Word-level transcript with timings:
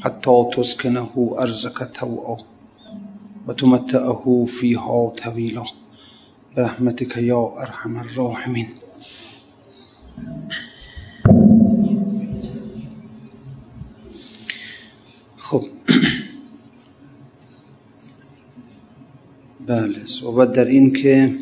حتى 0.00 0.50
تسكنه 0.52 1.36
أرزك 1.38 1.90
توعا 1.94 2.36
وتمتعه 3.48 4.46
فيها 4.48 5.08
طويلا 5.08 5.64
برحمتك 6.56 7.16
يا 7.16 7.62
أرحم 7.62 7.96
الراحمين 8.00 8.68
خب. 15.38 15.64
بله 19.66 20.06
صحبت 20.06 20.52
در 20.52 20.64
این 20.64 20.92
که 20.92 21.34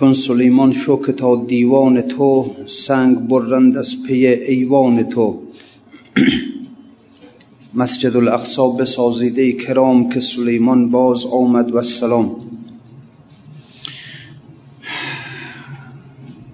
چون 0.00 0.14
سلیمان 0.14 0.72
شو 0.72 1.02
که 1.02 1.12
تا 1.12 1.36
دیوان 1.36 2.00
تو 2.00 2.50
سنگ 2.66 3.18
برند 3.18 3.76
از 3.76 4.02
پی 4.06 4.26
ایوان 4.26 5.02
تو. 5.02 5.38
مسجد 7.80 8.16
الاقصا 8.16 8.68
بسازیده 8.68 9.52
کرام 9.52 10.08
که 10.08 10.20
سلیمان 10.20 10.90
باز 10.90 11.26
آمد 11.26 11.74
و 11.74 11.82
سلام. 11.82 12.36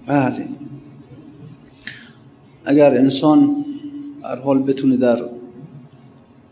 بله. 0.06 0.48
اگر 2.64 2.94
انسان 2.94 3.64
هر 4.24 4.36
حال 4.36 4.58
بتونه 4.58 4.96
در 4.96 5.22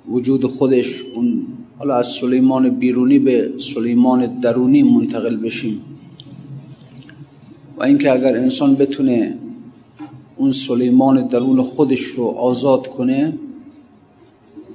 وجود 0.09 0.47
خودش 0.47 1.03
اون 1.15 1.47
حالا 1.79 1.97
از 1.97 2.07
سلیمان 2.07 2.71
بیرونی 2.71 3.19
به 3.19 3.51
سلیمان 3.59 4.27
درونی 4.41 4.83
منتقل 4.83 5.37
بشیم. 5.37 5.94
و 7.77 7.83
اینکه 7.83 8.13
اگر 8.13 8.37
انسان 8.37 8.75
بتونه 8.75 9.39
اون 10.37 10.53
سلیمان 10.53 11.27
درون 11.27 11.63
خودش 11.63 12.01
رو 12.01 12.25
آزاد 12.25 12.87
کنه 12.87 13.33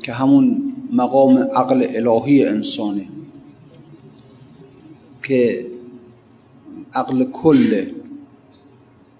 که 0.03 0.13
همون 0.13 0.73
مقام 0.93 1.37
عقل 1.37 1.87
الهی 1.89 2.45
انسانه 2.45 3.05
که 5.23 5.65
عقل 6.93 7.23
کله 7.23 7.91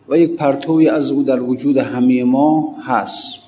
و 0.09 0.17
یک 0.17 0.35
پرتوی 0.35 0.89
از 0.89 1.11
او 1.11 1.23
در 1.23 1.41
وجود 1.41 1.77
همه 1.77 2.23
ما 2.23 2.75
هست. 2.83 3.39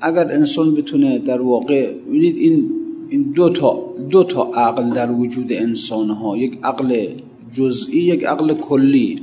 اگر 0.00 0.32
انسان 0.32 0.74
بتونه 0.74 1.18
در 1.18 1.40
واقع 1.40 1.92
ببینید 1.92 2.36
این 2.36 2.70
این 3.08 3.22
دو 3.22 3.50
تا 3.50 3.78
دو 4.10 4.24
تا 4.24 4.42
عقل 4.42 4.90
در 4.90 5.10
وجود 5.10 5.52
انسان 5.52 6.10
ها 6.10 6.36
یک 6.36 6.58
عقل 6.62 7.06
جزئی 7.52 7.98
یک 7.98 8.24
عقل 8.24 8.54
کلی. 8.54 9.22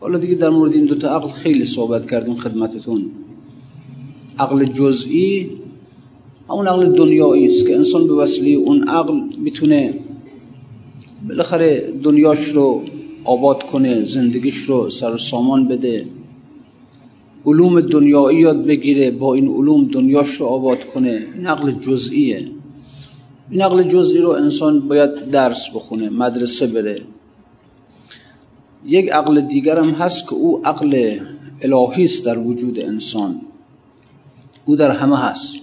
حالا 0.00 0.18
دیگه 0.18 0.34
در 0.34 0.50
مورد 0.50 0.74
این 0.74 0.84
دو 0.84 0.94
تا 0.94 1.16
عقل 1.16 1.28
خیلی 1.30 1.64
صحبت 1.64 2.10
کردیم 2.10 2.36
خدمتتون. 2.36 3.10
عقل 4.38 4.64
جزئی 4.64 5.50
همون 6.50 6.68
عقل 6.68 6.92
دنیایی 6.92 7.46
است 7.46 7.66
که 7.66 7.76
انسان 7.76 8.06
به 8.06 8.14
وسیله 8.14 8.58
اون 8.58 8.88
عقل 8.88 9.20
می‌تونه 9.38 9.94
بالاخره 11.28 11.92
دنیاش 12.02 12.48
رو 12.48 12.82
آباد 13.24 13.62
کنه 13.62 14.04
زندگیش 14.04 14.56
رو 14.56 14.90
سر 14.90 15.16
سامان 15.16 15.68
بده. 15.68 16.06
علوم 17.46 17.80
دنیایی 17.80 18.38
یاد 18.38 18.64
بگیره 18.66 19.10
با 19.10 19.34
این 19.34 19.48
علوم 19.48 19.84
دنیاش 19.84 20.34
رو 20.34 20.46
آباد 20.46 20.84
کنه. 20.84 21.26
این 21.34 21.46
عقل 21.46 21.72
جزئیه. 21.72 22.48
عقل 23.52 23.82
جزئی 23.82 24.18
رو 24.18 24.30
انسان 24.30 24.88
باید 24.88 25.30
درس 25.30 25.68
بخونه 25.74 26.10
مدرسه 26.10 26.66
بره 26.66 27.02
یک 28.86 29.10
عقل 29.10 29.40
دیگر 29.40 29.78
هم 29.78 29.90
هست 29.90 30.28
که 30.28 30.34
او 30.34 30.60
عقل 30.64 31.18
الهی 31.62 32.04
است 32.04 32.26
در 32.26 32.38
وجود 32.38 32.78
انسان. 32.78 33.40
او 34.66 34.76
در 34.76 34.90
همه 34.90 35.18
هست. 35.18 35.54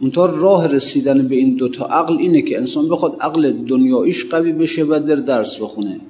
منتها 0.00 0.26
راه 0.26 0.66
رسیدن 0.66 1.28
به 1.28 1.34
این 1.34 1.56
دوتا 1.56 1.84
عقل 1.84 2.18
اینه 2.18 2.42
که 2.42 2.58
انسان 2.58 2.88
بخواد 2.88 3.16
عقل 3.20 3.52
دنیاییش 3.52 4.24
قوی 4.24 4.52
بشه 4.52 4.84
باید 4.84 5.06
بره 5.06 5.20
درس 5.20 5.62
بخونه. 5.62 6.00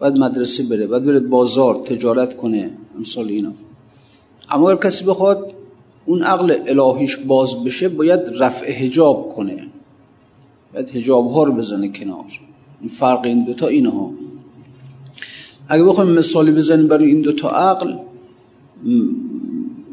باید 0.00 0.14
مدرسه 0.14 0.62
بره 0.62 0.86
باید 0.86 1.04
بره 1.04 1.20
بازار 1.20 1.74
تجارت 1.74 2.36
کنه 2.36 2.70
امثال 2.96 3.28
اینا. 3.28 3.52
اما 4.50 4.70
اگر 4.70 4.88
کسی 4.88 5.04
بخواد 5.04 5.52
اون 6.06 6.22
عقل 6.22 6.56
الهیش 6.66 7.16
باز 7.16 7.64
بشه 7.64 7.88
باید 7.88 8.20
رفع 8.38 8.72
حجاب 8.72 9.28
کنه. 9.28 9.66
باید 10.74 10.90
حجاب 10.90 11.30
ها 11.30 11.44
رو 11.44 11.52
بزنه 11.52 11.88
کنار. 11.88 12.24
این 12.80 12.90
فرق 12.90 13.24
این 13.24 13.44
دوتا 13.44 13.66
اینه 13.66 13.90
ها 13.90 14.10
اگه 15.68 15.84
بخوایم 15.84 16.10
مثالی 16.10 16.52
بزنیم 16.52 16.88
برای 16.88 17.06
این 17.06 17.20
دوتا 17.20 17.50
عقل 17.50 17.94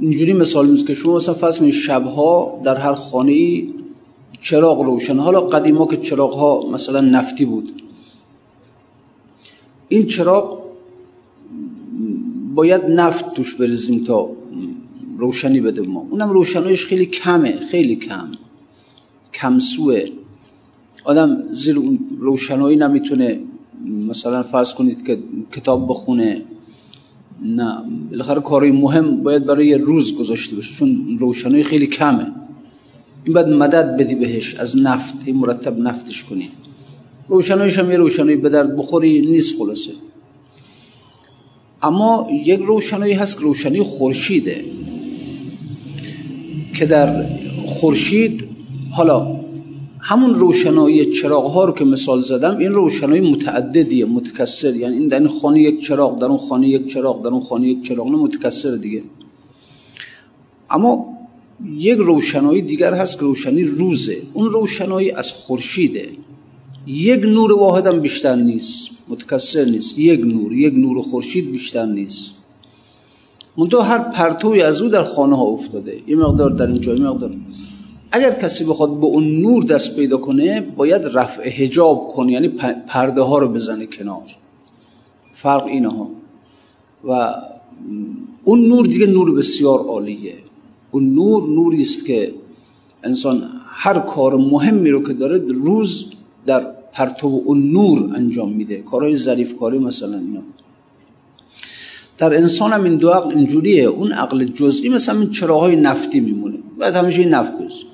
اینجوری 0.01 0.33
مثال 0.33 0.67
میز 0.67 0.85
که 0.85 0.93
شما 0.93 1.15
مثلا 1.15 1.51
کنید 1.51 1.73
شبها 1.73 2.61
در 2.63 2.75
هر 2.75 2.93
خانه 2.93 3.31
ای 3.31 3.73
چراغ 4.41 4.81
روشن. 4.81 5.17
حالا 5.17 5.41
قدیما 5.41 5.87
که 5.87 5.97
چراغ 5.97 6.33
ها 6.33 6.69
مثلا 6.71 7.01
نفتی 7.01 7.45
بود. 7.45 7.81
این 9.89 10.05
چراغ 10.05 10.63
باید 12.55 12.85
نفت 12.85 13.33
توش 13.33 13.55
بریزیم 13.55 14.03
تا 14.03 14.29
روشنی 15.19 15.61
بده 15.61 15.81
ما. 15.81 16.07
اونم 16.09 16.29
روشنایش 16.29 16.85
خیلی 16.85 17.05
کمه 17.05 17.59
خیلی 17.71 17.95
کم. 17.95 18.27
کمسوه 19.33 20.05
آدم 21.03 21.53
زیر 21.53 21.77
اون 21.77 21.99
روشنایی 22.19 22.77
نمی‌تونه 22.77 23.39
مثلا 24.07 24.43
فرض 24.43 24.73
کنید 24.73 25.05
که 25.05 25.17
کتاب 25.51 25.89
بخونه. 25.89 26.41
نه 27.43 27.77
بالاخره 28.11 28.41
کاری 28.41 28.71
مهم 28.71 29.23
باید 29.23 29.45
برای 29.45 29.73
روز 29.73 30.17
گذاشته 30.17 30.55
باشه 30.55 30.73
چون 30.75 31.17
روشنایی 31.19 31.63
خیلی 31.63 31.87
کمه. 31.87 32.27
این 33.23 33.33
باید 33.33 33.47
مدد 33.47 33.97
بدی 33.97 34.15
بهش 34.15 34.55
از 34.55 34.77
نفت 34.77 35.15
این 35.25 35.35
مرتب 35.35 35.79
نفتش 35.79 36.23
کنی. 36.23 36.49
روشنایش 37.29 37.79
هم 37.79 37.91
یه 37.91 37.97
روشنایی 37.97 38.37
به 38.37 38.49
درد 38.49 38.77
بخوری 38.77 39.25
نیست 39.25 39.57
خلاصه. 39.57 39.91
اما 41.83 42.27
یک 42.45 42.59
روشنایی 42.59 43.13
هست 43.13 43.37
که 43.37 43.43
روشنایی 43.43 43.83
خورشیده. 43.83 44.65
که 46.79 46.85
در 46.85 47.25
خورشید 47.67 48.43
حالا 48.91 49.39
همون 49.99 50.35
روشنایی 50.35 51.05
چراغ 51.05 51.51
ها 51.51 51.65
رو 51.65 51.73
که 51.73 51.85
مثال 51.85 52.21
زدم 52.21 52.57
این 52.57 52.71
روشنایی 52.71 53.31
متعددیه 53.31 54.05
متکثر. 54.05 54.75
یعنی 54.75 54.95
این 54.95 55.07
در 55.07 55.19
این 55.19 55.27
خانه 55.27 55.61
یک 55.61 55.81
چراغ 55.81 56.19
در 56.19 56.25
اون 56.25 56.37
خانه 56.37 56.67
یک 56.67 56.87
چراغ 56.87 57.23
در 57.23 57.29
اون 57.29 57.41
خانه 57.41 57.67
یک 57.67 57.81
چراغ 57.81 58.07
نه 58.07 58.17
متکثر 58.17 58.75
دیگه. 58.75 59.03
اما 60.69 61.17
یک 61.77 61.97
روشنایی 61.97 62.61
دیگر 62.61 62.93
هست 62.93 63.19
که 63.19 63.25
روشنی 63.25 63.63
روزه. 63.63 64.17
اون 64.33 64.49
روشنایی 64.49 65.11
از 65.11 65.31
خورشیده. 65.31 66.09
یک 66.87 67.19
نور 67.19 67.53
واحد 67.53 67.87
هم 67.87 67.99
بیشتر 67.99 68.35
نیست 68.35 68.89
متکثر 69.09 69.65
نیست. 69.65 69.99
یک 69.99 70.19
نور 70.19 70.53
یک 70.53 70.73
نور 70.73 71.01
خورشید 71.01 71.51
بیشتر 71.51 71.85
نیست. 71.85 72.38
منتها 73.59 73.81
هر 73.81 73.97
پرتوی 73.97 74.61
از 74.61 74.81
او 74.81 74.89
در 74.89 75.03
خانه 75.03 75.37
ها 75.37 75.43
افتاده. 75.43 76.01
یه 76.07 76.15
مقدار 76.15 76.51
در 76.51 76.67
اینجا 76.67 76.93
یه 76.95 77.03
مقدار. 77.03 77.31
اگر 78.11 78.31
کسی 78.31 78.65
بخواد 78.65 78.99
به 78.99 79.05
اون 79.05 79.41
نور 79.41 79.63
دست 79.63 79.95
پیدا 79.95 80.17
کنه 80.17 80.61
باید 80.61 81.01
رفع 81.13 81.49
حجاب 81.49 82.07
کنه 82.07 82.31
یعنی 82.31 82.47
پرده 82.87 83.21
ها 83.21 83.37
رو 83.37 83.47
بزنه 83.47 83.85
کنار. 83.85 84.23
فرق 85.33 85.65
اینه 85.65 85.87
ها 85.87 86.09
و 87.07 87.35
اون 88.43 88.67
نور 88.67 88.87
دیگه 88.87 89.05
نور 89.05 89.35
بسیار 89.35 89.79
عالیه. 89.79 90.33
اون 90.91 91.15
نور 91.15 91.49
نوری 91.49 91.81
است 91.81 92.05
که 92.05 92.33
انسان 93.03 93.43
هر 93.65 93.99
کار 93.99 94.35
مهمی 94.35 94.89
رو 94.89 95.03
که 95.03 95.13
داره 95.13 95.37
روز 95.37 96.11
در 96.45 96.67
پرتو 96.93 97.41
اون 97.45 97.71
نور 97.71 98.15
انجام 98.15 98.51
میده. 98.51 98.81
کارهای 98.81 99.15
ظریف 99.15 99.55
کاری 99.59 99.79
مثلا 99.79 100.17
اینا. 100.17 100.41
در 102.19 102.35
انسان 102.37 102.73
هم 102.73 102.83
این 102.83 102.95
دو 102.95 103.09
عقل 103.09 103.37
اینجوریه. 103.37 103.83
اون 103.83 104.11
عقل 104.11 104.43
جزئی 104.43 104.89
مثلا 104.89 105.19
این 105.19 105.31
چراهای 105.31 105.75
نفتی 105.75 106.19
میمونه. 106.19 106.57
باید 106.79 106.95
همیشه 106.95 107.19
این 107.19 107.29
نفت 107.29 107.53
بزن 107.53 107.89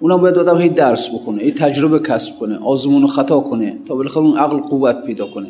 اونم 0.00 0.16
باید 0.16 0.38
آدم 0.38 0.60
هی 0.60 0.68
درس 0.68 1.14
بخونه 1.14 1.42
هی 1.42 1.52
تجربه 1.52 1.98
کسب 1.98 2.38
کنه 2.38 2.58
آزمون 2.58 3.04
و 3.04 3.06
خطا 3.06 3.40
کنه 3.40 3.78
تا 3.88 3.94
بالاخره 3.94 4.22
اون 4.22 4.38
عقل 4.38 4.56
قوت 4.56 5.04
پیدا 5.04 5.26
کنه. 5.26 5.48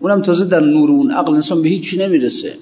اونم 0.00 0.22
تازه 0.22 0.44
در 0.44 0.60
نور 0.60 0.90
اون 0.90 1.10
عقل 1.10 1.34
انسان 1.34 1.62
به 1.62 1.68
هیچی 1.68 1.98
نمی‌رسه. 1.98 2.52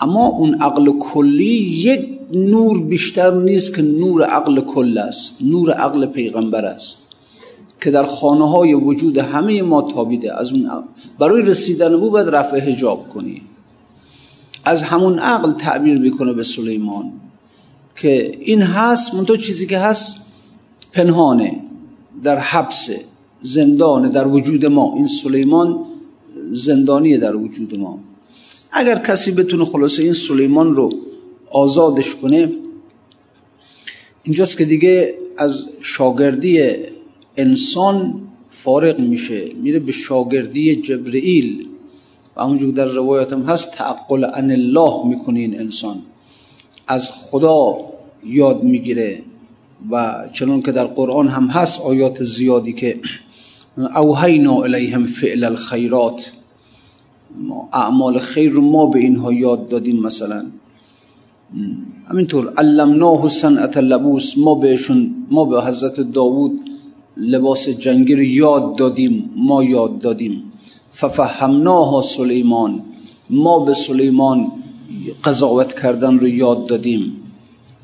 اما 0.00 0.26
اون 0.28 0.54
عقل 0.54 0.98
کلی 0.98 1.54
یک 1.54 2.08
نور 2.32 2.82
بیشتر 2.82 3.34
نیست 3.34 3.76
که 3.76 3.82
نور 3.82 4.22
عقل 4.22 4.60
کل 4.60 4.98
است. 4.98 5.42
نور 5.42 5.70
عقل 5.70 6.06
پیغمبر 6.06 6.64
است. 6.64 7.05
که 7.80 7.90
در 7.90 8.04
خانه 8.04 8.50
های 8.50 8.74
وجود 8.74 9.18
همه 9.18 9.62
ما 9.62 9.82
تابیده. 9.82 10.40
از 10.40 10.52
اون 10.52 10.66
عقل. 10.66 10.86
برای 11.18 11.42
رسیدن 11.42 11.94
او 11.94 12.10
باید 12.10 12.28
رفع 12.28 12.60
حجاب 12.60 13.08
کنی. 13.08 13.42
از 14.64 14.82
همون 14.82 15.18
عقل 15.18 15.52
تعبیر 15.52 15.98
می‌کنه 15.98 16.32
به 16.32 16.42
سلیمان 16.42 17.12
که 17.96 18.38
این 18.40 18.62
هست 18.62 19.14
منتها 19.14 19.36
چیزی 19.36 19.66
که 19.66 19.78
هست 19.78 20.32
پنهانه 20.92 21.60
در 22.22 22.38
حبس 22.38 22.90
زندانه 23.42 24.08
در 24.08 24.28
وجود 24.28 24.66
ما. 24.66 24.94
این 24.94 25.06
سلیمان 25.06 25.78
زندانیه 26.52 27.18
در 27.18 27.36
وجود 27.36 27.78
ما. 27.78 27.98
اگر 28.72 28.98
کسی 28.98 29.32
بتونه 29.32 29.64
خلاصه 29.64 30.02
این 30.02 30.12
سلیمان 30.12 30.76
رو 30.76 30.92
آزادش 31.50 32.14
کنه 32.14 32.52
اینجاست 34.24 34.58
که 34.58 34.64
دیگه 34.64 35.14
از 35.38 35.64
شاگردی 35.82 36.72
انسان 37.36 38.20
فارغ 38.50 38.98
میشه 38.98 39.52
میره 39.62 39.78
به 39.78 39.92
شاگردی 39.92 40.76
جبرئیل. 40.76 41.66
و 42.36 42.42
همونجور 42.42 42.74
در 42.74 42.84
روایت 42.84 43.32
هم 43.32 43.42
هست 43.42 43.74
تعقل 43.74 44.24
ان 44.24 44.50
الله 44.50 45.06
می‌کنه 45.06 45.40
این 45.40 45.60
انسان. 45.60 45.96
از 46.88 47.10
خدا 47.10 47.76
یاد 48.24 48.62
می‌گیره. 48.62 49.22
و 49.90 50.14
چنون 50.32 50.62
که 50.62 50.72
در 50.72 50.84
قرآن 50.84 51.28
هم 51.28 51.46
هست 51.46 51.80
آیات 51.80 52.22
زیادی 52.22 52.72
که 52.72 53.00
اوهینا 53.96 54.62
الیهم 54.62 55.06
فعل 55.06 55.44
الخیرات. 55.44 56.32
اعمال 57.72 58.18
خیر 58.18 58.52
رو 58.52 58.62
ما 58.62 58.86
به 58.86 58.98
اینها 58.98 59.32
یاد 59.32 59.68
دادیم 59.68 60.02
مثلا. 60.02 60.46
همینطور 62.10 62.52
علمناه 62.56 63.28
صنعت 63.28 63.76
لبوس. 63.76 64.38
ما 64.38 64.54
بهشون 64.54 65.14
ما 65.30 65.44
به 65.44 65.62
حضرت 65.62 66.00
داوود 66.00 66.60
لباس 67.16 67.68
جنگی 67.68 68.14
رو 68.14 68.22
یاد 68.22 68.76
دادیم 68.76 69.30
ما 69.36 69.64
یاد 69.64 69.98
دادیم. 69.98 70.52
ففهمناها 70.92 72.02
سلیمان 72.02 72.82
ما 73.30 73.58
به 73.58 73.74
سلیمان 73.74 74.52
قضاوت 75.24 75.80
کردن 75.80 76.18
رو 76.18 76.28
یاد 76.28 76.66
دادیم. 76.66 77.12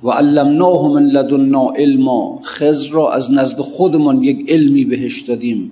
و 0.04 0.10
علمناه 0.10 0.88
من 0.92 1.06
لدنا 1.06 1.70
علما 1.70 2.40
خضر 2.42 2.90
را 2.90 3.12
از 3.12 3.32
نزد 3.32 3.60
خودمان 3.60 4.22
یک 4.22 4.50
علمی 4.50 4.84
بهش 4.84 5.20
دادیم. 5.20 5.70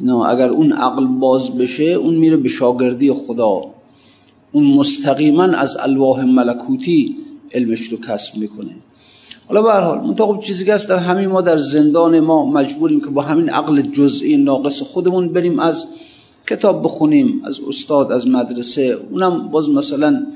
نه 0.00 0.14
اگر 0.14 0.48
اون 0.48 0.72
عقل 0.72 1.06
باز 1.06 1.58
بشه 1.58 1.84
اون 1.84 2.14
میره 2.14 2.36
به 2.36 2.48
شاگردی 2.48 3.12
خدا. 3.12 3.64
اون 4.52 4.64
مستقیما 4.64 5.44
از 5.44 5.76
الواح 5.76 6.24
ملکوتی 6.24 7.16
علمش 7.52 7.80
رو 7.80 7.98
کسب 8.08 8.36
می‌کنه. 8.36 8.74
حالا 9.48 9.62
به 9.62 9.70
هر 9.72 9.80
حال 9.80 10.00
منتها 10.00 10.38
چیزی 10.38 10.64
که 10.64 10.74
هست 10.74 10.88
در 10.88 10.96
همین 10.96 11.26
ما 11.26 11.40
در 11.40 11.58
زندان 11.58 12.20
ما 12.20 12.44
مجبوریم 12.44 13.00
که 13.00 13.06
با 13.06 13.22
همین 13.22 13.48
عقل 13.48 13.82
جزئی 13.82 14.36
ناقص 14.36 14.82
خودمون 14.82 15.28
بریم 15.28 15.58
از 15.58 15.86
کتاب 16.46 16.84
بخونیم 16.84 17.42
از 17.44 17.60
استاد 17.68 18.12
از 18.12 18.26
مدرسه. 18.26 18.98
اونم 19.10 19.48
باز 19.48 19.70
مثلا 19.70 20.26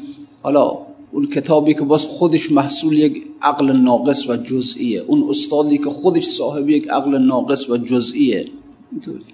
حالا 0.43 0.79
اون 1.13 1.27
کتابی 1.27 1.75
که 1.75 1.85
باز 1.85 2.05
خودش 2.05 2.53
محصول 2.53 2.99
یک 2.99 3.25
عقل 3.43 3.73
ناقص 3.73 4.31
و 4.31 4.37
جزئیه. 4.37 5.01
اون 5.01 5.31
استادی 5.31 5.79
که 5.79 5.91
خودش 5.91 6.25
صاحب 6.25 6.71
یک 6.71 6.89
عقل 6.89 7.19
ناقص 7.19 7.71
و 7.71 7.77
جزئیه. 7.77 8.47
اینطوری. 8.93 9.25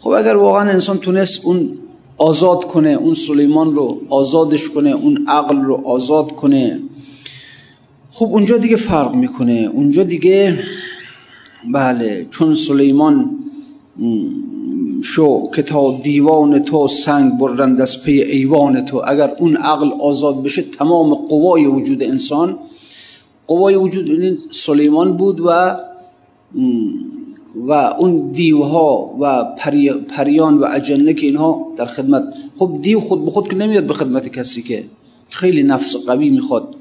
خب 0.00 0.10
اگر 0.10 0.36
واقعا 0.36 0.70
انسان 0.70 0.98
تونست 0.98 1.46
اون 1.46 1.78
آزاد 2.18 2.64
کنه 2.64 2.88
اون 2.88 3.14
سلیمان 3.14 3.74
رو 3.74 4.00
آزادش 4.08 4.68
کنه 4.68 4.90
اون 4.90 5.24
عقل 5.28 5.56
رو 5.56 5.86
آزاد 5.86 6.32
کنه 6.32 6.80
خب 8.18 8.26
اونجا 8.26 8.58
دیگه 8.58 8.76
فرق 8.76 9.14
می‌کنه. 9.14 9.70
اونجا 9.72 10.02
دیگه 10.02 10.58
بله 11.72 12.26
چون 12.30 12.54
سلیمان 12.54 13.30
شو 15.02 15.50
که 15.50 15.62
تا 15.62 16.00
دیوان 16.02 16.58
تو 16.58 16.88
سنگ 16.88 17.38
برند 17.38 17.80
از 17.80 18.04
پی 18.04 18.22
ایوان 18.22 18.84
تو 18.84 19.02
اگر 19.06 19.30
اون 19.38 19.56
عقل 19.56 19.90
آزاد 20.00 20.42
بشه 20.42 20.62
تمام 20.62 21.14
قوای 21.14 21.66
وجود 21.66 22.02
انسان 22.02 22.58
قوای 23.46 23.74
وجود 23.74 24.06
این 24.06 24.38
سلیمان 24.50 25.16
بود 25.16 25.40
و 25.40 25.76
و 27.56 27.72
اون 27.72 28.32
دیوها 28.32 29.16
و 29.20 29.44
پریان 30.08 30.58
و 30.58 30.66
اجنه 30.74 31.14
که 31.14 31.26
اینها 31.26 31.66
در 31.76 31.86
خدمت. 31.86 32.22
خب 32.58 32.78
دیو 32.82 33.00
خود 33.00 33.24
به 33.24 33.30
خود 33.30 33.48
که 33.48 33.56
نمیاد 33.56 33.84
به 33.84 33.94
خدمت 33.94 34.28
کسی 34.28 34.62
که 34.62 34.84
خیلی 35.30 35.62
نفس 35.62 36.06
قوی 36.06 36.30
می‌خواد. 36.30 36.74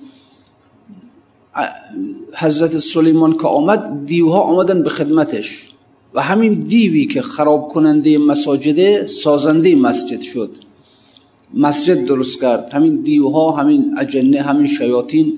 حضرت 2.38 2.78
سلیمان 2.78 3.34
که 3.34 3.48
آمد 3.48 4.06
دیوها 4.06 4.42
آمدن 4.42 4.84
به 4.84 4.90
خدمتش. 4.90 5.70
و 6.14 6.22
همین 6.22 6.54
دیوی 6.54 7.06
که 7.06 7.22
خراب 7.22 7.68
کننده 7.68 8.18
مساجد 8.18 9.06
سازنده 9.06 9.76
مسجد 9.76 10.22
شد. 10.22 10.50
مسجد 11.54 12.06
درست 12.06 12.42
کرد. 12.42 12.70
همین 12.74 12.96
دیوها 12.96 13.52
همین 13.52 13.96
اجنه 13.98 14.42
همین 14.42 14.68
شیاطین 14.68 15.34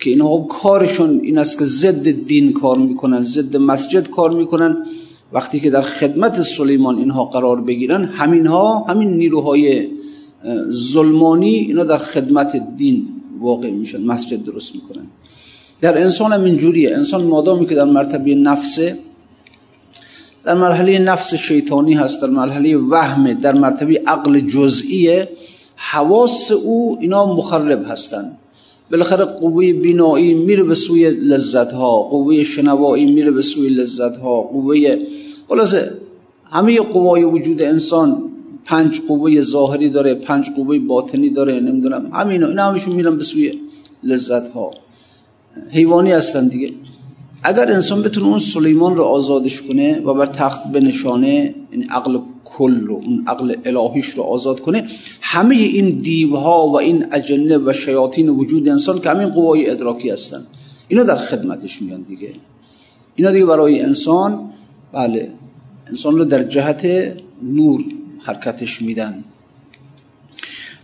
که 0.00 0.10
اینها 0.10 0.38
کارشون 0.38 1.20
این 1.22 1.38
است 1.38 1.58
که 1.58 1.64
ضد 1.64 2.26
دین 2.26 2.52
کار 2.52 2.78
می‌کنن 2.78 3.22
ضد 3.22 3.56
مسجد 3.56 4.10
کار 4.10 4.30
می‌کنن. 4.30 4.86
وقتی 5.32 5.60
که 5.60 5.70
در 5.70 5.82
خدمت 5.82 6.42
سلیمان 6.42 6.98
اینها 6.98 7.24
قرار 7.24 7.60
بگیرن 7.60 8.04
همینها 8.04 8.78
همین 8.78 9.10
نیروهای 9.10 9.88
ظلمانی 10.70 11.54
اینا 11.54 11.84
در 11.84 11.98
خدمت 11.98 12.76
دین 12.76 13.08
واقع 13.40 13.70
میشن 13.70 14.04
مسجد 14.04 14.44
درست 14.44 14.74
می‌کنن. 14.74 15.06
در 15.80 15.98
انسان 16.02 16.32
هم 16.32 16.44
اینجوریه. 16.44 16.96
انسان 16.96 17.24
مادامی 17.24 17.66
که 17.66 17.74
در 17.74 17.84
مرتبه 17.84 18.34
نفسه 18.34 18.98
در 20.46 20.54
مرحله 20.54 20.98
نفس 20.98 21.34
شیطانی 21.34 21.94
هست 21.94 22.22
در 22.22 22.28
مرحله 22.28 22.76
وهمه 22.76 23.34
در 23.34 23.52
مرتبه 23.52 24.02
عقل 24.06 24.40
جزئیه 24.40 25.28
حواس 25.76 26.52
او 26.52 26.98
اینا 27.00 27.34
مخرب 27.34 27.84
هستند 27.88 28.38
بالاخره 28.90 29.24
قوه 29.24 29.72
بینایی 29.72 30.34
میره 30.34 30.62
به 30.62 30.74
سوی 30.74 31.10
لذت 31.10 31.72
ها 31.72 32.02
قوه 32.02 32.42
شنوایی 32.42 33.04
میره 33.04 33.30
به 33.30 33.42
سوی 33.42 33.68
لذت 33.68 34.16
ها 34.16 34.42
قوه 34.42 34.96
خلاصه 35.48 35.90
همه 36.44 36.80
قوای 36.80 37.24
وجود 37.24 37.62
انسان 37.62 38.25
پنج 38.66 39.00
قوه 39.08 39.40
ظاهری 39.40 39.90
داره 39.90 40.14
پنج 40.14 40.50
قوه 40.56 40.78
باطنی 40.78 41.30
داره 41.30 41.60
نمی‌دونم. 41.60 42.10
همینا 42.12 42.46
اینا 42.46 42.64
همشون 42.64 42.94
میرن 42.94 43.16
به 43.16 43.24
سوی 43.24 43.60
لذت 44.02 44.50
ها 44.50 44.70
حیوانی 45.70 46.12
هستن 46.12 46.48
دیگه. 46.48 46.72
اگر 47.42 47.72
انسان 47.72 48.02
بتونه 48.02 48.26
اون 48.26 48.38
سلیمان 48.38 48.96
رو 48.96 49.04
آزادش 49.04 49.62
کنه 49.62 50.00
و 50.00 50.14
بر 50.14 50.26
تخت 50.26 50.72
بنشانه 50.72 51.54
این 51.70 51.90
عقل 51.90 52.18
کل 52.44 52.80
رو 52.80 52.94
اون 52.94 53.24
عقل 53.26 53.54
الهیش 53.64 54.06
رو 54.06 54.22
آزاد 54.22 54.60
کنه 54.60 54.88
همه 55.20 55.56
این 55.56 55.98
دیوها 55.98 56.68
و 56.68 56.78
این 56.78 57.06
اجنه 57.12 57.58
و 57.58 57.72
شیاطین 57.72 58.28
وجود 58.28 58.68
انسان 58.68 59.00
که 59.00 59.10
همین 59.10 59.28
قوای 59.28 59.70
ادراکی 59.70 60.10
هستن. 60.10 60.40
اینا 60.88 61.02
در 61.02 61.16
خدمتش 61.16 61.82
میان 61.82 62.02
دیگه. 62.02 62.28
اینا 63.16 63.30
دیگه 63.30 63.44
برای 63.44 63.80
انسان 63.80 64.40
بله 64.92 65.32
انسان 65.88 66.18
رو 66.18 66.24
در 66.24 66.42
جهت 66.42 66.86
نور 67.42 67.84
حرکتش 68.26 68.82
میدن. 68.82 69.24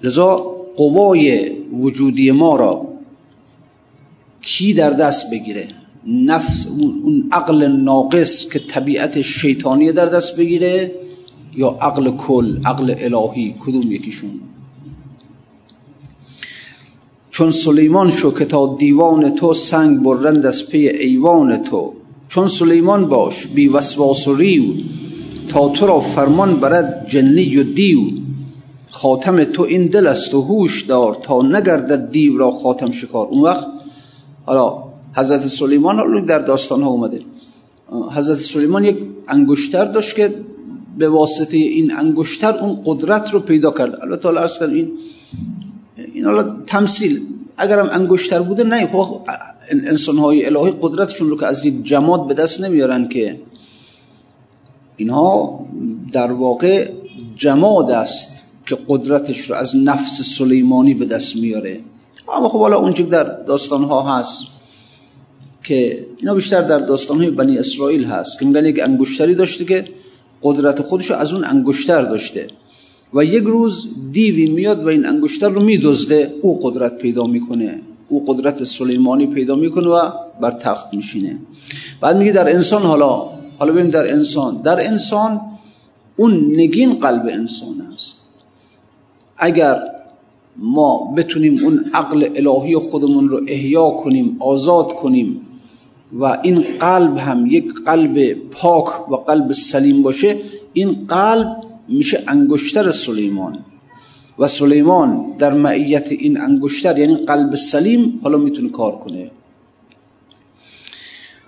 لذا 0.03 0.37
قوای 0.77 1.51
وجودی 1.73 2.31
ما 2.31 2.57
را 2.57 2.87
کی 4.43 4.75
در 4.75 4.91
دست 4.91 5.31
بگیره؟ 5.31 5.69
نفس 6.07 6.67
اون 6.67 7.29
عقل 7.33 7.67
ناقص 7.67 8.53
که 8.53 8.59
طبیعت 8.59 9.21
شیطانی 9.21 9.93
در 9.93 10.07
دست 10.07 10.41
بگیره 10.41 10.93
یا 11.57 11.69
عقل 11.69 12.11
کل 12.11 12.59
عقل 12.65 12.95
الهی 12.99 13.55
کدوم 13.61 13.93
یکیشون؟ 13.93 14.31
چون 17.31 17.51
سلیمان 17.51 18.11
شو 18.11 18.35
که 18.35 18.45
تا 18.45 18.77
دیوان 18.79 19.35
تو 19.35 19.55
سنگ 19.55 20.03
برند 20.03 20.47
از 20.47 20.69
پی 20.71 20.89
ایوان 20.89 21.63
تو 21.63 21.93
چون 22.29 22.49
سلیمان 22.49 23.09
باش 23.09 23.47
بی 23.47 23.69
وسواس 23.69 24.29
و 24.29 24.35
ریو 24.35 24.63
تا 25.53 25.69
تو 25.69 25.87
را 25.87 26.01
فرمان 26.01 26.57
برد 26.61 27.07
جنی 27.09 27.57
و 27.57 27.63
دیو. 27.63 27.99
خاتم 28.91 29.45
تو 29.45 29.63
این 29.63 29.87
دل 29.87 30.07
است 30.07 30.35
و 30.35 30.41
هوش 30.41 30.83
دار 30.83 31.15
تا 31.15 31.43
نگردد 31.43 32.11
دیو 32.11 32.39
را 32.39 32.51
خاتم 32.51 32.91
شکار. 32.91 33.27
اون 33.27 33.43
وقت 33.43 33.67
حالا 34.47 34.83
حضرت 35.17 35.49
سلیمان 35.49 36.25
در 36.25 36.39
داستان 36.39 36.83
ها 36.83 36.89
اومده. 36.91 37.21
حضرت 38.11 38.39
سلیمان 38.39 38.85
یک 38.85 38.97
انگشتر 39.29 39.85
داشت 39.85 40.17
که 40.17 40.35
به 40.99 41.09
واسطه 41.09 41.57
این 41.57 41.93
انگشتر 41.93 42.59
اون 42.59 42.79
قدرت 42.85 43.31
رو 43.31 43.41
پیدا 43.41 43.71
کرد. 43.71 43.99
البته 44.03 44.23
حالا 44.23 44.41
ارز 44.41 44.63
این 44.63 44.91
این 46.15 46.25
حالا 46.25 46.57
تمثیل 46.67 47.21
اگرم 47.57 47.89
انگشتر 47.93 48.43
بوده 48.43 48.65
نه 48.65 48.87
خب 48.87 49.21
انسان 49.71 50.17
های 50.17 50.47
الهی 50.47 50.75
قدرتشون 50.83 51.31
رو 51.31 51.37
که 51.37 51.47
از 51.47 51.65
یک 51.67 51.85
جماد 51.85 52.27
به 52.27 52.35
دست 52.35 52.65
نمیارن 52.65 53.09
که 53.09 53.41
اینها 54.97 55.61
در 56.13 56.33
واقع 56.33 56.89
جماد 57.37 57.91
است 57.91 58.37
که 58.67 58.79
قدرتش 58.89 59.51
رو 59.51 59.55
از 59.55 59.77
نفس 59.77 60.23
سلیمانی 60.39 60.95
به 60.95 61.05
دست 61.05 61.37
میاره. 61.37 61.81
اما 62.37 62.49
خب 62.49 62.59
حالا 62.59 62.79
اونجا 62.79 63.05
در 63.05 63.25
داستان 63.25 63.85
ها 63.85 64.19
هست 64.19 64.47
که 65.65 66.07
اینا 66.19 66.35
بیشتر 66.35 66.61
در 66.61 66.79
داستان 66.79 67.19
های 67.19 67.31
بنی 67.31 67.59
اسرائیل 67.59 68.05
هست 68.05 68.39
که 68.39 68.47
میگن 68.47 68.65
یک 68.65 68.81
انگشتری 68.83 69.35
داشته 69.35 69.65
که 69.65 69.85
قدرت 70.43 70.83
خودش 70.83 71.11
رو 71.11 71.17
از 71.17 71.33
اون 71.33 71.45
انگشتر 71.45 72.03
داشته 72.03 72.47
و 73.15 73.25
یک 73.25 73.45
روز 73.45 73.89
دیوی 74.13 74.49
میاد 74.49 74.85
و 74.85 74.89
این 74.89 75.07
انگشتر 75.07 75.49
رو 75.49 75.63
میدزده. 75.63 76.35
او 76.43 76.61
قدرت 76.61 76.99
پیدا 76.99 77.27
می‌کنه. 77.27 77.81
او 78.09 78.25
قدرت 78.25 78.65
سلیمانی 78.65 79.27
پیدا 79.27 79.55
می‌کنه 79.55 79.89
و 79.89 80.11
بر 80.41 80.51
تخت 80.51 80.95
میشینه. 80.95 81.39
بعد 82.01 82.17
میگه 82.17 82.33
در 82.33 82.55
انسان 82.55 82.83
حالا 82.83 83.23
حالا 83.63 83.83
در 83.83 84.13
انسان. 84.13 84.63
در 84.63 84.87
انسان 84.87 85.41
اون 86.17 86.33
نگین 86.55 86.95
قلب 86.95 87.27
انسان 87.27 87.75
است. 87.93 88.19
اگر 89.39 89.83
ما 90.57 91.15
بتونیم 91.17 91.65
اون 91.65 91.85
عقل 91.95 92.29
الهی 92.37 92.77
خودمون 92.77 93.29
رو 93.29 93.41
احیا 93.49 93.91
کنیم 93.91 94.37
آزاد 94.41 94.93
کنیم 94.93 95.41
و 96.13 96.25
این 96.25 96.65
قلب 96.81 97.19
هم 97.19 97.47
یک 97.47 97.75
قلب 97.87 98.33
پاک 98.33 99.11
و 99.11 99.17
قلب 99.17 99.53
سلیم 99.53 100.03
باشه 100.03 100.37
این 100.73 101.07
قلب 101.09 101.57
میشه 101.89 102.25
انگشتر 102.29 102.91
سلیمان. 102.91 103.59
و 104.39 104.49
سلیمان 104.49 105.27
در 105.39 105.53
معیت 105.53 106.13
این 106.13 106.41
انگشتر 106.41 106.99
یعنی 106.99 107.15
قلب 107.15 107.55
سلیم 107.55 108.21
حالا 108.23 108.39
می‌تونه 108.39 108.69
کار 108.69 108.93
کنه. 108.97 109.31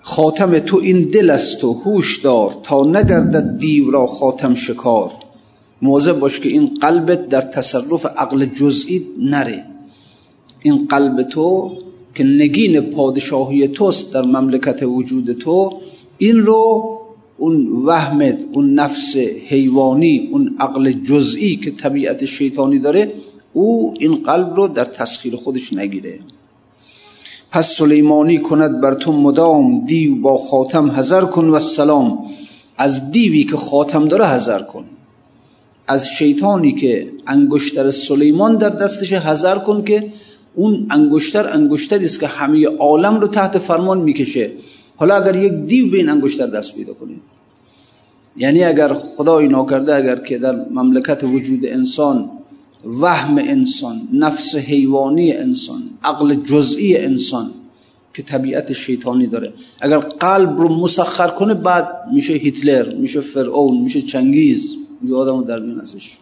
خاتم 0.06 0.58
تو 0.58 0.76
این 0.76 1.08
دل 1.08 1.30
است 1.30 1.64
و 1.64 1.72
هوش 1.72 2.20
دار 2.20 2.56
تا 2.62 2.84
نگردد 2.84 3.58
دیو 3.58 3.90
را 3.90 4.06
خاتم 4.06 4.54
شکار. 4.54 5.12
مواظب 5.82 6.18
باش 6.18 6.40
که 6.40 6.48
این 6.48 6.66
قلبت 6.80 7.28
در 7.28 7.40
تصرف 7.40 8.06
عقل 8.06 8.44
جزئی 8.44 9.06
نره. 9.18 9.64
این 10.62 10.86
قلب 10.86 11.22
تو 11.22 11.72
که 12.14 12.24
نگین 12.24 12.80
پادشاهی 12.80 13.68
توست 13.68 14.14
در 14.14 14.22
مملکت 14.22 14.82
وجود 14.82 15.32
تو 15.32 15.80
این 16.18 16.38
رو 16.38 16.90
اون 17.38 17.68
وهمت 17.84 18.38
اون 18.52 18.74
نفس 18.74 19.16
حیوانی 19.48 20.28
اون 20.32 20.56
عقل 20.60 20.92
جزئی 20.92 21.56
که 21.56 21.70
طبیعت 21.70 22.24
شیطانی 22.24 22.78
داره 22.78 23.12
او 23.52 23.94
این 23.98 24.14
قلب 24.14 24.54
رو 24.56 24.68
در 24.68 24.84
تسخیر 24.84 25.36
خودش 25.36 25.72
نگیره. 25.72 26.18
پس 27.54 27.76
سلیمانی 27.76 28.38
کند 28.38 28.80
بر 28.80 28.94
تو 28.94 29.12
مدام 29.12 29.84
دیو 29.84 30.16
با 30.16 30.38
خاتم 30.38 30.90
هزار 30.90 31.26
کن 31.26 31.44
و 31.44 31.60
سلام. 31.60 32.18
از 32.78 33.10
دیوی 33.10 33.44
که 33.44 33.56
خاتم 33.56 34.08
داره 34.08 34.26
هزار 34.26 34.62
کن. 34.62 34.84
از 35.88 36.08
شیطانی 36.08 36.72
که 36.72 37.10
انگشتر 37.26 37.90
سلیمان 37.90 38.56
در 38.56 38.68
دستش 38.68 39.12
هزار 39.12 39.58
کن 39.58 39.84
که 39.84 40.12
اون 40.54 40.86
انگشتر 40.90 41.48
انگشتری 41.52 42.04
است 42.04 42.20
که 42.20 42.26
همه 42.26 42.66
عالم 42.66 43.20
رو 43.20 43.26
تحت 43.26 43.58
فرمان 43.58 43.98
می‌کشه. 43.98 44.50
حالا 44.96 45.14
اگر 45.14 45.36
یک 45.36 45.52
دیو 45.52 45.90
به 45.90 45.96
این 45.96 46.08
انگشتر 46.08 46.46
دست 46.46 46.74
پیدا 46.74 46.92
کنید 46.92 47.20
یعنی 48.36 48.64
اگر 48.64 48.94
خدای 48.94 49.48
ناکرده 49.48 49.94
اگر 49.94 50.16
که 50.16 50.38
در 50.38 50.54
مملکت 50.70 51.24
وجود 51.24 51.66
انسان 51.66 52.30
وهم 53.00 53.38
انسان 53.38 54.00
نفس 54.12 54.54
حیوانی 54.54 55.32
انسان 55.32 55.82
عقل 56.04 56.34
جزئی 56.34 56.96
انسان 56.96 57.50
که 58.14 58.22
طبیعت 58.22 58.72
شیطانی 58.72 59.26
داره. 59.26 59.52
اگر 59.80 59.98
قلب 59.98 60.60
رو 60.60 60.68
مسخر 60.68 61.28
کنه 61.28 61.54
بعد 61.54 61.88
میشه 62.12 62.32
هیتلر 62.32 62.94
میشه 62.94 63.20
فرعون 63.20 63.78
میشه 63.78 64.02
چنگیز. 64.02 64.76
یه 65.04 65.14
آدم 65.14 65.44
در 65.44 65.58
میان 65.58 65.80
ازش. 65.80 66.16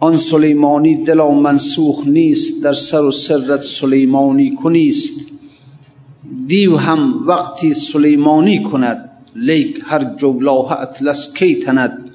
آن 0.00 0.16
سلیمانی 0.16 1.04
دلا 1.04 1.30
منسوخ 1.30 2.06
نیست 2.06 2.64
در 2.64 2.72
سر 2.72 3.02
و 3.02 3.12
سرت 3.12 3.62
سلیمانی 3.62 4.50
کنیست. 4.54 5.20
دیو 6.46 6.76
هم 6.76 7.24
وقتی 7.26 7.72
سلیمانی 7.72 8.62
کند 8.62 9.10
لیک 9.34 9.80
هر 9.84 10.04
جولاه 10.04 10.80
اطلس 10.80 11.34
کی 11.34 11.54
تند. 11.54 12.10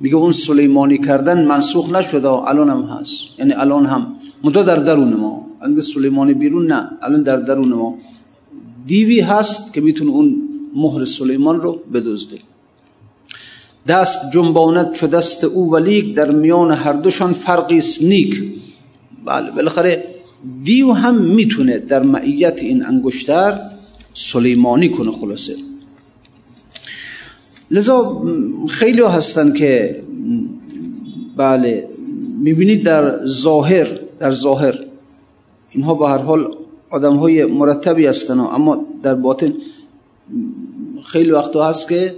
میگه 0.00 0.16
اون 0.16 0.32
سلیمانی 0.32 0.98
کردن 0.98 1.44
منسوخ 1.44 1.90
نشده 1.90 2.28
الان 2.28 2.68
هم 2.68 2.82
هست. 2.82 3.38
یعنی 3.38 3.52
الان 3.52 3.86
هم 3.86 4.16
مدو 4.44 4.62
در 4.62 4.76
درون 4.76 5.14
ما. 5.14 5.46
اگه 5.60 5.80
سلیمانی 5.80 6.34
بیرون 6.34 6.66
نه 6.66 6.90
الان 7.02 7.22
در 7.22 7.36
درون 7.36 7.68
ما. 7.68 7.98
دیوی 8.86 9.20
هست 9.20 9.72
که 9.72 9.80
می‌تونه 9.80 10.10
اون 10.10 10.36
مهر 10.74 11.04
سلیمان 11.04 11.60
رو 11.60 11.80
بدزده. 11.94 12.38
دست 13.88 14.32
جنباند 14.32 14.92
چو 14.92 15.06
دست 15.06 15.44
او 15.44 15.72
ولیک 15.72 16.14
در 16.14 16.30
میان 16.30 16.70
هر 16.70 16.92
دوشان 16.92 17.32
فرقی 17.32 17.78
است 17.78 18.02
نیک. 18.02 18.42
بله 19.24 19.50
بالاخره 19.50 20.04
دیو 20.64 20.92
هم 20.92 21.24
می‌تونه 21.24 21.78
در 21.78 22.02
معیت 22.02 22.58
این 22.62 22.84
انگشتر 22.86 23.60
سلیمانی 24.14 24.88
کنه 24.88 25.12
خلاصه. 25.12 25.54
لذا 27.70 28.22
خیلی 28.68 29.02
هستن 29.02 29.52
که 29.52 30.02
بله 31.36 31.88
می‌بینید 32.38 32.82
در 32.82 33.26
ظاهر 33.26 34.01
در 34.22 34.32
ظاهر. 34.32 34.78
اینها 35.70 35.94
به 35.94 36.08
هر 36.08 36.18
حال 36.18 36.54
آدم 36.90 37.16
های 37.16 37.44
مرتبی 37.44 38.06
هستن 38.06 38.38
اما 38.40 38.84
در 39.02 39.14
باطن 39.14 39.54
خیلی 41.04 41.30
وقتا 41.30 41.68
هست 41.68 41.88
که 41.88 42.14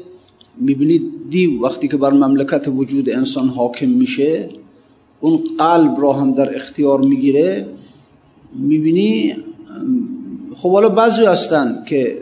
می‌بینید 0.56 1.02
دیو 1.30 1.62
وقتی 1.62 1.88
که 1.88 1.96
بر 1.96 2.11
مملکت 2.11 2.68
وجود 2.68 3.11
انسان 3.11 3.49
حاکم 3.49 3.88
میشه 3.88 4.49
اون 5.20 5.40
قلب 5.58 6.00
را 6.00 6.12
هم 6.12 6.32
در 6.32 6.56
اختیار 6.56 7.00
می‌گیره. 7.00 7.68
می‌بینی 8.54 9.37
خب 10.54 10.73
حالا 10.73 10.88
بعضی 10.88 11.25
هستن 11.25 11.84
که 11.88 12.18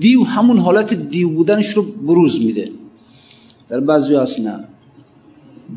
دیو 0.00 0.24
همون 0.24 0.58
حالت 0.58 0.94
دیو 0.94 1.28
بودنش 1.28 1.68
رو 1.68 1.82
بروز 1.82 2.40
میده. 2.40 2.70
در 3.68 3.80
بعضی 3.80 4.14
هست 4.14 4.40
نه. 4.40 4.64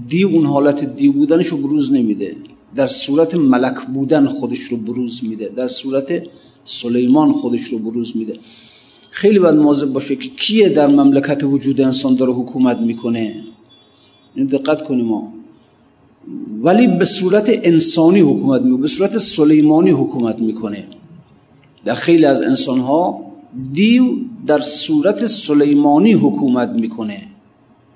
دیو 0.08 0.28
اون 0.28 0.46
حالت 0.46 0.84
دیو 0.96 1.12
بودنش 1.12 1.48
رو 1.48 1.58
بروز 1.58 1.94
نمیده. 1.94 2.36
در 2.76 2.88
صورت 2.88 3.36
ملک 3.36 3.86
بودن 3.94 4.26
خودش 4.28 4.60
رو 4.60 4.78
بروز 4.78 5.24
میده. 5.24 5.52
در 5.56 5.68
صورت 5.68 6.24
سلیمان 6.64 7.32
خودش 7.32 7.64
رو 7.64 7.80
بروز 7.80 8.18
میده. 8.18 8.40
خیلی 9.12 9.40
باید 9.40 9.56
مواظب 9.56 9.94
باشه 9.94 10.16
که 10.16 10.30
کیه 10.30 10.70
در 10.70 10.88
مملکت 10.88 11.44
وجود 11.44 11.82
انسان 11.82 12.16
داره 12.16 12.34
حکومت 12.34 12.78
می‌کنه. 12.78 13.44
این 14.36 14.46
دقت 14.46 14.84
کنیم 14.84 15.06
ما. 15.06 15.34
ولی 16.62 16.88
به 16.88 17.06
صورت 17.06 17.60
انسانی 17.64 18.20
حکومت 18.20 18.62
می‌کنه 18.62 18.82
به 18.82 18.88
صورت 18.88 19.18
سلیمانی 19.18 19.90
حکومت 19.90 20.40
می‌کنه. 20.40 20.88
در 21.86 21.96
خیلی 21.96 22.26
از 22.26 22.42
انسان 22.42 22.80
ها 22.80 23.26
دیو 23.74 24.04
در 24.48 24.60
صورت 24.60 25.26
سلیمانی 25.26 26.14
حکومت 26.14 26.70
می‌کنه. 26.70 27.24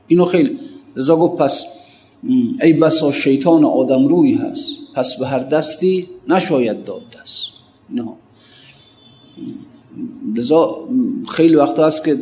اینو 0.07 0.25
خیلی 0.25 0.57
رضا 0.95 1.15
گفت 1.15 1.41
پس 1.41 1.78
ای 2.61 2.73
بسا 2.73 3.11
شیطان 3.11 3.65
آدم 3.65 4.07
روی 4.07 4.33
هست. 4.33 4.93
پس 4.93 5.19
به 5.19 5.27
هر 5.27 5.39
دستی 5.39 6.07
نشاید 6.27 6.83
داد 6.83 7.01
دست. 7.21 7.51
نه. 7.89 8.07
لذا 10.35 10.87
خیلی 11.27 11.55
وقت 11.55 11.79
هست 11.79 12.05
که 12.05 12.17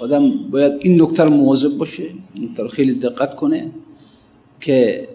آدم 0.00 0.50
باید 0.50 0.72
این 0.80 1.02
نکته 1.02 1.24
مواظب 1.24 1.78
باشه 1.78 2.02
نکته 2.34 2.68
خیلی 2.68 2.94
دقت 2.94 3.36
کنه 3.36 3.70
که 4.60 5.08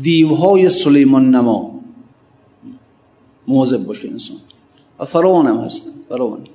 دیوهای 0.00 0.68
سلیمان 0.68 1.30
نما 1.30 1.80
مواظب 3.48 3.86
باشه 3.86 4.08
انسان. 4.08 4.36
و 4.98 5.04
فراوان 5.04 5.46
هم 5.46 5.56
هستن 5.56 5.90
فراوان. 6.08 6.46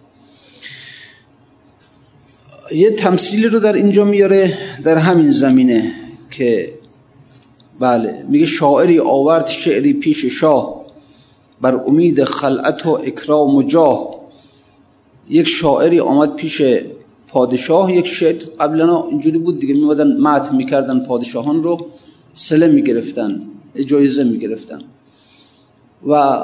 یه 2.71 2.91
تمثیلی 2.91 3.47
رو 3.47 3.59
در 3.59 3.73
اینجا 3.73 4.05
میاره 4.05 4.57
در 4.83 4.97
همین 4.97 5.31
زمینه 5.31 5.91
که 6.31 6.69
بله 7.79 8.25
میگه 8.29 8.45
شاعری 8.45 8.99
آورد 8.99 9.47
شعری 9.47 9.93
پیش 9.93 10.25
شاه 10.25 10.85
بر 11.61 11.75
امید 11.75 12.23
خلعت 12.23 12.85
و 12.85 12.89
اکرام 12.89 13.55
و 13.55 13.63
جاه. 13.63 14.19
یک 15.29 15.47
شاعری 15.47 15.99
آمد 15.99 16.35
پیش 16.35 16.61
پادشاه 17.27 17.95
یک 17.95 18.07
شعر 18.07 18.35
قبلا 18.59 19.03
اینجوری 19.03 19.37
بود 19.37 19.59
دیگه 19.59 19.73
میمدن 19.73 20.17
مدح 20.17 20.55
می‌کردن 20.55 20.99
پادشاهان 20.99 21.63
رو 21.63 21.85
سله 22.35 22.67
می‌گرفتن 22.67 23.41
جایزه 23.85 24.23
می‌گرفتن. 24.23 24.81
و 26.07 26.39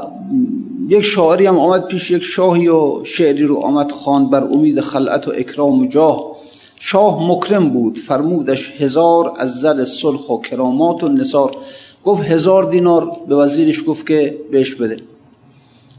یک 0.88 1.02
شاعری 1.02 1.46
هم 1.46 1.60
آمد 1.60 1.88
پیش 1.88 2.12
یک 2.12 2.24
شاهی 2.24 2.68
و 2.68 3.04
شعری 3.04 3.44
رو 3.44 3.58
آمد 3.58 3.92
خان 3.92 4.30
بر 4.30 4.44
امید 4.44 4.82
خلعت 4.82 5.28
و 5.28 5.32
اکرام 5.36 5.80
و 5.80 5.88
جاه. 5.88 6.36
شاه 6.80 7.32
مکرم 7.32 7.70
بود 7.70 7.98
فرمودش 7.98 8.82
هزار 8.82 9.34
از 9.38 9.60
زد 9.60 9.84
صلح 9.84 10.20
و 10.20 10.42
کرامات 10.42 11.04
و 11.04 11.10
نصار 11.10 11.56
گفت 12.04 12.24
هزار 12.24 12.72
دینار 12.72 13.18
به 13.28 13.36
وزیرش 13.36 13.84
گفت 13.88 14.08
که 14.08 14.38
بهش 14.52 14.76
بده. 14.76 15.02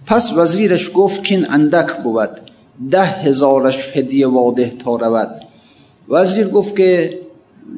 پس 0.06 0.38
وزیرش 0.38 0.90
گفت 0.94 1.24
که 1.24 1.34
این 1.34 1.50
اندک 1.50 1.96
بود 2.02 2.30
ده 2.90 3.04
هزارش 3.04 3.96
هدیه 3.96 4.26
واده 4.26 4.72
تا 4.84 4.96
رود. 4.96 5.40
وزیر 6.08 6.48
گفت 6.48 6.76
که 6.76 7.20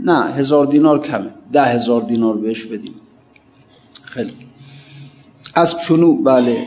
نه 0.04 0.25
هزار 0.25 0.66
دینار 0.66 1.02
کمه 1.02 1.30
ده 1.52 1.64
هزار 1.64 2.02
دینار 2.02 2.37
بهش 2.37 2.64
بدیم. 2.64 2.94
خیلی 4.02 4.47
از 5.58 5.80
چونو 5.80 6.12
بله. 6.12 6.66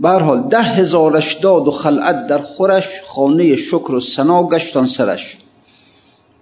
برحال 0.00 0.48
ده 0.48 0.62
هزارش 0.62 1.34
داد 1.34 1.68
و 1.68 1.70
خلعت 1.70 2.26
در 2.26 2.38
خورش 2.38 2.88
خانه 3.06 3.56
شکر 3.56 3.94
و 3.94 4.00
سنا 4.00 4.48
گشتان 4.48 4.86
سرش. 4.86 5.38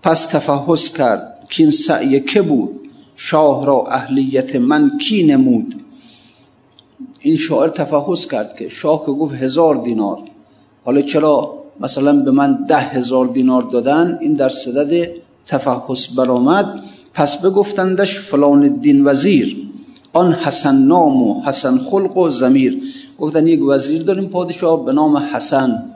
پس 0.03 0.27
تفحص 0.27 0.97
کرد 0.97 1.39
که 1.51 1.63
این 1.63 1.73
سعی 1.73 2.21
که 2.21 2.43
بود 2.43 2.81
شاه 3.17 3.67
را 3.67 3.85
اهلیت 3.91 4.57
من 4.57 4.99
کی 4.99 5.27
نمود. 5.27 5.75
این 7.21 7.37
شاعر 7.37 7.69
تفحص 7.69 8.27
کرد 8.27 8.57
که 8.57 8.69
شاه 8.69 9.07
که 9.07 9.13
گفت 9.13 9.35
هزار 9.35 9.75
دینار. 9.75 10.19
حالا 10.85 11.03
چرا 11.03 11.55
مثلا 11.81 12.13
به 12.13 12.31
من 12.31 12.65
ده 12.69 12.79
هزار 12.79 13.27
دینار 13.27 13.63
دادن؟ 13.63 14.19
این 14.21 14.35
در 14.35 14.49
صدد 14.49 15.11
تفحص 15.47 16.19
برآمد. 16.19 16.83
پس 17.15 17.45
بگفتندش 17.45 18.19
فلان 18.19 18.63
الدین 18.63 19.05
وزیر. 19.05 19.65
آن 20.15 20.33
حسن 20.33 20.77
نام 20.77 21.23
و 21.23 21.43
حسن 21.43 21.79
خلق 21.79 22.17
و 22.17 22.31
زمیر 22.31 22.83
گفتن 23.19 23.47
یک 23.47 23.63
وزیر 23.63 24.03
داریم 24.03 24.29
پادشاه 24.29 24.85
به 24.85 24.93
نام 24.93 25.17
حسن. 25.17 25.91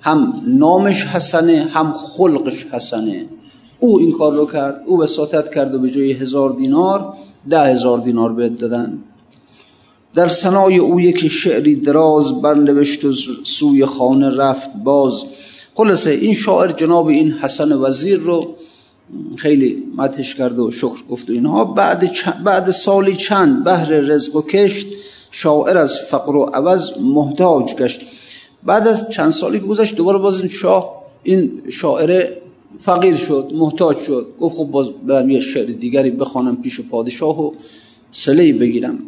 هم 0.00 0.42
نامش 0.46 1.04
حسنه 1.04 1.68
هم 1.72 1.92
خلقش 1.92 2.66
حسنه. 2.72 3.26
او 3.80 3.98
این 3.98 4.12
کار 4.12 4.32
رو 4.32 4.46
کرد 4.46 4.82
او 4.86 5.02
وساطت 5.02 5.54
کرد 5.54 5.74
و 5.74 5.78
به 5.78 5.90
جای 5.90 6.12
هزار 6.12 6.50
دینار 6.50 7.14
ده 7.50 7.64
هزار 7.64 7.98
دینار 7.98 8.32
بهت 8.32 8.58
دادن. 8.58 8.98
در 10.14 10.28
سنای 10.28 10.78
او 10.78 11.00
یکی 11.00 11.28
شعری 11.28 11.76
دراز 11.76 12.42
برنوشت 12.42 13.04
و 13.04 13.12
سوی 13.44 13.86
خانه 13.86 14.36
رفت 14.36 14.70
باز. 14.84 15.22
خلاصه 15.74 16.10
این 16.10 16.34
شاعر 16.34 16.72
جناب 16.72 17.06
این 17.06 17.32
حسن 17.32 17.72
وزیر 17.72 18.18
رو 18.18 18.54
خیلی 19.36 19.82
مدهش 19.96 20.34
کرد 20.34 20.58
و 20.58 20.70
شکر 20.70 21.04
گفت 21.10 21.30
و 21.30 21.32
اینها. 21.32 21.64
بعد, 21.64 22.10
بعد 22.44 22.70
سالی 22.70 23.16
چند 23.16 23.64
بهر 23.64 23.88
رزق 23.88 24.36
و 24.36 24.42
کشت 24.42 24.86
شاعر 25.30 25.78
از 25.78 25.98
فقر 25.98 26.36
و 26.36 26.42
عوض 26.42 26.98
محتاج 27.00 27.74
گشت. 27.74 28.00
بعد 28.62 28.88
از 28.88 29.10
چند 29.10 29.30
سالی 29.30 29.58
گذشت 29.58 29.96
دوباره 29.96 30.18
باز 30.18 30.40
این 30.40 30.48
شاه 30.48 31.02
این 31.22 31.50
شاعر 31.68 32.26
فقیر 32.80 33.16
شد 33.16 33.50
محتاج 33.54 33.98
شد. 33.98 34.26
گفت 34.40 34.56
خب 34.56 34.64
باز 34.64 34.88
برم 35.06 35.30
یه 35.30 35.40
شعر 35.40 35.66
دیگری 35.66 36.10
بخوانم 36.10 36.56
پیش 36.56 36.80
پادشاه 36.80 37.46
و 37.46 37.52
سلی 38.12 38.52
بگیرم. 38.52 38.98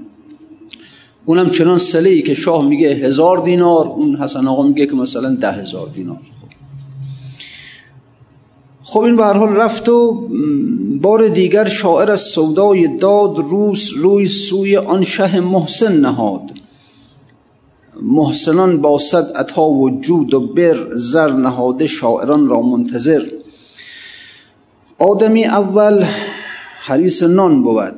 اونم 1.25 1.51
چنان 1.51 1.79
سلی 1.79 2.23
که 2.23 2.35
شاه 2.35 2.69
میگه 2.69 2.89
هزار 2.89 3.39
دینار 3.39 3.87
اون 3.87 4.17
حسن 4.17 4.49
آقا 4.49 4.63
میگه 4.63 4.87
که 4.87 4.95
مثلا 4.97 5.35
ده 5.35 5.53
هزار 5.53 5.89
دینار. 5.89 6.21
خب 8.91 9.01
این 9.01 9.17
به 9.17 9.25
حال 9.25 9.57
رفت 9.57 9.89
و 9.89 10.29
بار 11.03 11.29
دیگر 11.29 11.69
شاعر 11.69 12.11
از 12.11 12.21
سودای 12.21 12.97
داد 12.99 13.39
روس 13.39 13.91
روی 13.97 14.27
سوی 14.27 14.77
آن 14.77 15.05
شه 15.05 15.41
محسن 15.41 16.01
نهاد. 16.01 16.51
محسنان 18.03 18.81
با 18.81 18.99
صد 18.99 19.37
عطا 19.37 19.69
و 19.71 20.01
جود 20.01 20.35
و 20.35 20.41
بر 20.41 20.77
زر 20.95 21.33
نهاده 21.33 21.87
شاعران 21.87 22.49
را 22.49 22.63
منتظر. 22.63 23.23
آدمی 24.99 25.45
اول 25.45 26.05
حریص 26.81 27.23
نان 27.23 27.63
بود. 27.63 27.95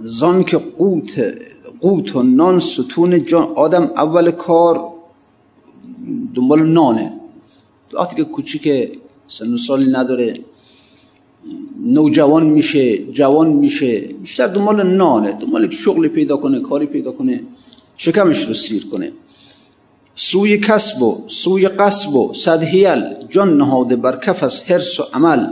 زان 0.00 0.44
که 0.44 0.58
قوت 0.58 1.34
قوت 1.80 2.16
و 2.16 2.22
نان 2.22 2.60
ستون 2.60 3.24
جان. 3.24 3.48
آدم 3.54 3.82
اول 3.82 4.30
کار 4.30 4.92
دنبال 6.34 6.62
نانه. 6.62 7.12
وقتی 7.92 8.16
که 8.16 8.24
کوچیک 8.24 8.98
سن 9.28 9.54
و 9.54 9.58
سالی 9.58 9.90
نداره. 9.90 10.40
نوجوان 11.84 12.46
میشه 12.46 12.98
جوان 12.98 13.48
میشه. 13.48 13.98
بیشتر 13.98 14.46
دنبال 14.46 14.82
نانه 14.82 15.32
دنبال 15.32 15.70
شغلی 15.70 16.08
پیدا 16.08 16.36
کنه 16.36 16.60
کاری 16.60 16.86
پیدا 16.86 17.12
کنه 17.12 17.40
شکمش 17.96 18.44
رو 18.44 18.54
سیر 18.54 18.86
کنه. 18.86 19.12
سوی 20.16 20.58
کسب 20.58 21.02
و 21.02 21.24
سوی 21.28 21.68
قصب 21.68 22.14
و 22.14 22.32
صدهیل 22.34 23.02
جان 23.30 23.56
نهاده 23.56 23.96
بر 23.96 24.16
کف 24.16 24.42
از 24.42 24.70
حرس 24.70 25.00
و 25.00 25.02
عمل. 25.14 25.46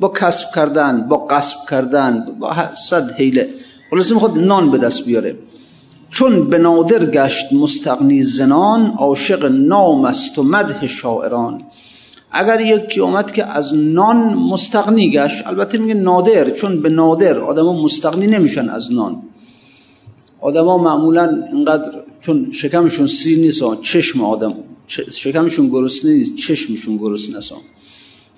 با 0.00 0.08
کسب 0.08 0.46
کردن 0.54 1.08
با 1.08 1.16
قصب 1.16 1.56
کردن 1.70 2.26
با 2.40 2.54
صد 2.88 3.12
حیله. 3.12 3.48
خلاصه 3.90 4.14
می‌خواد 4.14 4.38
نان 4.38 4.70
به 4.70 4.78
دست 4.78 5.06
بیاره. 5.06 5.36
چون 6.10 6.50
به 6.50 6.58
نادر 6.58 7.06
گشت 7.06 7.52
مستقنی 7.52 8.22
زنان 8.22 8.86
عاشق 8.98 9.44
نام 9.44 10.04
است 10.04 10.38
و 10.38 10.42
مدح 10.42 10.86
شاعران. 10.86 11.62
اگر 12.30 12.60
یکی 12.60 13.00
اومد 13.00 13.32
که 13.32 13.44
از 13.44 13.74
نان 13.74 14.34
مستقنی 14.34 15.10
گشت 15.10 15.46
البته 15.46 15.78
میگه 15.78 15.94
نادر 15.94 16.50
چون 16.50 16.82
به 16.82 16.88
نادر 16.88 17.38
آدما 17.38 17.82
مستقنی 17.82 18.26
نمیشن 18.26 18.68
از 18.68 18.92
نان. 18.92 19.22
آدما 20.40 20.78
معمولا 20.78 21.44
اینقدر 21.52 21.92
چون 22.20 22.52
شکمشون 22.52 23.06
سیر 23.06 23.38
نیست 23.38 23.82
چشم 23.82 24.24
آدم 24.24 24.54
شکمشون 25.10 25.68
گرسنه 25.68 26.12
نیست 26.12 26.36
چشمشون 26.36 26.96
گرسنه 26.96 27.38
است. 27.38 27.52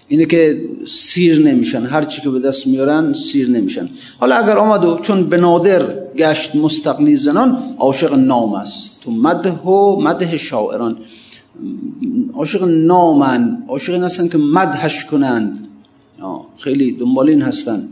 اینه 0.08 0.26
که 0.26 0.68
سیر 0.84 1.38
نمیشن 1.38 1.86
هر 1.86 2.04
چی 2.04 2.22
که 2.22 2.30
به 2.30 2.38
دست 2.38 2.66
میارن 2.66 3.12
سیر 3.12 3.48
نمیشن. 3.48 3.88
حالا 4.20 4.36
اگر 4.36 4.56
آمد 4.56 5.02
چون 5.02 5.28
به 5.28 5.36
نادر 5.36 5.82
گشت 6.16 6.56
مستقنی 6.56 7.16
زنان 7.16 7.74
عاشق 7.78 8.14
نام 8.14 8.54
است. 8.54 9.00
تو 9.04 9.10
مده 9.10 9.50
و 9.50 10.00
مده 10.00 10.36
شاعران. 10.36 10.96
عاشق 12.34 12.64
نامن 12.64 13.64
عاشق 13.68 13.92
این 13.92 14.04
هستن 14.04 14.28
که 14.28 14.38
مدهش 14.38 15.04
کنند. 15.04 15.68
خیلی 16.58 16.92
دنبال 16.92 17.28
این 17.28 17.42
هستن. 17.42 17.88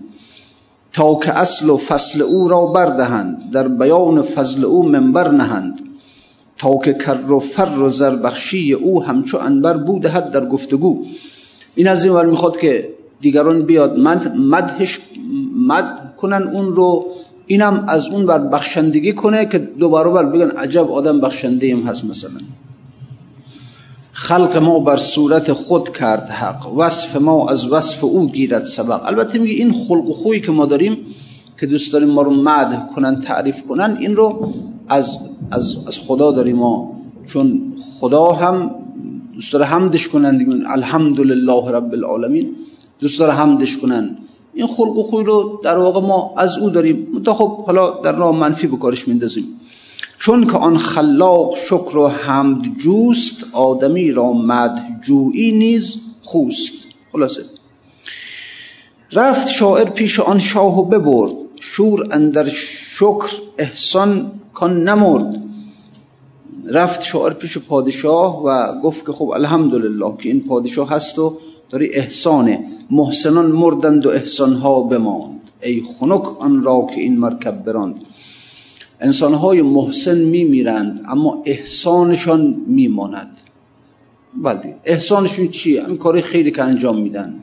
تا 0.93 1.15
که 1.15 1.39
اصل 1.39 1.71
و 1.71 1.77
فصل 1.77 2.23
او 2.23 2.49
را 2.49 2.67
بردهند 2.67 3.51
در 3.53 3.69
بیان 3.69 4.23
فضل 4.23 4.65
او 4.65 4.89
منبر 4.89 5.31
نهند. 5.31 5.81
تا 6.59 6.79
که 6.85 6.93
کر 6.95 7.33
و 7.33 7.41
فر 7.41 7.79
و 7.79 7.89
زربخشی 7.89 8.73
او 8.73 9.03
همچو 9.03 9.39
انبر 9.39 9.77
بودهد 9.77 10.31
در 10.31 10.47
گفتگو. 10.47 11.05
این 11.75 11.89
از 11.89 12.05
این 12.05 12.13
ور 12.13 12.27
می‌خواد 12.27 12.59
که 12.59 12.89
دیگران 13.21 13.63
بیاد 13.63 13.99
مدهش 14.37 14.99
مد 15.57 16.17
کنن 16.17 16.43
اون 16.43 16.75
رو. 16.75 17.07
اینم 17.47 17.85
از 17.89 18.07
اون 18.07 18.27
بر 18.27 18.39
بخشندگی 18.39 19.13
کنه 19.13 19.47
که 19.47 19.59
دوباره 19.59 20.11
بر 20.11 20.27
بگن 20.27 20.51
عجب 20.51 20.91
آدم 20.91 21.21
بخشنده 21.21 21.77
هست 21.87 22.05
مثلا. 22.05 22.41
خلق 24.21 24.57
ما 24.57 24.79
بر 24.79 24.97
صورت 24.97 25.53
خود 25.53 25.97
کرد 25.97 26.29
حق. 26.29 26.73
وصف 26.77 27.17
ما 27.17 27.49
از 27.49 27.73
وصف 27.73 28.05
او 28.05 28.27
گیرد 28.27 28.65
سبق. 28.65 29.01
البته 29.05 29.39
میگه 29.39 29.55
این 29.55 29.73
خلق 29.73 30.09
و 30.09 30.13
خویی 30.13 30.41
که 30.41 30.53
ما 30.53 30.67
داریم 30.67 30.97
که 31.61 31.67
دوست 31.67 31.93
داریم 31.93 32.09
ما 32.09 32.23
رو 32.23 32.31
مدح 32.31 32.87
کنن 32.95 33.21
تعریف 33.21 33.63
کنن 33.63 33.97
این 34.01 34.17
رو 34.17 34.53
از, 34.89 35.19
از, 35.51 35.87
از 35.87 35.99
خدا 35.99 36.33
داریم 36.33 36.57
ما. 36.57 37.01
چون 37.27 37.73
خدا 38.01 38.33
هم 38.33 38.71
دوست 39.35 39.53
داره 39.53 39.65
حمدش 39.65 40.09
کنن 40.09 40.37
دیگه. 40.37 40.71
الحمدلله 40.71 41.71
رب 41.71 41.93
العالمین. 41.93 42.57
دوست 42.99 43.19
داره 43.19 43.33
حمدش 43.33 43.79
کنن. 43.79 44.17
این 44.55 44.67
خلق 44.67 44.99
و 44.99 45.03
خوی 45.03 45.25
رو 45.25 45.61
در 45.65 45.79
واقع 45.79 46.01
ما 46.01 46.35
از 46.37 46.59
او 46.59 46.71
داریم. 46.71 47.23
تا 47.25 47.35
خب 47.35 47.65
حالا 47.65 47.91
در 47.91 48.13
راه 48.13 48.37
منفی 48.37 48.67
بکارش 48.67 49.09
میندازیم. 49.09 49.45
چون 50.21 50.47
که 50.47 50.57
آن 50.57 50.79
خلاق 50.79 51.57
شکر 51.57 51.97
و 51.97 52.09
حمد 52.09 52.77
جوست 52.77 53.45
آدمی 53.53 54.13
را 54.13 54.33
مد 54.33 55.01
جویی 55.03 55.53
نیز 55.53 55.97
خوست. 56.23 56.73
خلاصه. 57.13 57.43
رفت 59.13 59.49
شاعر 59.49 59.85
پیش 59.85 60.21
آن 60.21 60.39
شاه 60.39 60.79
و 60.79 60.85
ببرد. 60.85 61.33
شور 61.61 62.09
اندر 62.11 62.49
شکر 62.49 63.31
احسان 63.59 64.31
کان 64.55 64.89
نمرد. 64.89 65.43
رفت 66.67 67.03
شاعر 67.03 67.33
پیش 67.33 67.59
پادشاه 67.59 68.45
و 68.45 68.81
گفت 68.81 69.07
که 69.07 69.13
خب 69.13 69.29
الحمدلله 69.29 70.17
که 70.23 70.29
این 70.29 70.41
پادشاه 70.41 70.91
هست 70.91 71.19
و 71.19 71.39
داری 71.71 71.91
احسانه 71.95 72.65
محسنان 72.91 73.47
مردند 73.47 74.07
و 74.07 74.11
احسانها 74.11 74.81
بماند. 74.81 75.51
ای 75.63 75.83
خنک 75.99 76.41
آن 76.41 76.63
را 76.63 76.87
که 76.95 77.01
این 77.01 77.19
مرکب 77.19 77.65
براند. 77.65 78.10
انسانهای 79.01 79.63
محسن 79.63 80.19
میمیرند 80.19 81.05
اما 81.09 81.43
احسانشان 81.47 82.63
میماند. 82.67 83.37
بله 84.43 84.77
احسانشون 84.85 85.49
چیه؟ 85.49 85.83
همین 85.83 85.97
کار 85.97 86.21
خیلی 86.21 86.51
که 86.51 86.63
انجام 86.63 86.99
میدن. 86.99 87.35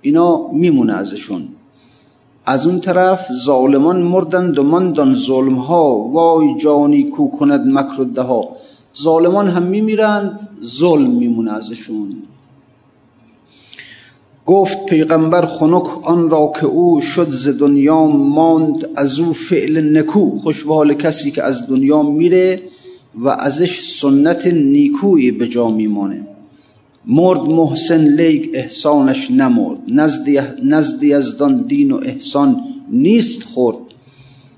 اینا 0.00 0.48
میمونه 0.52 0.92
ازشون. 0.92 1.48
از 2.46 2.66
اون 2.66 2.80
طرف 2.80 3.32
ظالمان 3.32 4.02
مردند 4.02 4.58
و 4.58 4.62
ماندان 4.62 5.14
ظلم 5.14 5.54
ها 5.54 5.98
وای 5.98 6.56
جانی 6.56 7.04
کو 7.04 7.30
کند 7.30 7.66
مکر 7.66 8.02
ده 8.14 8.22
ها 8.22 8.48
ظالمان 9.02 9.48
هم 9.48 9.62
میمیرند 9.62 10.48
ظلم 10.64 11.10
میمونه 11.10 11.52
ازشون. 11.52 12.16
گفت 14.48 14.86
پیغمبر 14.86 15.46
خنک 15.46 16.06
آن 16.06 16.30
را 16.30 16.52
که 16.60 16.66
او 16.66 17.00
شد 17.00 17.30
ز 17.32 17.58
دنیا 17.58 18.06
ماند 18.06 18.88
از 18.96 19.18
او 19.20 19.32
فعل 19.32 19.96
نکو. 19.96 20.38
خوش 20.38 20.64
به 20.64 20.94
کسی 20.94 21.30
که 21.30 21.42
از 21.42 21.68
دنیا 21.68 22.02
میره 22.02 22.60
و 23.24 23.28
ازش 23.28 23.80
سنت 23.80 24.46
نیکویی 24.46 25.30
به 25.30 25.48
جا 25.48 25.68
میمانه. 25.68 26.26
مرد 27.06 27.40
محسن 27.40 28.04
لیک 28.04 28.50
احسانش 28.54 29.30
نمرد. 29.30 29.78
نزد 30.64 31.02
یزدان 31.02 31.62
دین 31.62 31.92
و 31.92 32.00
احسان 32.02 32.56
نیست 32.90 33.42
خورد 33.42 33.76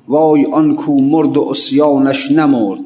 وای 0.08 0.44
آن 0.44 0.76
کو 0.76 1.00
مرد 1.00 1.36
و 1.36 1.48
اسیانش 1.50 2.30
نمرد. 2.30 2.80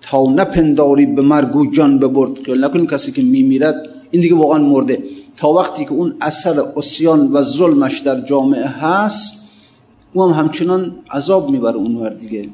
تا 0.00 0.30
نپنداری 0.30 1.06
به 1.06 1.22
مرگو 1.22 1.70
جان 1.70 1.98
ببرد. 1.98 2.34
که 2.42 2.52
نکنیم 2.52 2.86
کسی 2.86 3.12
که 3.12 3.22
میمیرد 3.22 3.76
این 4.10 4.22
دیگه 4.22 4.34
واقعا 4.34 4.58
مرده. 4.58 5.02
تا 5.36 5.48
وقتی 5.48 5.84
که 5.84 5.92
اون 5.92 6.14
اثر 6.20 6.62
اسیان 6.76 7.32
و 7.32 7.42
ظلمش 7.42 7.98
در 7.98 8.20
جامعه 8.20 8.66
هست 8.66 9.50
او 10.12 10.24
هم 10.24 10.44
همچنان 10.44 10.94
عذاب 11.10 11.50
می‌بره 11.50 11.76
اونور 11.76 12.08
دیگه. 12.08 12.48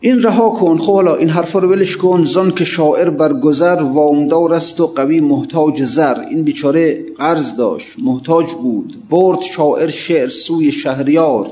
این 0.00 0.22
رها 0.22 0.50
کن 0.50 0.78
خب 0.78 0.92
حالا 0.92 1.16
این 1.16 1.28
حرفا 1.28 1.58
رو 1.58 1.70
ولش 1.70 1.96
کن. 1.96 2.24
زان 2.24 2.50
که 2.50 2.64
شاعر 2.64 3.10
بر 3.10 3.32
گذر 3.32 3.82
وامدار 3.82 4.54
است 4.54 4.80
و 4.80 4.86
قوی 4.86 5.20
محتاج 5.20 5.82
زر. 5.82 6.20
این 6.30 6.42
بیچاره 6.42 7.04
قرض 7.18 7.56
داشت 7.56 7.98
محتاج 7.98 8.52
بود. 8.52 9.02
برد 9.10 9.42
شاعر 9.42 9.90
شعر 9.90 10.28
سوی 10.28 10.72
شهریار. 10.72 11.50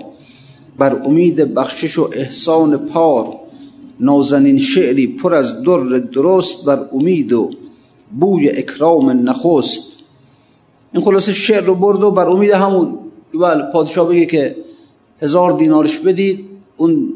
بر 0.79 1.03
امید 1.05 1.55
بخشش 1.55 1.99
و 1.99 2.11
احسان 2.13 2.77
پار. 2.77 3.37
نازنین 4.01 4.59
شعری 4.59 5.07
پر 5.07 5.35
از 5.35 5.63
در 5.63 5.99
درست 5.99 6.65
بر 6.67 6.79
امید 6.93 7.33
و 7.33 7.51
بوی 8.21 8.51
اکرام 8.51 9.29
نخست. 9.29 9.93
این 10.93 11.03
خلاصه 11.03 11.33
شعر 11.33 11.65
رو 11.65 11.75
برد 11.75 12.03
و 12.03 12.11
بر 12.11 12.27
امید 12.27 12.51
همون 12.51 12.99
بله 13.35 13.63
پادشاه 13.73 14.09
بگه 14.09 14.27
که 14.27 14.57
هزار 15.23 15.53
دینارش 15.53 15.99
بدید. 15.99 16.45
اون 16.77 17.13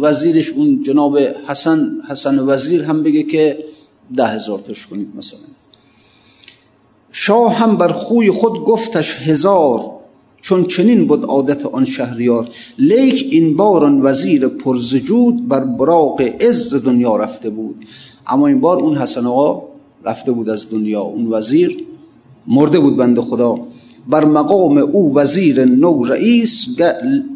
وزیرش 0.00 0.50
اون 0.50 0.82
جناب 0.82 1.18
حسن 1.18 2.02
حسن 2.08 2.38
وزیر 2.38 2.82
هم 2.82 3.02
بگه 3.02 3.22
که 3.22 3.64
ده 4.16 4.26
هزار 4.26 4.58
تاش 4.58 4.86
کنید 4.86 5.08
مثلا. 5.16 5.38
شاه 7.12 7.54
هم 7.54 7.76
بر 7.76 7.88
خوی 7.88 8.30
خود 8.30 8.52
گفتش 8.64 9.16
هزار 9.28 9.80
چون 10.40 10.64
چنین 10.64 11.06
بود 11.06 11.24
عادت 11.24 11.66
آن 11.66 11.84
شهریار. 11.84 12.48
لیک 12.78 13.28
این 13.30 13.56
بار 13.56 13.84
آن 13.84 14.00
وزیر 14.02 14.48
پرزجود 14.48 15.48
بر 15.48 15.64
براق 15.64 16.20
عز 16.20 16.84
دنیا 16.84 17.16
رفته 17.16 17.50
بود. 17.50 17.84
اما 18.26 18.46
این 18.46 18.60
بار 18.60 18.76
اون 18.78 18.96
حسن 18.96 19.26
آقا 19.26 19.71
رفته 20.04 20.32
بود 20.32 20.50
از 20.50 20.70
دنیا 20.70 21.00
اون 21.00 21.26
وزیر 21.32 21.84
مرده 22.46 22.80
بود 22.80 22.96
بند 22.96 23.20
خدا. 23.20 23.58
بر 24.08 24.24
مقام 24.24 24.78
او 24.78 25.14
وزیر 25.14 25.64
نو 25.64 26.04
رئیس 26.04 26.66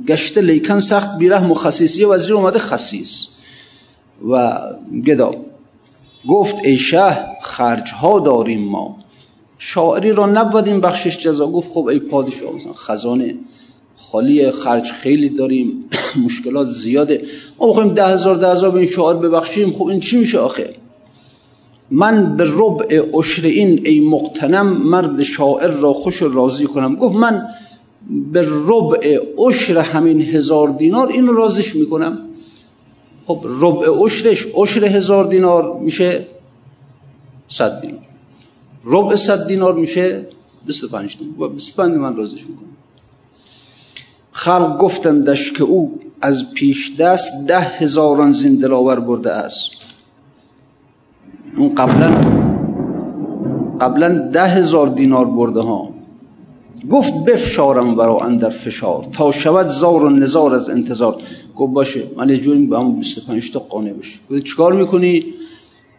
گشته 0.09 0.41
لیکن 0.41 0.81
سخت 0.81 1.19
بیره 1.19 1.51
و 1.51 1.55
خصیص 1.55 1.97
یه 1.97 2.07
وزیر 2.07 2.35
اومده 2.35 2.59
خصیص 2.59 3.27
و 4.31 4.59
گدا 5.07 5.35
گفت 6.29 6.57
ای 6.65 6.79
شه 6.79 7.17
خرج 7.43 7.91
ها 7.91 8.21
داریم 8.21 8.69
ما. 8.69 8.97
شاعری 9.59 10.13
را 10.13 10.27
نبودیم 10.27 10.81
بخشش 10.81 11.19
جزا. 11.19 11.47
گفت 11.47 11.71
خب 11.71 11.87
ای 11.87 11.99
پادشاه 11.99 12.53
خزانه 12.75 13.35
خالی 13.97 14.51
خرج 14.51 14.93
خیلی 14.93 15.29
داریم 15.29 15.85
مشکلات 16.27 16.69
زیاده. 16.69 17.25
ما 17.59 17.69
بخوایم 17.69 17.95
ده 17.95 18.07
هزار 18.07 18.37
ده 18.37 18.49
هزار 18.49 18.71
به 18.71 18.79
این 18.79 18.91
شاعر 18.91 19.17
ببخشیم. 19.17 19.73
خب 19.73 19.87
این 19.87 20.01
چی 20.01 20.17
میشه 20.17 20.39
آخه؟ 20.39 20.75
من 21.91 22.37
به 22.37 22.45
ربع 22.47 23.03
عشر 23.13 23.47
این 23.47 23.87
ای 23.87 24.01
مقتنم 24.01 24.67
مرد 24.67 25.23
شاعر 25.23 25.71
را 25.71 25.93
خوش 25.93 26.23
راضی 26.23 26.67
کنم. 26.67 26.97
گفت 26.97 27.15
من 27.15 27.49
به 28.33 28.47
ربع 28.49 29.19
عشر 29.39 29.79
همین 29.79 30.21
هزار 30.23 30.69
دینار 30.69 31.09
این 31.09 31.27
راضیش 31.27 31.77
می‌کنم. 31.77 32.19
خب 33.27 33.47
ربع 33.61 34.05
عشرش 34.05 34.47
عشر 34.55 34.85
هزار 34.85 35.25
دینار 35.25 35.79
میشه 35.81 36.27
صد 37.49 37.81
دینار. 37.81 38.01
ربع 38.85 39.17
صد 39.17 39.47
دینار 39.47 39.75
میشه 39.75 40.27
25 40.67 41.17
دینار. 41.19 41.51
25 41.51 41.95
من 41.95 42.17
راضیش 42.17 42.47
می‌کنم. 42.47 42.67
خلق 44.33 44.79
گفتندش 44.79 45.53
که 45.53 45.65
او 45.65 46.01
از 46.21 46.55
پیش 46.55 46.97
دست 46.97 47.47
ده 47.49 47.61
هزاران 47.61 48.33
زین 48.33 48.57
دلاور 48.57 49.01
برده 49.01 49.33
است. 49.33 49.86
اون 51.59 51.75
قبلا 51.75 52.11
قبلا 53.81 54.09
ده 54.09 54.47
هزار 54.47 54.89
دینار 54.89 55.27
برده 55.27 55.61
ها. 55.61 55.89
گفت 56.91 57.25
بفشارم 57.25 57.95
برا 57.95 58.21
اندر 58.21 58.51
فشار 58.51 59.07
تا 59.13 59.33
شود 59.33 59.69
زار 59.69 60.05
و 60.05 60.11
نزار 60.11 60.55
از 60.55 60.69
انتظار. 60.71 61.17
گفت 61.57 61.73
باشه 61.73 62.03
من 62.17 62.29
یه 62.29 62.39
جوری 62.39 62.67
به 62.67 62.79
همون 62.79 62.99
25 62.99 63.51
تا 63.53 63.59
قانه 63.59 63.93
بشه. 63.93 64.19
گفت 64.31 64.45
چیکار 64.45 64.73
می‌کنی؟ 64.73 65.25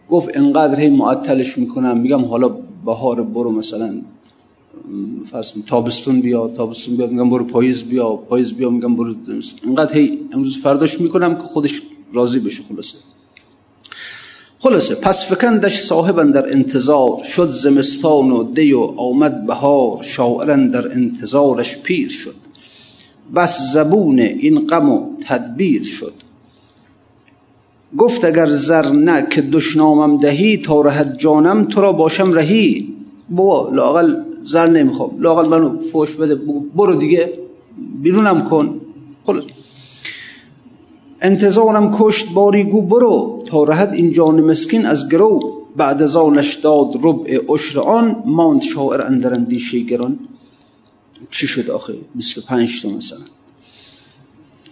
گفت 0.09 0.29
انقدر 0.33 0.79
هی 0.79 0.89
معطلش 0.89 1.57
می‌کنم. 1.57 1.97
میگم 1.97 2.25
حالا 2.25 2.49
بهار 2.85 3.23
برو 3.23 3.51
مثلا 3.51 4.01
فرض 5.31 5.51
تابستون 5.67 6.21
بیا 6.21 6.47
تابستون 6.47 6.95
بیا. 6.95 7.07
میگم 7.07 7.29
برو 7.29 7.43
پاییز 7.43 7.83
بیا 7.83 8.15
پاییز 8.15 8.53
بیا. 8.53 8.69
میگم 8.69 8.95
برو 8.95 9.13
انقدر 9.67 9.93
هی 9.93 10.19
امروز 10.33 10.57
فرداش 10.57 11.01
می‌کنم 11.01 11.35
که 11.35 11.41
خودش 11.41 11.81
راضی 12.13 12.39
بشه 12.39 12.63
خلاصه. 12.63 12.97
خلاصه 14.59 14.95
پس 14.95 15.33
فکندش 15.33 15.79
صاحبن 15.79 16.31
در 16.31 16.51
انتظار 16.51 17.23
شد 17.23 17.51
زمستان 17.51 18.31
و 18.31 18.43
دی 18.43 18.73
و 18.73 18.79
آمد 18.79 19.45
بهار 19.45 20.03
شاعرن 20.03 20.69
در 20.69 20.91
انتظارش 20.91 21.77
پیر 21.77 22.09
شد. 22.09 22.35
بس 23.35 23.71
زبون 23.73 24.19
این 24.19 24.67
غم 24.67 24.89
و 24.89 25.05
تدبیر 25.27 25.83
شد. 25.83 26.13
گفت 27.97 28.25
اگر 28.25 28.49
زر 28.49 28.89
نه 28.89 29.27
که 29.29 29.41
دشنامم 29.41 30.17
دهی 30.17 30.57
تا 30.57 30.81
رهد 30.81 31.17
جانم 31.17 31.65
تو 31.65 31.81
را 31.81 31.93
باشم 31.93 32.33
رهی. 32.33 32.93
بابا 33.29 33.75
لاقل 33.75 34.15
زر 34.43 34.67
نمی‌خوام. 34.67 35.21
لاقل 35.21 35.49
منو 35.49 35.81
فوش 35.91 36.15
بده 36.15 36.35
برو 36.75 36.95
دیگه 36.95 37.33
بیرونم 38.01 38.43
کن. 38.49 38.81
خلاص. 39.25 39.43
انتظارم 41.21 41.95
کشت 41.99 42.33
باری 42.33 42.63
گو 42.63 42.81
برو 42.81 43.43
تا 43.45 43.63
رهد 43.63 43.93
این 43.93 44.11
جان 44.11 44.41
مسکین 44.41 44.85
از 44.85 45.09
گرو. 45.09 45.53
بعد 45.75 46.01
از 46.01 46.15
آنش 46.15 46.53
داد 46.53 46.99
ربع 47.03 47.39
عشر 47.49 47.79
آن 47.79 48.23
ماند 48.25 48.61
شاعر 48.61 49.01
اندر 49.01 49.33
اندیشه 49.33 49.79
گران. 49.79 50.19
چی 51.31 51.47
شد 51.47 51.69
آخه؟ 51.69 51.93
25 52.15 52.81
تا 52.81 52.89
مثلا. 52.89 53.19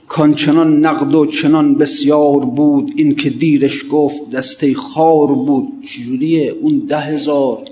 کانچنان 0.07 0.85
نقد 0.85 1.15
و 1.15 1.25
چنان 1.25 1.75
بسیار 1.75 2.39
بود 2.45 2.93
این 2.95 3.15
که 3.15 3.29
دیرش 3.29 3.83
گفت 3.91 4.31
دسته 4.31 4.73
خار 4.73 5.27
بود. 5.27 5.67
چجوریه 5.85 6.55
اون 6.61 6.79
ده 6.79 6.99
هزار؟ 6.99 7.63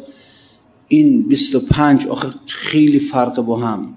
این 0.88 1.22
25 1.22 2.08
آخه 2.08 2.28
خیلی 2.46 3.00
فرق 3.00 3.42
با 3.42 3.56
هم. 3.56 3.94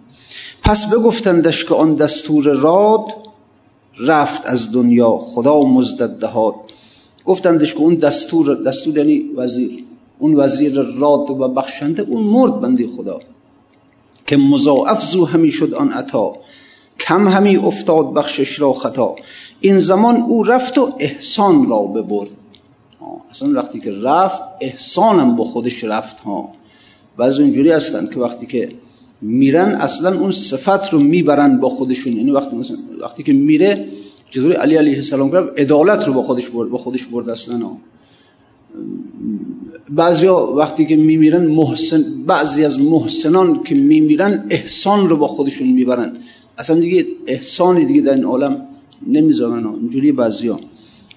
پس 0.63 0.93
بگفتندش 0.93 1.65
که 1.65 1.75
آن 1.75 1.95
دستور 1.95 2.45
راد 2.45 3.26
رفت 3.99 4.47
از 4.47 4.73
دنیا. 4.73 5.19
خدا 5.19 5.63
مزدد 5.63 6.19
دهاد. 6.19 6.55
گفتندش 7.25 7.75
که 7.75 7.81
اون 7.81 7.95
دستور 7.95 8.63
دستور 8.63 8.99
یعنی 8.99 9.31
وزیر. 9.37 9.85
اون 10.19 10.35
وزیر 10.35 10.81
راد 10.81 11.31
و 11.31 11.49
بخشنده 11.49 12.03
اون 12.03 12.23
مرد 12.23 12.61
بندی 12.61 12.87
خدا. 12.87 13.21
که 14.27 14.37
مضاعف 14.37 15.05
زو 15.05 15.25
همی 15.25 15.51
شد 15.51 15.75
آن 15.75 15.93
عطا. 15.93 16.37
کم 17.01 17.29
همی 17.29 17.57
افتاد 17.57 18.15
بخشش 18.15 18.61
را 18.61 18.73
خطا. 18.73 19.17
این 19.61 19.79
زمان 19.79 20.17
او 20.17 20.43
رفت 20.43 20.79
و 20.79 20.93
احسان 20.99 21.69
را 21.69 21.83
ببرد. 21.83 22.31
اصلا 23.31 23.63
وقتی 23.63 23.81
که 23.81 23.93
رفت 23.93 24.43
احسانم 24.61 25.37
با 25.37 25.45
خودش 25.45 25.85
رفت 25.85 26.21
ها. 26.21 26.49
بعضی 27.17 27.43
اینجوری 27.43 27.71
هستن 27.71 28.07
که 28.07 28.21
وقتی 28.21 28.47
که 28.47 28.73
میرن 29.27 29.69
اصلا 29.69 30.21
اون 30.21 30.31
صفت 30.31 30.93
رو 30.93 30.99
می‌برن 30.99 31.61
با 31.61 31.69
خودشون. 31.69 32.13
یعنی 32.13 32.31
وقتی 32.31 32.57
مثلا 32.57 32.77
وقتی 33.01 33.23
که 33.23 33.33
میره 33.33 33.85
چطوری؟ 34.31 34.55
علی 34.55 34.77
علیه 34.77 34.97
السلام 34.97 35.31
گفت 35.31 35.61
عدالت 35.61 36.07
رو 36.07 36.13
با 36.13 36.23
خودش 36.23 36.49
برد 36.49 36.71
با 36.71 36.79
خودش 36.79 37.05
برد 37.05 37.29
اصلا. 37.29 37.71
بعضیا 39.91 40.37
وقتی 40.57 40.87
که 40.87 40.97
میمیرن 40.97 41.47
محسن 41.47 42.03
بعضی 42.27 42.65
از 42.65 42.81
محسنان 42.81 43.63
که 43.63 43.75
میمیرن 43.75 44.47
احسان 44.51 45.09
رو 45.09 45.17
با 45.17 45.29
خودشون 45.29 45.69
می‌برن. 45.69 46.13
اصلا 46.59 46.81
دیگه 46.81 47.07
احسانی 47.27 47.85
دیگه 47.85 48.01
در 48.01 48.15
این 48.15 48.25
عالم 48.25 48.63
نمی‌ذارن. 49.07 49.67
اینجوری 49.67 50.13
بعضیا. 50.13 50.61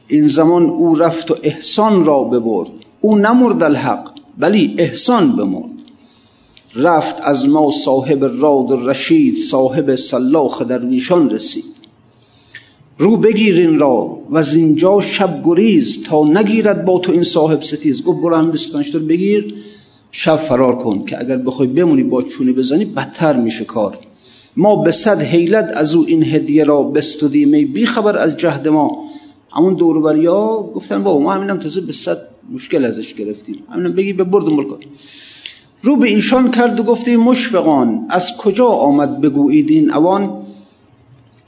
این 0.07 0.27
زمان 0.27 0.65
او 0.65 0.95
رفت 0.95 1.31
و 1.31 1.35
احسان 1.43 2.05
را 2.05 2.23
ببرد. 2.23 2.69
او 3.01 3.17
نمرد 3.17 3.63
الحق 3.63 4.09
ولی 4.39 4.75
احسان 4.77 5.35
بمرد. 5.35 5.78
رفت 6.81 7.15
از 7.21 7.47
ما 7.47 7.71
صاحب 7.71 8.31
راد 8.41 8.89
رشید 8.89 9.37
صاحب 9.37 9.95
سلاخ 9.95 10.61
درویشان 10.61 11.29
رسید. 11.29 11.63
رو 12.97 13.17
بگیر 13.17 13.69
را 13.69 14.19
و 14.29 14.37
از 14.37 14.55
اینجا 14.55 15.01
شب 15.01 15.41
گریز 15.45 16.03
تا 16.03 16.23
نگیرد 16.23 16.85
با 16.85 16.99
تو 16.99 17.11
این 17.11 17.23
صاحب 17.23 17.61
ستیز. 17.61 18.03
گفت 18.03 18.21
برو 18.21 18.35
هم 18.35 18.51
25 18.51 18.97
بگیر 18.97 19.55
شب 20.11 20.35
فرار 20.35 20.75
کن 20.75 21.05
که 21.05 21.19
اگر 21.19 21.37
بخوای 21.37 21.67
بمونی 21.67 22.03
با 22.03 22.21
چونی 22.21 22.53
بزنی 22.53 22.85
بدتر 22.85 23.35
میشه 23.35 23.65
کار. 23.65 23.97
ما 24.57 24.75
به 24.83 24.91
صد 24.91 25.21
حیلت 25.21 25.71
از 25.75 25.95
او 25.95 26.05
این 26.07 26.23
هدیه 26.23 26.63
را 26.63 26.83
بستودیم 26.83 27.53
ای 27.53 27.65
بی 27.65 27.85
خبر 27.85 28.17
از 28.17 28.37
جهد 28.37 28.67
ما. 28.67 29.03
همون 29.51 29.73
دوربریا 29.73 30.71
گفتن 30.75 31.03
بابا 31.03 31.19
ما 31.19 31.33
همینم 31.33 31.59
تازه 31.59 31.81
به 31.81 31.93
صد 31.93 32.17
مشکل 32.53 32.85
ازش 32.85 33.13
گرفتیم. 33.13 33.63
همینم 33.69 33.93
بگی 33.93 34.13
به 34.13 34.23
برد 34.23 34.45
ملکان 34.45 34.79
رو 35.81 35.95
به 35.95 36.07
ایشان 36.07 36.51
کرد 36.51 36.79
و 36.79 36.83
گفته 36.83 37.17
مشفقان 37.17 38.05
از 38.09 38.37
کجا 38.37 38.67
آمد 38.67 39.21
بگویید 39.21 39.69
این 39.69 39.93
اوان؟ 39.93 40.41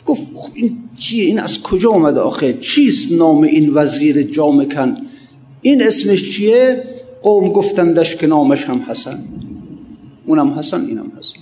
گفت 0.06 0.36
خب 0.36 0.52
این 0.54 0.78
چیه؟ 0.98 1.26
این 1.26 1.39
از 1.39 1.62
کجا 1.62 1.91
آمد 1.91 2.17
آخه؟ 2.17 2.54
چیست 2.54 3.12
نام 3.12 3.41
این 3.41 3.72
وزیر 3.74 4.24
جامکن 4.24 4.98
این 5.62 5.84
اسمش 5.84 6.32
چیه؟ 6.32 6.84
قوم 7.24 7.50
گفتندش 7.50 8.15
که 8.15 8.28
نامش 8.28 8.63
هم 8.63 8.86
حسن. 8.89 9.20
اونم 10.26 10.60
حسن 10.60 10.86
اینم 10.86 11.12
حسن. 11.20 11.39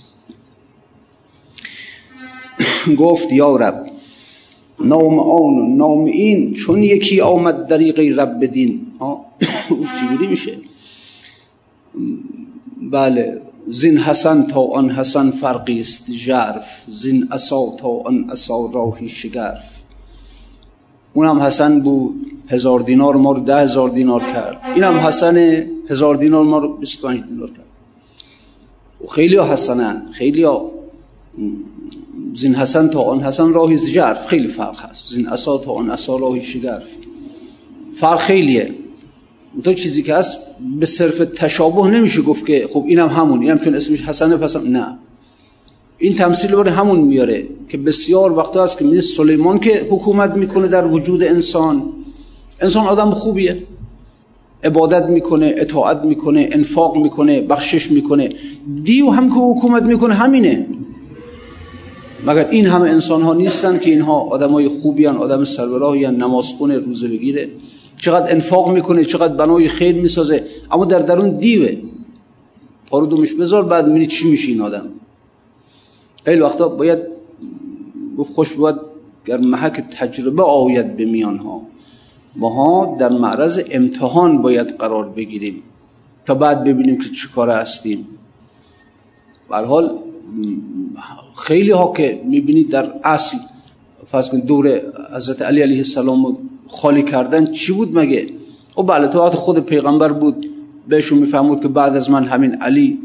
گفت 3.02 3.32
یا 3.32 3.56
رب 3.56 3.86
نام 4.84 5.18
آن 5.18 5.54
و 5.58 5.76
نام 5.76 6.04
این 6.04 6.54
چون 6.54 6.82
یکی 6.82 7.20
آمد 7.20 7.66
دریق 7.66 8.18
رب 8.18 8.44
دین. 8.44 8.86
چجوری 10.00 10.26
میشه؟ 10.26 10.52
بله 12.90 13.40
زین 13.68 13.98
حسن 13.98 14.46
تا 14.46 14.60
آن 14.60 14.90
حسن 14.90 15.30
فرقی 15.30 15.80
است 15.80 16.12
ژرف. 16.12 16.66
زین 16.86 17.28
اسا 17.30 17.76
تا 17.78 17.88
آن 17.88 18.30
اسا 18.30 18.70
راهی 18.74 19.08
شگرف. 19.08 19.64
اونم 21.12 21.40
حسن 21.40 21.80
بود 21.80 22.26
هزار 22.48 22.80
دینار 22.80 23.16
ما 23.16 23.32
رو 23.32 23.40
ده 23.40 23.56
هزار 23.56 23.88
دینار 23.88 24.20
کرد. 24.20 24.60
اینم 24.74 24.94
حسن 24.94 25.64
هزار 25.88 26.16
دینار 26.16 26.44
ما 26.44 26.58
رو 26.58 26.76
25 26.76 27.22
دینار 27.22 27.48
کرد. 27.48 27.66
و 29.04 29.06
خیلی 29.06 29.36
ها 29.36 29.52
حسنن 29.52 30.02
خیلی 30.12 30.42
ها. 30.42 30.70
زین 32.34 32.54
حسن 32.54 32.88
تا 32.88 33.00
آن 33.00 33.20
حسن 33.20 33.52
راهی 33.52 33.76
زجرف 33.76 34.26
خیلی 34.26 34.48
فرق 34.48 34.80
هست. 34.80 35.10
زین 35.14 35.28
اسا 35.28 35.58
تا 35.58 35.72
آن 35.72 35.90
اسا 35.90 36.16
راهی 36.16 36.42
شگرف. 36.42 36.84
فرق 38.00 38.18
خیلیه. 38.18 38.74
تو 39.64 39.74
چیزی 39.74 40.02
که 40.02 40.14
هست 40.14 40.36
به 40.80 40.86
صرف 40.86 41.18
تشابه 41.18 41.88
نمیشه 41.88 42.22
گفت 42.22 42.46
که 42.46 42.68
خب 42.72 42.84
اینم 42.88 43.08
همون 43.08 43.42
اینم 43.42 43.58
چون 43.58 43.74
اسمش 43.74 44.02
حسنه 44.02 44.36
پس 44.36 44.56
نه. 44.56 44.98
این 45.98 46.14
تمثیل 46.14 46.50
برای 46.50 46.70
همون 46.72 47.00
میاره 47.00 47.46
که 47.68 47.78
بسیار 47.78 48.38
وقتا 48.38 48.62
هست 48.62 48.78
که 48.78 48.84
میگه 48.84 49.00
سلیمان 49.00 49.58
که 49.58 49.86
حکومت 49.90 50.30
می‌کنه 50.30 50.68
در 50.68 50.86
وجود 50.86 51.22
انسان. 51.22 51.82
انسان 52.60 52.86
آدم 52.86 53.10
خوبیه. 53.10 53.62
عبادت 54.64 55.04
می‌کنه 55.04 55.54
اطاعت 55.58 56.04
می‌کنه 56.04 56.48
انفاق 56.52 56.96
می‌کنه 56.96 57.40
بخشش 57.40 57.90
می‌کنه. 57.90 58.32
دیو 58.84 59.10
هم 59.10 59.28
که 59.28 59.34
حکومت 59.34 59.82
می‌کنه 59.82 60.14
همینه. 60.14 60.66
مگر 62.26 62.48
این 62.50 62.66
همه 62.66 62.90
انسان 62.90 63.22
ها 63.22 63.34
نیستن 63.34 63.78
که 63.78 63.90
اینها 63.90 64.20
آدم 64.20 64.50
های 64.50 64.68
خوبی 64.68 65.06
هن 65.06 65.16
آدم 65.16 65.44
سربراهی 65.44 66.04
هن 66.04 66.16
نماز 66.16 66.46
خونه 66.46 66.78
روزه 66.78 67.08
بگیره؟ 67.08 67.48
چقدر 68.00 68.32
انفاق 68.32 68.72
می‌کنه 68.72 69.04
چقدر 69.04 69.34
بنای 69.34 69.68
خیر 69.68 69.94
می‌سازه. 69.94 70.44
اما 70.70 70.84
در 70.84 70.98
درون 70.98 71.36
دیوه. 71.36 71.76
پارو 72.86 73.06
دومش 73.06 73.32
بذار 73.32 73.64
بعد 73.64 73.88
میری 73.88 74.06
چی 74.06 74.30
میشه 74.30 74.48
این 74.48 74.60
آدم. 74.60 74.88
خیلی 76.24 76.40
وقتا 76.40 76.68
باید 76.68 76.98
خوش 78.34 78.52
بود 78.52 78.80
گر 79.26 79.36
محک 79.36 79.80
تجربه 79.90 80.42
آید 80.42 80.96
به 80.96 81.04
میان 81.04 81.38
ها 81.38 81.62
ماها 82.36 82.96
در 83.00 83.08
معرض 83.08 83.60
امتحان 83.70 84.42
باید 84.42 84.76
قرار 84.76 85.08
بگیریم 85.08 85.62
تا 86.26 86.34
بعد 86.34 86.64
ببینیم 86.64 86.98
که 86.98 87.08
چی 87.08 87.28
کار 87.34 87.50
هستیم. 87.50 88.06
حال 89.48 89.98
خیلی 91.36 91.70
ها 91.70 91.92
که 91.96 92.20
می‌بینید 92.24 92.70
در 92.70 92.92
اصل 93.04 93.36
فرض 94.06 94.28
کنید 94.28 94.46
دور 94.46 94.80
حضرت 95.16 95.42
علی 95.42 95.62
علیه 95.62 95.78
السلام 95.78 96.49
خالی 96.70 97.02
کردن 97.02 97.52
چی 97.52 97.72
بود 97.72 97.98
مگه؟ 97.98 98.28
او 98.76 98.82
بله 98.82 99.06
وقت 99.06 99.34
خود 99.34 99.58
پیغمبر 99.58 100.12
بود. 100.12 100.46
بهشون 100.88 101.18
میفهمود 101.18 101.60
که 101.60 101.68
بعد 101.68 101.96
از 101.96 102.10
من 102.10 102.24
همین 102.24 102.54
علی 102.54 102.98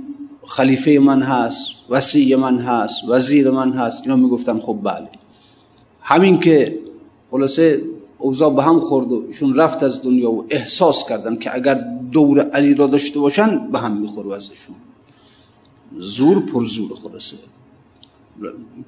خلیفه 0.45 0.91
من 0.91 1.21
هست 1.21 1.71
وسیع 1.89 2.35
من 2.37 2.59
هست 2.59 3.09
وزیر 3.09 3.51
من 3.51 3.71
هست. 3.71 4.01
اینا 4.01 4.15
می‌گفتن 4.15 4.59
خب 4.59 4.77
بله. 4.83 5.09
همین 6.01 6.39
که 6.39 6.79
خلاصه 7.31 7.81
اوضاع 8.19 8.55
به 8.55 8.63
هم 8.63 8.79
خورد 8.79 9.11
و 9.11 9.23
ایشون 9.27 9.55
رفت 9.55 9.83
از 9.83 10.03
دنیا 10.03 10.31
و 10.31 10.45
احساس 10.49 11.09
کردن 11.09 11.35
که 11.35 11.55
اگر 11.55 11.85
دور 12.11 12.39
علی 12.39 12.73
را 12.73 12.87
داشته 12.87 13.19
باشن 13.19 13.71
به 13.71 13.79
هم 13.79 13.97
میخور 13.97 14.27
وزشون 14.27 14.75
زور 15.97 16.39
پر 16.39 16.65
زور 16.65 16.91
خلاصه. 17.03 17.37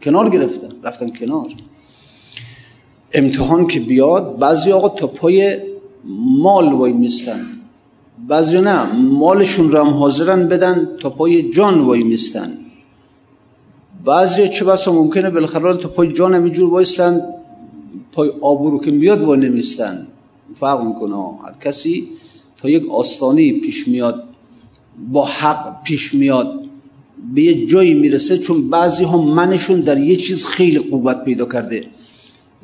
کنار 0.04 0.30
گرفتن 0.30 0.72
رفتن 0.84 1.10
کنار. 1.10 1.48
امتحان 3.18 3.68
که 3.68 3.80
بیاد 3.80 4.40
بعضی 4.40 4.72
آقا 4.72 4.90
تا 4.90 5.08
پای 5.08 5.58
مال 6.44 6.74
وای 6.74 6.94
میستن. 6.94 7.46
بعضی 8.28 8.62
نه 8.62 8.94
مالشون 8.94 9.72
رو 9.72 9.78
هم 9.84 9.94
حاضرن 9.94 10.48
بدن 10.48 10.88
تا 11.02 11.10
پای 11.10 11.50
جان 11.50 11.82
وای 11.82 12.04
میستن. 12.04 12.50
بعضی 14.06 14.50
چه 14.50 14.66
بسا 14.66 14.94
ممکنه 14.94 15.30
بالاخره 15.30 15.78
تا 15.78 15.90
پای 15.90 16.14
جان 16.14 16.34
هم 16.34 16.44
اینجور 16.44 16.70
وایستن 16.70 17.22
پای 18.12 18.30
آبرو 18.42 18.80
که 18.80 18.92
بیاد 18.92 19.22
وای 19.22 19.40
نمیستن. 19.40 20.08
فرق 20.56 20.84
می‌کنه 20.84 21.16
هر 21.16 21.54
کسی 21.62 22.08
تا 22.58 22.70
یک 22.70 22.92
آستانی 22.92 23.52
پیش 23.52 23.88
میاد 23.88 24.24
با 25.12 25.26
حق 25.26 25.84
پیش 25.84 26.14
میاد 26.14 26.60
به 27.34 27.42
یه 27.42 27.66
جایی 27.66 27.94
می‌رسه 27.94 28.38
چون 28.38 28.70
بعضی 28.70 29.04
ها 29.04 29.18
منشون 29.18 29.82
در 29.82 29.98
یه 29.98 30.16
چیز 30.16 30.46
خیلی 30.46 30.80
قوت 30.80 31.24
پیدا 31.24 31.46
کرده. 31.46 31.84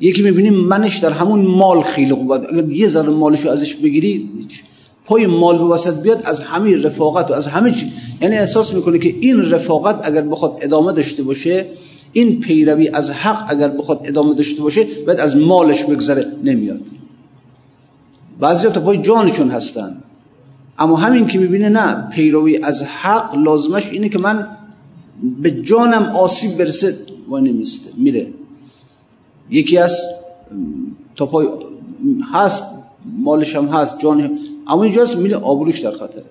یکی 0.00 0.22
می‌بینیم 0.22 0.54
منش 0.54 0.98
در 0.98 1.10
همون 1.10 1.46
مال 1.46 1.82
خیلی 1.82 2.14
قوت. 2.14 2.46
اگر 2.52 2.68
یه 2.68 2.88
ذره 2.88 3.10
مالشو 3.10 3.48
ازش 3.48 3.74
بگیری 3.74 4.28
پای 5.04 5.26
مال 5.26 5.58
به 5.58 5.64
وسط 5.64 6.02
بیاد 6.02 6.22
از 6.24 6.40
همه 6.40 6.82
رفاقت 6.82 7.30
و 7.30 7.34
از 7.34 7.46
همه 7.46 7.70
چی. 7.70 7.92
یعنی 8.20 8.36
احساس 8.36 8.74
می‌کنه 8.74 8.98
که 8.98 9.14
این 9.20 9.50
رفاقت 9.50 10.08
اگر 10.08 10.22
بخواد 10.22 10.58
ادامه 10.60 10.92
داشته 10.92 11.22
باشه 11.22 11.66
این 12.12 12.40
پیروی 12.40 12.88
از 12.88 13.10
حق 13.10 13.44
اگر 13.48 13.68
بخواد 13.68 14.00
ادامه 14.04 14.34
داشته 14.34 14.62
باشه 14.62 14.86
باید 15.06 15.20
از 15.20 15.36
مالش 15.36 15.84
بگذره 15.84 16.26
نمیاد. 16.44 16.80
بعضی 18.40 18.68
تا 18.68 18.80
پای 18.80 18.98
جانشون 18.98 19.50
هستن. 19.50 19.96
اما 20.78 20.96
همین 20.96 21.26
که 21.26 21.38
می‌بینه 21.38 21.68
نه 21.68 22.08
پیروی 22.10 22.56
از 22.56 22.82
حق 22.82 23.34
لازمش 23.34 23.90
اینه 23.92 24.08
که 24.08 24.18
من 24.18 24.46
به 25.42 25.50
جانم 25.50 26.02
آسیب 26.02 26.58
برسه 26.58 26.94
و 27.30 27.38
نمیسته 27.38 27.90
میره. 27.96 28.26
یکی 29.50 29.78
از 29.78 30.00
تا 31.16 31.26
پای 31.26 31.46
هست 32.32 32.62
مالش 33.18 33.56
هم 33.56 33.66
هست 33.66 33.98
جان 33.98 34.38
اما 34.66 34.82
اینجاست 34.82 35.16
میره 35.16 35.36
آبروش 35.36 35.80
در 35.80 35.90
خطره 35.90 36.24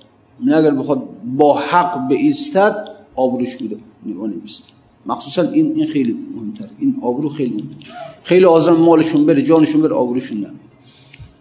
نه 0.46 0.56
اگر 0.56 0.72
بخواد 0.72 1.04
با 1.38 1.60
حق 1.60 2.08
به 2.08 2.16
ایستد 2.16 2.88
آبروش 3.16 3.62
میره 3.62 3.78
نمیسته 4.06 4.74
مخصوصا 5.06 5.42
این 5.42 5.76
این 5.76 5.88
خیلی 5.88 6.18
مهمتر. 6.36 6.66
این 6.80 6.96
آبرو 7.02 7.30
خیلی 7.30 7.54
مهمتر. 7.54 7.92
خیلی 8.24 8.46
آزم 8.46 8.74
مالشون 8.74 9.26
بره 9.26 9.42
جانشون 9.42 9.82
بره 9.82 9.94
آبروشون 9.94 10.38
نه 10.38 10.50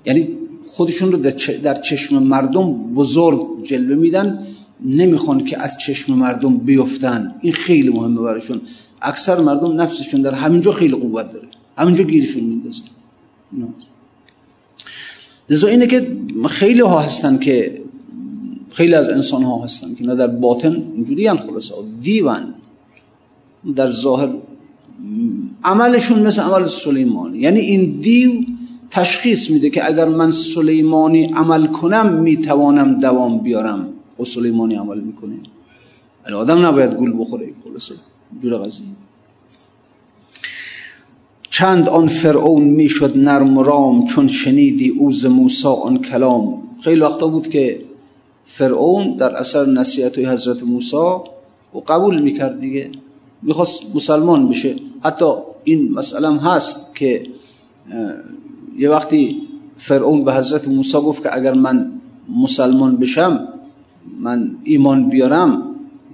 یعنی 0.07 0.29
خودشون 0.67 1.13
رو 1.13 1.19
در 1.63 1.75
چشم 1.75 2.23
مردم 2.23 2.73
بزرگ 2.73 3.63
جلوه 3.63 3.95
میدن 3.97 4.47
نمی‌خوان 4.85 5.45
که 5.45 5.63
از 5.63 5.79
چشم 5.79 6.15
مردم 6.15 6.57
بیفتن. 6.59 7.35
این 7.41 7.53
خیلی 7.53 7.89
مهمه 7.89 8.21
براشون. 8.21 8.61
اکثر 9.03 9.41
مردم 9.41 9.81
نفسشون 9.81 10.23
در 10.23 10.35
همینجا 10.35 10.73
خیلی 10.73 10.95
قوت 10.95 11.33
داره. 11.33 11.49
همینجا 11.79 12.05
گیرشون 12.05 12.45
میندازه. 12.45 12.83
لذا 15.51 15.69
اینه 15.69 15.87
که 15.87 16.17
خیلی 16.51 16.81
ها 16.81 17.01
هستن 17.01 17.39
که 17.39 17.83
خیلی 18.71 18.95
از 18.95 19.09
انسان 19.09 19.43
ها 19.43 19.65
هستن 19.65 19.95
که 19.95 20.05
نه 20.05 20.15
در 20.15 20.27
باطن 20.27 20.73
اینجوری 20.95 21.27
هم 21.27 21.37
خلاصه. 21.37 21.75
دیوان. 22.03 22.55
در 23.77 23.93
ظاهر 23.93 24.29
عملشون 25.65 26.27
مثل 26.27 26.43
عمل 26.43 26.67
سلیمان 26.67 27.35
یعنی 27.35 27.61
این 27.61 27.91
دیو 27.91 28.33
تشخیص 28.91 29.51
میده 29.51 29.71
که 29.71 29.87
اگر 29.87 30.09
من 30.09 30.31
سلیمانی 30.31 31.25
عمل 31.25 31.67
کنم 31.67 32.13
می‌توانم 32.13 33.01
دوام 33.01 33.39
بیارم. 33.39 33.89
و 34.21 34.25
سلیمانی 34.25 34.75
عمل 34.75 35.01
می‌کنه 35.01 35.35
آدم 36.35 36.67
نباید 36.67 36.95
گول 36.95 37.21
بخوره 37.21 37.53
خلاصه. 37.65 37.95
جور 38.43 38.57
قضیه 38.57 38.87
چند 41.53 41.89
آن 41.89 42.09
فرعون 42.09 42.65
می‌شد 42.65 43.19
نرم 43.19 43.59
رام 43.59 44.07
چون 44.07 44.29
شنیدی 44.29 44.89
اوز 44.89 45.27
موسی 45.27 45.69
آن 45.69 45.99
کلام. 45.99 46.63
خیلی 46.81 47.01
وقتا 47.01 47.27
بود 47.29 47.49
که 47.49 47.81
فرعون 48.47 49.17
در 49.17 49.37
اثر 49.37 49.67
نصیحت 49.67 50.19
حضرت 50.19 50.63
موسی 50.63 50.97
و 51.75 51.79
قبول 51.89 52.23
می‌کرد 52.23 52.61
دیگه. 52.61 52.91
می‌خواست 53.43 53.97
مسلمان 53.97 54.49
بشه. 54.49 54.75
حتی 55.05 55.27
این 55.65 55.93
مسئله 55.93 56.29
هم 56.29 56.37
هست 56.37 56.97
که 56.97 57.27
یه 58.79 58.91
وقتی 58.91 59.37
فرعون 59.79 60.25
به 60.25 60.35
حضرت 60.35 60.69
موسی 60.69 60.99
گفت 60.99 61.23
که 61.23 61.37
اگر 61.37 61.55
من 61.55 61.93
مسلمان 62.43 62.97
بشم 62.97 63.49
من 64.21 64.51
ایمان 64.65 65.09
بیارم 65.09 65.63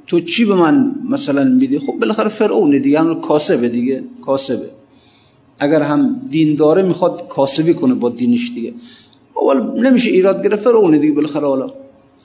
تو 0.07 0.21
چی 0.21 0.45
به 0.45 0.55
من 0.55 0.95
مثلا 1.11 1.45
میدی؟ 1.45 1.79
خب 1.79 1.93
بالاخره 1.93 2.29
فرعون 2.29 2.79
دیگه 2.79 3.01
هم 3.01 3.21
کاسبه 3.21 3.69
دیگه 3.69 4.05
کاسبه. 4.23 4.78
اگر 5.59 5.83
هم 5.83 6.21
دین 6.31 6.55
داره 6.55 6.83
می‌خواد 6.83 7.29
کاسبی 7.29 7.75
کنه 7.75 7.95
با 7.95 8.09
دینش 8.09 8.51
دیگه. 8.55 8.75
اول 9.35 9.81
نمیشه 9.81 10.11
ایراد 10.11 10.45
گرفت 10.45 10.63
فرعون 10.63 10.99
دیگه 10.99 11.13
بالاخره 11.13 11.47
حالا. 11.47 11.73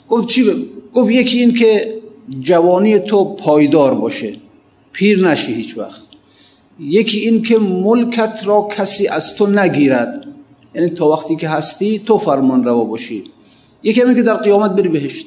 گفت 0.09 0.27
چی 0.27 0.43
به؟ 0.43 0.55
گفت 0.93 1.11
یکی 1.11 1.39
این 1.39 1.53
که 1.53 1.97
جوانی 2.39 2.99
تو 2.99 3.35
پایدار 3.35 3.93
باشه 3.95 4.35
پیر 4.91 5.29
نشی 5.29 5.53
هیچ 5.53 5.77
وقت. 5.77 6.03
یکی 6.79 7.19
این 7.19 7.43
که 7.43 7.57
ملکت 7.57 8.41
را 8.45 8.67
کسی 8.77 9.07
از 9.07 9.35
تو 9.35 9.47
نگیرد. 9.47 10.27
یعنی 10.75 10.89
تا 10.89 11.09
وقتی 11.09 11.35
که 11.35 11.49
هستی 11.49 11.99
تو 11.99 12.17
فرمان 12.17 12.63
روا 12.63 12.83
باشی. 12.83 13.23
یکی 13.83 14.01
همین 14.01 14.15
که 14.15 14.23
در 14.23 14.33
قیامت 14.33 14.71
بری 14.71 14.89
بهشت. 14.89 15.25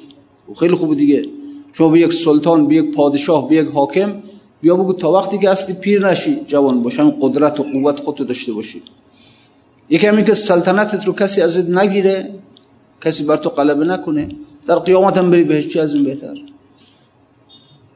خیلی 0.56 0.74
خوب 0.74 0.96
دیگه. 0.96 1.24
شما 1.72 1.88
به 1.88 2.00
یک 2.00 2.12
سلطان 2.12 2.68
به 2.68 2.74
یک 2.74 2.94
پادشاه 2.94 3.48
به 3.48 3.54
یک 3.56 3.68
حاکم 3.68 4.14
بیا 4.60 4.76
بگو 4.76 4.92
تا 4.92 5.12
وقتی 5.12 5.38
که 5.38 5.50
هستی 5.50 5.72
پیر 5.72 6.08
نشی 6.08 6.36
جوان 6.46 6.82
باشی 6.82 7.12
قدرت 7.20 7.60
و 7.60 7.62
قوت 7.62 8.00
خودتو 8.00 8.24
داشته 8.24 8.52
باشی. 8.52 8.82
یکی 9.90 10.06
همین 10.06 10.24
که 10.24 10.34
سلطنتت 10.34 11.06
رو 11.06 11.12
کسی 11.12 11.42
ازت 11.42 11.70
نگیره 11.70 12.34
کسی 13.00 13.24
بر 13.24 13.36
تو 13.36 13.48
غلبه 13.48 13.84
نکنه 13.84 14.28
در 14.66 14.78
قیامت 14.78 15.16
هم 15.16 15.30
بری 15.30 15.44
بهشت 15.44 15.68
چی 15.68 15.80
از 15.80 15.94
این 15.94 16.04
بهتر؟ 16.04 16.34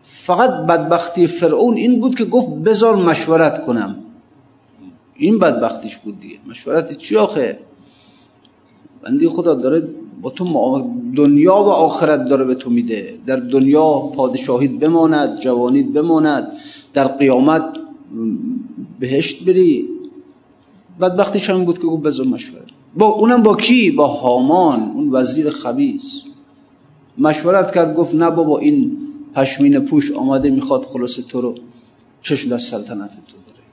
فقط 0.05 0.51
بدبختی 0.51 1.27
فرعون 1.27 1.77
این 1.77 2.01
بود 2.01 2.15
که 2.15 2.25
گفت 2.25 2.49
بذار 2.49 2.97
مشورت 2.97 3.67
کنم. 3.67 3.97
این 5.17 5.39
بدبختیش 5.39 5.97
بود 5.97 6.21
دیگه. 6.21 6.37
مشورت 6.47 6.99
چی 6.99 7.17
آخه؟ 7.17 7.59
بندی 9.03 9.29
خدا 9.29 9.55
داره 9.55 9.89
با 10.23 10.31
تو 10.31 10.45
دنیا 11.17 11.55
و 11.55 11.69
آخرت 11.69 12.29
داره 12.29 12.45
به 12.45 12.55
تو 12.55 12.71
میده. 12.71 13.19
در 13.27 13.37
دنیا 13.37 13.91
پادشاهیت 13.99 14.71
بماند 14.71 15.41
جوانیت 15.41 15.87
بماند. 15.87 16.53
در 16.95 17.07
قیامت 17.09 17.63
بهشت 19.01 19.45
بری. 19.45 19.89
بدبختیش 21.01 21.51
هم 21.51 21.65
بود 21.65 21.79
که 21.79 21.87
گفت 21.87 22.03
بذار 22.03 22.27
مشورت 22.27 22.65
با 22.99 23.07
اونم 23.07 23.43
با 23.43 23.57
کی؟ 23.57 23.91
با 23.91 24.07
هامان 24.07 24.81
اون 24.95 25.11
وزیر 25.13 25.51
خبیس 25.51 26.23
مشورت 27.19 27.75
کرد 27.75 27.95
گفت 27.95 28.15
نه 28.15 28.31
بابا 28.31 28.59
این 28.59 28.97
پشمین 29.35 29.81
پوش 29.81 30.13
آمده 30.13 30.51
می‌خواد 30.51 30.85
خلاص 30.85 31.27
تو 31.27 31.41
رو 31.41 31.55
چشم 32.23 32.49
در 32.49 32.59
سلطنت 32.59 33.11
تو 33.11 33.37
داره 33.47 33.65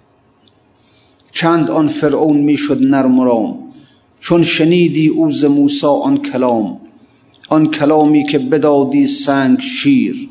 چند 1.32 1.72
آن 1.72 1.88
فرعون 1.88 2.38
می‌شد 2.38 2.78
نرم 2.82 3.22
رام. 3.22 3.67
چون 4.20 4.44
شنیدی 4.44 5.08
اوز 5.08 5.46
موسا 5.46 5.92
آن 5.92 6.18
کلام 6.18 6.78
آن 7.50 7.72
کلامی 7.72 8.28
که 8.28 8.40
بدادی 8.40 9.08
سنگ 9.08 9.60
شیر 9.62 10.30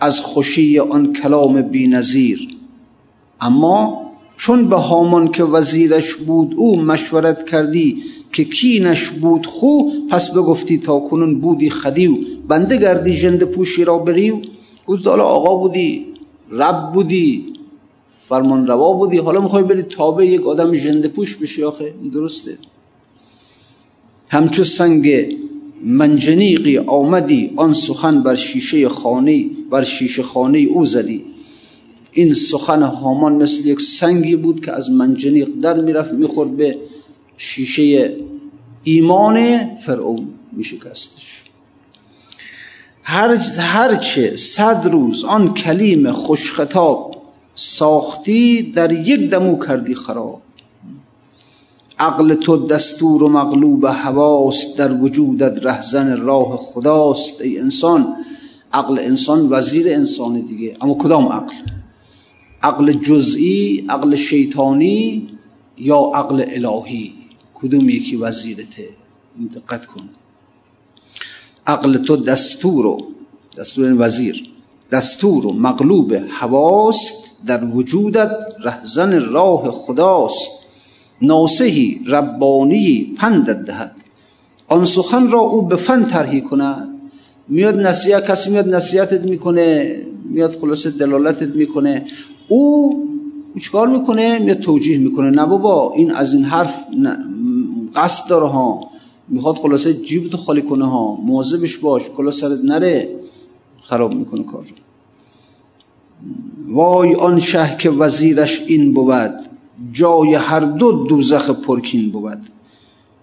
از 0.00 0.20
خوشی 0.20 0.78
آن 0.78 1.12
کلام 1.12 1.62
بینظیر 1.62 2.48
اما 3.40 4.06
چون 4.36 4.68
به 4.68 4.76
هامان 4.76 5.32
که 5.32 5.44
وزیرش 5.44 6.14
بود 6.14 6.54
او 6.56 6.80
مشورت 6.80 7.46
کردی 7.46 8.02
که 8.32 8.44
کینش 8.44 9.10
بود 9.10 9.46
خو 9.46 9.82
پس 10.10 10.36
بگفتی 10.36 10.78
تا 10.78 10.98
کنون 11.00 11.40
بودی 11.40 11.70
خدیو 11.70 12.16
بنده 12.48 12.76
گردی 12.76 13.16
جند 13.16 13.44
پوشی 13.44 13.84
را 13.84 13.98
بریو. 13.98 14.36
گفت 14.86 15.06
حالا 15.06 15.24
آقا 15.24 15.56
بودی 15.56 16.06
رب 16.50 16.92
بودی 16.92 17.52
فرمان 18.28 18.66
روا 18.66 18.92
بودی 18.92 19.18
حالا 19.18 19.40
می‌خوای 19.40 19.62
بری 19.62 19.82
تابع 19.82 20.26
یک 20.26 20.46
آدم 20.46 20.74
جند 20.74 21.06
پوش 21.06 21.36
بشی 21.36 21.62
آخه 21.62 21.94
درسته؟ 22.12 22.58
همچو 24.28 24.64
سنگ 24.64 25.36
منجنیقی 25.84 26.78
آمدی 26.78 27.52
آن 27.56 27.74
سخن 27.74 28.22
بر 28.22 28.34
شیشه 28.34 28.88
خانه 28.88 29.44
بر 29.70 29.84
شیشه 29.84 30.22
خانه 30.22 30.58
او 30.58 30.84
زدی. 30.84 31.24
این 32.12 32.34
سخن 32.34 32.82
هامان 32.82 33.42
مثل 33.42 33.68
یک 33.68 33.80
سنگی 33.80 34.36
بود 34.36 34.64
که 34.64 34.72
از 34.72 34.90
منجنیق 34.90 35.48
در 35.62 35.80
می‌رفت 35.80 36.12
می‌خورد 36.12 36.56
به 36.56 36.78
شیشه 37.36 38.16
ایمان 38.84 39.66
فرعون 39.76 40.28
میشکستش. 40.52 41.42
هر 43.02 43.34
هرچه 43.58 44.36
صد 44.36 44.88
روز 44.92 45.24
آن 45.24 45.54
کلیم 45.54 46.12
خوشخطاب 46.12 47.22
ساختی 47.54 48.62
در 48.62 48.92
یک 48.92 49.30
دمو 49.30 49.58
کردی 49.58 49.94
خراب. 49.94 50.42
عقل 51.98 52.34
تو 52.34 52.66
دستور 52.66 53.22
و 53.22 53.28
مغلوب 53.28 53.84
هواست 53.84 54.78
در 54.78 54.92
وجودت 54.92 55.66
رهزن 55.66 56.16
راه 56.16 56.56
خداست 56.56 57.40
ای 57.40 57.58
انسان. 57.58 58.16
عقل 58.72 58.98
انسان 58.98 59.48
وزیر 59.50 59.88
انسان 59.88 60.40
دیگه. 60.40 60.76
اما 60.80 60.94
کدام 60.94 61.28
عقل؟ 61.28 61.54
عقل 62.62 62.92
جزئی 62.92 63.86
عقل 63.88 64.14
شیطانی 64.14 65.28
یا 65.78 66.10
عقل 66.14 66.44
الهی؟ 66.48 67.12
کدوم 67.54 67.88
یکی 67.88 68.16
وزیرته؟ 68.16 68.88
دقت 69.54 69.86
کن. 69.86 70.08
عقل 71.66 71.96
تو 71.96 72.16
دستور 72.16 72.86
و 72.86 73.06
دستور 73.58 73.96
وزیر. 73.98 74.50
دستور 74.90 75.46
و 75.46 75.52
مغلوب 75.52 76.12
هواست 76.12 77.46
در 77.46 77.64
وجودت 77.64 78.30
رهزن 78.64 79.20
راه 79.20 79.70
خداست. 79.70 80.65
ناسهی 81.22 82.00
ربانی 82.06 83.14
پندت 83.16 83.64
دهد. 83.64 83.96
آن 84.68 84.84
سخن 84.84 85.30
را 85.30 85.40
او 85.40 85.62
به 85.62 85.76
فن 85.76 86.04
ترهی 86.04 86.40
کند. 86.40 86.88
میاد 87.48 87.80
نصیحت 87.80 88.30
کسی 88.30 88.50
میاد 88.50 88.74
نصیحتت 88.74 89.24
می‌کنه 89.24 89.96
میاد 90.30 90.58
خلاصه 90.60 90.90
دلالتت 90.90 91.48
می‌کنه. 91.48 92.06
او 92.48 93.02
چیکار 93.60 93.88
می‌کنه؟ 93.88 94.38
میاد 94.38 94.58
توجیه 94.58 94.98
می‌کنه. 94.98 95.30
نه 95.30 95.46
بابا 95.46 95.92
این 95.96 96.10
از 96.10 96.34
این 96.34 96.44
حرف 96.44 96.84
قصد 97.96 98.30
داره 98.30 98.46
ها. 98.46 98.90
می‌خواد 99.28 99.56
خلاصه 99.56 99.94
جیبتو 99.94 100.36
خالی 100.36 100.62
کنه 100.62 100.90
ها. 100.90 101.14
مواظبش 101.14 101.76
باش 101.76 102.02
کلا 102.16 102.30
سرت 102.30 102.58
نره. 102.64 103.08
خراب 103.82 104.14
می‌کنه 104.14 104.44
کار 104.44 104.64
وای 106.68 107.14
آن 107.14 107.40
شه 107.40 107.76
که 107.78 107.90
وزیرش 107.90 108.62
این 108.66 108.94
بود. 108.94 109.34
جای 109.92 110.34
هر 110.34 110.60
دو 110.60 111.06
دوزخ 111.06 111.50
پرکین 111.50 112.10
بود. 112.10 112.38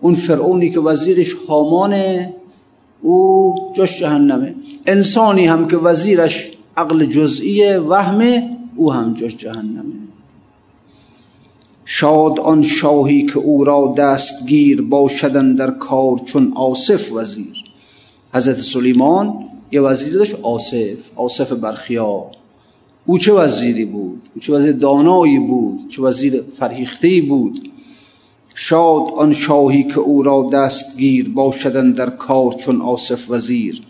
اون 0.02 0.16
فرعونی 0.16 0.70
که 0.70 0.80
وزیرش 0.80 1.34
حامانه 1.48 2.34
او 3.02 3.56
جاش 3.74 4.00
جهنمه. 4.00 4.56
انسانی 4.86 5.46
هم 5.46 5.68
که 5.68 5.78
وزیرش 5.78 6.52
عقل 6.78 7.06
جزئی 7.06 7.78
وهمه 7.78 8.58
او 8.76 8.94
هم 8.94 9.14
جاش 9.14 9.38
جهنمه. 9.38 9.94
شاد 11.86 12.40
آن 12.40 12.64
شاهی 12.64 13.26
که 13.26 13.40
او 13.40 13.64
را 13.64 13.94
دستگیر 13.98 14.82
باشدن 14.82 15.56
در 15.56 15.72
کار 15.72 16.18
چون 16.18 16.54
آصف 16.56 17.12
وزیر. 17.12 17.64
حضرت 18.34 18.60
سلیمان 18.60 19.46
یه 19.72 19.82
وزیر 19.82 20.14
داشت 20.14 20.36
آصف. 20.44 20.98
آصف 21.16 21.52
برخیا 21.52 22.26
او 23.06 23.18
چه 23.18 23.34
وزیری 23.34 23.86
بود؟ 23.86 24.22
او 24.36 24.42
چه 24.42 24.54
وزیر 24.54 24.72
دانایی 24.72 25.40
بود؟ 25.40 25.80
چه 25.90 26.02
وزیر 26.02 26.44
فرهیخته 26.60 27.22
بود؟ 27.22 27.70
شاد 28.56 29.02
آن 29.18 29.34
شاهی 29.34 29.84
که 29.84 30.00
او 30.00 30.24
را 30.24 30.50
دستگیر 30.54 31.30
باشدن 31.30 31.92
در 31.92 32.10
کار 32.10 32.54
چون 32.54 32.82
آصف 32.82 33.30
وزیر. 33.30 33.82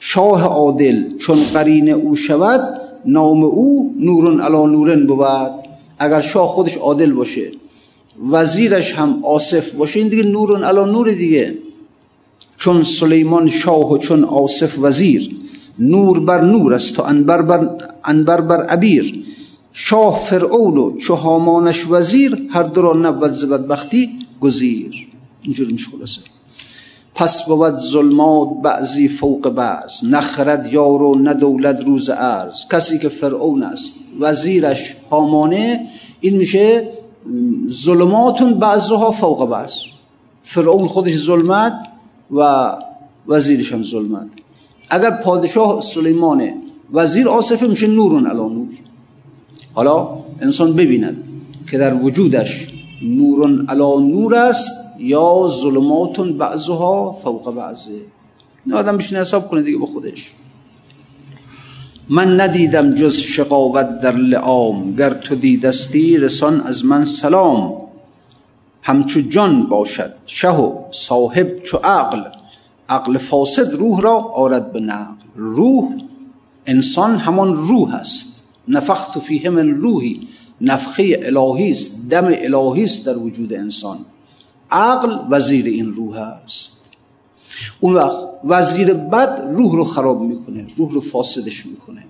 شاه 0.00 0.42
عادل 0.42 1.16
چون 1.16 1.38
قرین 1.52 1.90
او 1.90 2.16
شود 2.16 2.80
نام 3.06 3.42
او 3.42 3.94
نورن 4.00 4.40
علا 4.40 4.66
نورن 4.66 5.06
بود. 5.06 5.68
اگر 5.98 6.20
شاه 6.20 6.48
خودش 6.48 6.76
عادل 6.76 7.12
باشه 7.12 7.50
وزیرش 8.30 8.94
هم 8.94 9.24
آصف 9.24 9.74
باشه 9.74 10.00
این 10.00 10.08
دیگه 10.08 10.22
نورن 10.22 10.64
علا 10.64 10.84
نور 10.84 11.10
دیگه. 11.12 11.54
چون 12.56 12.82
سلیمان 12.82 13.48
شاه 13.48 13.92
و 13.92 13.98
چون 13.98 14.24
آصف 14.24 14.78
وزیر 14.78 15.30
نور 15.78 16.20
بر 16.20 16.40
نور 16.40 16.74
است 16.74 16.98
و 16.98 17.02
انبر 17.02 17.42
بر, 17.42 17.70
انبر 18.08 18.40
بر 18.40 18.62
عبیر 18.62 19.24
شاه 19.72 20.24
فرعون 20.24 20.76
و 20.78 20.96
چهامانش 20.96 21.86
وزیر 21.90 22.48
هر 22.50 22.62
دو 22.62 22.82
را 22.82 22.92
نبود 22.92 23.30
ز 23.30 23.44
بدبختی 23.44 24.10
گزیر. 24.40 25.08
اینجوری 25.42 25.72
میشه 25.72 25.90
خلاصه. 25.90 26.20
پس 27.14 27.48
بود 27.48 27.78
ظلمات 27.78 28.48
بعضی 28.62 29.08
فوق 29.08 29.48
بعض. 29.48 30.04
نخرد 30.04 30.72
یار 30.72 31.02
و 31.02 31.18
ندولد 31.18 31.82
روز 31.84 32.10
ارز 32.10 32.68
کسی 32.72 32.98
که 32.98 33.08
فرعون 33.08 33.62
است 33.62 33.94
وزیرش 34.20 34.96
هامانه 35.10 35.86
این 36.20 36.36
میشه 36.36 36.88
ظلماتون 37.70 38.54
بعضها 38.54 39.10
فوق 39.10 39.48
بعض. 39.48 39.72
فرعون 40.42 40.88
خودش 40.88 41.16
ظلمت 41.16 41.72
و 42.30 42.72
وزیرش 43.28 43.72
هم 43.72 43.82
ظلمت. 43.82 44.26
اگر 44.90 45.10
پادشاه 45.10 45.80
سلیمانه 45.80 46.54
وزیر 46.92 47.28
آصفه 47.28 47.66
میشه 47.66 47.86
نورون 47.86 48.26
علا 48.26 48.48
نور. 48.48 48.68
حالا 49.74 50.08
انسان 50.40 50.72
ببیند 50.72 51.24
که 51.70 51.78
در 51.78 51.94
وجودش 51.94 52.68
نورون 53.02 53.66
علا 53.68 53.98
نور 53.98 54.34
است 54.34 54.70
یا 54.98 55.48
ظلماتون 55.60 56.38
بعضها 56.38 57.12
فوق 57.12 57.54
بعضه 57.54 58.00
آدم 58.74 58.96
بشینه 58.96 59.20
حساب 59.20 59.48
کنه 59.48 59.62
دیگه 59.62 59.78
با 59.78 59.86
خودش. 59.86 60.32
من 62.08 62.40
ندیدم 62.40 62.94
جز 62.94 63.16
شقاوت 63.16 64.00
در 64.00 64.16
لعام. 64.16 64.96
گر 64.96 65.10
تو 65.10 65.34
دیدستی 65.34 66.16
رسان 66.16 66.60
از 66.60 66.84
من 66.84 67.04
سلام. 67.04 67.76
همچو 68.82 69.20
جان 69.20 69.66
باشد 69.66 70.12
شه 70.26 70.50
و 70.50 70.72
صاحب 70.90 71.62
چو 71.62 71.76
عقل. 71.76 72.22
عقل 72.88 73.18
فاسد 73.18 73.72
روح 73.72 74.00
را 74.00 74.14
آرد 74.14 74.72
به 74.72 74.80
نقل. 74.80 75.14
روح 75.34 75.88
انسان 76.68 77.16
همان 77.16 77.54
روح 77.54 77.94
است. 77.94 78.48
نفخت 78.68 79.18
فیه 79.18 79.50
من 79.50 79.68
روحی 79.68 80.28
نفخه 80.60 81.20
الهی 81.22 81.70
است 81.70 82.08
دم 82.10 82.24
الهی 82.24 82.84
است 82.84 83.06
در 83.06 83.18
وجود 83.18 83.52
انسان. 83.52 83.98
عقل 84.70 85.18
وزیر 85.30 85.66
این 85.66 85.94
روح 85.94 86.16
است. 86.16 86.90
اون 87.80 87.94
وقت 87.94 88.16
وزیر 88.44 88.94
بد 88.94 89.50
روح 89.52 89.72
رو 89.72 89.84
خراب 89.84 90.22
می‌کنه 90.22 90.66
روح 90.76 90.92
رو 90.92 91.00
فاسدش 91.00 91.66
می‌کنه. 91.66 92.04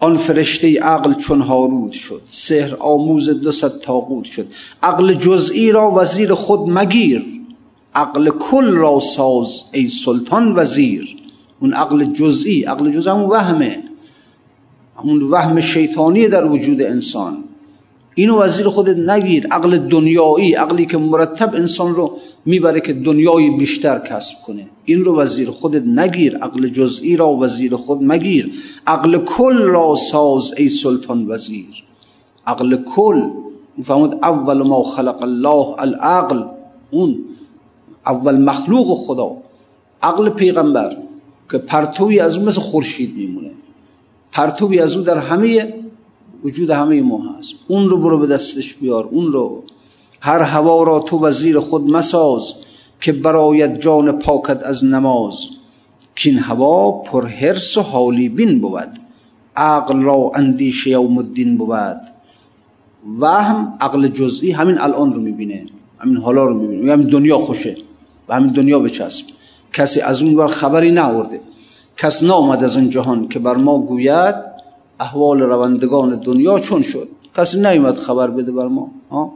آن 0.00 0.16
فرشته 0.16 0.80
عقل 0.80 1.14
چون 1.14 1.40
هارود 1.40 1.92
شد 1.92 2.22
سحر 2.30 2.76
آموز 2.80 3.28
دو 3.28 3.52
صد 3.52 3.80
تاقود 3.80 4.24
شد. 4.24 4.46
عقل 4.82 5.14
جزئی 5.14 5.72
را 5.72 5.90
وزیر 5.90 6.34
خود 6.34 6.60
مگیر. 6.60 7.24
عقل 7.94 8.30
کل 8.30 8.70
را 8.70 9.00
ساز 9.00 9.60
ای 9.72 9.88
سلطان 9.88 10.52
وزیر. 10.56 11.16
اون 11.60 11.72
عقل 11.72 12.04
جزئی 12.04 12.62
عقل 12.64 12.90
جزئی 12.90 13.12
همون 13.12 13.30
وهمه. 13.30 13.78
همون 14.98 15.22
وهم 15.22 15.60
شیطانی 15.60 16.28
در 16.28 16.44
وجود 16.44 16.82
انسان. 16.82 17.36
اینو 18.14 18.42
وزیر 18.42 18.68
خودت 18.68 18.96
نگیر. 18.96 19.46
عقل 19.46 19.78
دنیایی 19.78 20.54
عقلی 20.54 20.86
که 20.86 20.98
مرتب 20.98 21.54
انسان 21.54 21.94
رو 21.94 22.16
می‌بره 22.46 22.80
که 22.80 22.92
دنیای 22.92 23.50
بیشتر 23.50 23.98
کسب 23.98 24.36
کنه. 24.46 24.66
این 24.84 25.04
رو 25.04 25.16
وزیر 25.16 25.50
خودت 25.50 25.82
نگیر. 25.86 26.36
عقل 26.36 26.68
جزئی 26.68 27.16
را 27.16 27.28
وزیر 27.28 27.76
خود 27.76 27.98
مگیر. 28.02 28.52
عقل 28.86 29.18
کل 29.18 29.58
را 29.58 29.94
ساز 29.94 30.52
ای 30.56 30.68
سلطان 30.68 31.26
وزیر. 31.30 31.84
عقل 32.46 32.76
کل. 32.76 33.30
فهمد 33.84 34.18
اول 34.22 34.62
ما 34.62 34.82
خلق 34.82 35.22
الله 35.22 35.74
العقل. 35.78 36.44
اون 36.90 37.18
اول 38.06 38.36
مخلوق 38.36 39.06
خدا. 39.06 39.36
عقل 40.02 40.28
پیغمبر. 40.28 40.96
که 41.50 41.58
پرتوی 41.58 42.20
از 42.20 42.36
اون 42.36 42.48
مثل 42.48 42.60
خورشید 42.60 43.16
میمونه. 43.16 43.50
پرتوی 44.32 44.78
از 44.78 44.96
او 44.96 45.02
در 45.02 45.18
همه 45.18 45.74
وجود 46.44 46.70
همه 46.70 47.02
ما 47.02 47.32
هست. 47.32 47.54
اون 47.68 47.88
رو 47.88 47.98
برو 47.98 48.18
به 48.18 48.26
دستش 48.26 48.74
بیار 48.74 49.04
اون 49.04 49.32
رو. 49.32 49.62
هر 50.20 50.42
هوا 50.42 50.82
را 50.82 50.98
تو 50.98 51.26
وزیر 51.26 51.60
خود 51.60 51.90
مساز 51.90 52.52
که 53.00 53.12
برایت 53.12 53.80
جان 53.80 54.18
پاکت 54.18 54.62
از 54.62 54.84
نماز. 54.84 55.34
که 56.16 56.30
این 56.30 56.38
هوا 56.38 56.90
پر 56.90 57.26
حرس 57.26 57.78
و 57.78 57.80
حالی 57.80 58.28
بین 58.28 58.60
بود. 58.60 58.88
عقل 59.56 60.02
را 60.02 60.32
اندیشه 60.34 60.90
یوم 60.90 61.18
الدین 61.18 61.56
بود. 61.56 62.00
وهم 63.18 63.74
عقل 63.80 64.08
جزئی 64.08 64.50
همین 64.50 64.78
الان 64.78 65.14
رو 65.14 65.20
می‌بینه. 65.20 65.66
همین 65.98 66.16
حالا 66.16 66.44
رو 66.44 66.54
می‌بینه. 66.60 66.92
همین 66.92 67.06
دنیا 67.06 67.38
خوشه 67.38 67.76
و 68.28 68.34
همین 68.34 68.52
دنیا 68.52 68.78
بچسب. 68.78 69.24
کسی 69.74 70.00
از 70.00 70.22
اون 70.22 70.36
بر 70.36 70.46
خبری 70.46 70.90
نورده 70.90 71.40
کس 71.96 72.22
نامد 72.22 72.64
از 72.64 72.76
اون 72.76 72.90
جهان 72.90 73.28
که 73.28 73.38
بر 73.38 73.56
ما 73.56 73.78
گوید 73.78 74.34
احوال 75.00 75.40
روندگان 75.42 76.20
دنیا 76.20 76.58
چون 76.58 76.82
شد؟ 76.82 77.08
کسی 77.36 77.60
نیومد 77.60 77.94
خبر 77.94 78.30
بده 78.30 78.52
بر 78.52 78.68
ما 78.68 78.90
ها؟ 79.10 79.32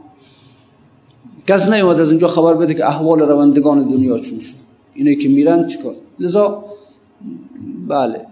کس 1.47 1.67
نیومد 1.67 1.99
از 1.99 2.09
اونجا 2.09 2.27
خبر 2.27 2.53
بده 2.53 2.73
که 2.73 2.87
احوال 2.87 3.19
روندگان 3.19 3.83
دنیا 3.83 4.17
چون 4.17 4.39
شد؟ 4.39 4.55
اینه 4.93 5.15
که 5.15 5.29
میرن 5.29 5.67
چیکار؟ 5.67 5.93
لذا 6.19 6.63
بله. 7.87 8.25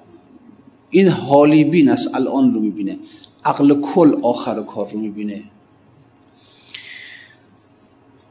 این 0.89 1.07
حالی 1.07 1.63
بین 1.63 1.89
است 1.89 2.15
الان 2.15 2.53
رو 2.53 2.59
می‌بینه. 2.59 2.97
عقل 3.45 3.81
کل 3.81 4.15
آخر 4.21 4.61
کار 4.63 4.89
رو 4.91 4.99
می‌بینه. 4.99 5.41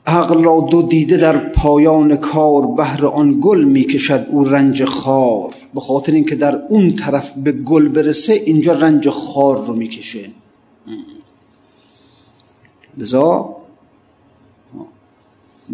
عقل 0.07 0.44
را 0.44 0.68
دو 0.70 0.82
دیده 0.82 1.16
در 1.16 1.36
پایان 1.36 2.16
کار 2.16 2.66
بهر 2.66 3.07
آن 3.07 3.38
گل 3.40 3.64
می‌کشد 3.64 4.26
او 4.30 4.44
رنج 4.44 4.84
خار 4.84 5.54
به 5.74 5.80
خاطر 5.80 6.12
اینکه 6.12 6.36
در 6.36 6.57
اون 6.68 6.96
طرف 6.96 7.32
به 7.38 7.52
گل 7.52 7.88
برسه 7.88 8.32
اینجا 8.32 8.72
رنج 8.72 9.09
خار 9.09 9.66
رو 9.66 9.74
می‌کشه 9.74 10.30
لذا 12.98 13.57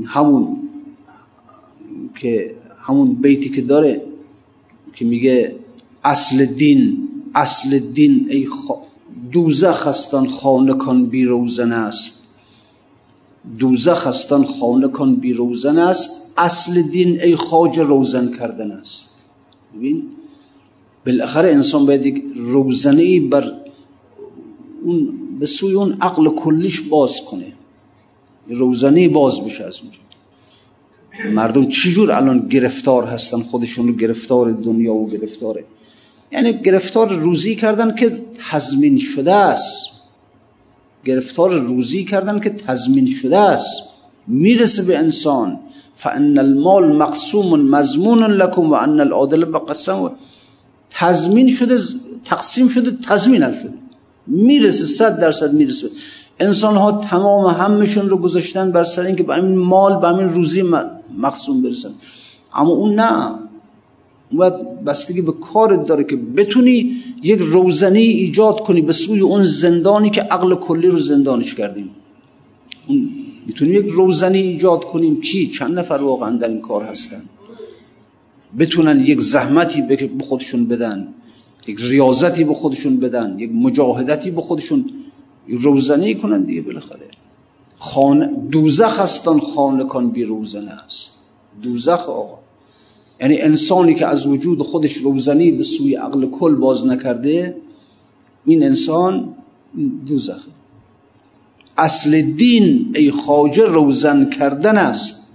همون 0.06 0.56
که 2.16 2.54
همون 2.82 3.14
بیتی 3.14 3.48
که 3.48 3.60
داره 3.62 4.02
که 4.94 5.04
میگه 5.04 5.56
اصل 6.04 6.44
دین 6.44 7.08
اصل 7.34 7.78
دین 7.78 8.26
ای. 8.30 8.48
دوزخ 9.32 9.86
هستان 9.86 10.28
خانه 10.28 10.74
کن 10.74 11.04
بی 11.04 11.24
روزن 11.24 11.72
است 11.72 12.21
دوزخ 13.59 14.07
هستان 14.07 14.45
خانه 14.45 14.88
کن 14.88 15.14
بی 15.14 15.32
روزن 15.32 15.78
است. 15.78 16.32
اصل 16.36 16.82
دین 16.82 17.20
ای 17.20 17.36
خاج 17.36 17.78
روزن 17.78 18.32
کردن 18.38 18.70
است. 18.70 19.24
ببین 19.76 20.03
بالاخره 21.07 21.51
انسان 21.51 21.86
باید 21.86 22.07
یک 22.07 22.24
روزنه 22.36 23.20
بر 23.20 23.53
اون 24.82 25.09
به 25.40 25.47
سوی 25.47 25.72
اون 25.72 25.97
عقل 26.01 26.28
کلیش 26.28 26.80
باز 26.80 27.20
کنه. 27.30 27.53
روزنه 28.49 29.09
باز 29.09 29.40
بشه 29.40 29.64
از 29.64 29.80
اونجا. 29.80 29.99
مردم 31.34 31.68
چجور 31.68 32.12
الان 32.12 32.49
گرفتار 32.49 33.05
هستن؟ 33.05 33.43
خودشون 33.43 33.88
رو 33.88 33.95
گرفتار 33.95 34.53
دنیا 34.53 34.95
و 34.95 35.11
گرفتاره. 35.11 35.64
یعنی 36.32 36.53
گرفتار 36.53 37.12
روزی 37.12 37.57
کردن 37.57 37.95
که 37.95 38.18
تضمین 38.51 38.99
شده 38.99 39.32
است. 39.32 39.91
گرفتار 41.05 41.50
روزی 41.59 42.05
کردن 42.05 42.40
که 42.40 42.50
تضمین 42.50 43.07
شده 43.07 43.38
است. 43.38 43.82
می‌رسه 44.26 44.82
به 44.82 44.98
انسان. 44.98 45.59
فان 45.96 46.38
المال 46.38 46.96
مقسوم 46.96 47.61
مضمون 47.61 48.22
لكم 48.22 48.70
و 48.70 48.74
ان 48.74 49.00
العادل 49.00 49.44
بقسم. 49.44 50.11
تضمین 50.90 51.48
شده 51.48 51.78
تقسیم 52.24 52.68
شده 52.68 52.90
تضمین 53.09 53.40
شده 53.40 53.74
می‌رسه 54.26 54.84
صد 54.84 55.20
درصد 55.20 55.53
می‌رسه. 55.53 55.88
انسان 56.40 56.76
ها 56.76 56.92
تمام 56.92 57.46
همشون 57.46 58.09
رو 58.09 58.16
گذاشتن 58.16 58.70
بر 58.72 58.84
سر 58.84 59.03
اینکه 59.03 59.22
به 59.22 59.34
این 59.34 59.59
مال 59.59 60.00
به 60.00 60.09
همین 60.09 60.28
روزی 60.28 60.62
مقسوم 61.18 61.62
برسن. 61.62 61.90
اما 62.55 62.70
اون 62.70 62.94
نه. 62.94 63.34
باید 64.32 64.84
بستگی 64.84 65.22
به 65.22 65.32
کارت 65.32 65.86
داره 65.86 66.05
که 66.05 66.16
بتونی 66.16 67.03
یک 67.22 67.38
روزنی 67.38 68.00
ایجاد 68.00 68.60
کنی 68.60 68.80
به 68.80 68.92
سوی 68.92 69.20
اون 69.20 69.44
زندانی 69.44 70.10
که 70.10 70.20
عقل 70.20 70.54
کلی 70.54 70.88
رو 70.88 70.98
زندانش 70.98 71.54
کردیم. 71.54 71.90
اون 72.88 73.08
می‌تونیم 73.46 73.74
یک 73.74 73.86
روزنی 73.86 74.38
ایجاد 74.38 74.84
کنیم. 74.84 75.20
کی؟ 75.20 75.48
چند 75.48 75.78
نفر 75.78 75.94
واقعا 75.94 76.36
در 76.36 76.48
این 76.48 76.60
کار 76.60 76.84
هستن؟ 76.84 77.22
بتونن 78.58 79.04
یک 79.04 79.20
زحمتی 79.20 79.82
به 79.82 80.24
خودشون 80.24 80.66
بدن 80.66 81.08
یک 81.66 81.78
ریاضتی 81.80 82.44
به 82.44 82.54
خودشون 82.54 82.96
بدن 82.96 83.38
یک 83.38 83.50
مجاهدتی 83.54 84.30
به 84.30 84.42
خودشون 84.42 84.84
روزنی 85.48 86.14
کنن 86.14 86.42
دیگه 86.42 86.62
بالاخره. 86.62 87.08
خانه 87.78 88.26
دوزخ 88.26 89.00
هستن 89.00 89.38
خانه 89.38 89.84
کن 89.84 90.10
بی 90.10 90.24
روزنه 90.24 90.70
است. 90.70 91.18
دوزخ 91.62 92.08
آقا. 92.08 92.41
یعنی 93.22 93.40
انسانی 93.40 93.94
که 93.94 94.06
از 94.06 94.26
وجود 94.26 94.62
خودش 94.62 94.92
روزنی 94.92 95.50
به 95.50 95.62
سوی 95.62 95.94
عقل 95.94 96.26
کل 96.26 96.54
باز 96.54 96.86
نکرده 96.86 97.56
این 98.44 98.64
انسان 98.64 99.34
دوزخ 100.06 100.46
اصل 101.78 102.22
دین 102.22 102.92
ای 102.94 103.10
خاجه 103.10 103.64
روزن 103.64 104.30
کردن 104.30 104.76
است. 104.76 105.32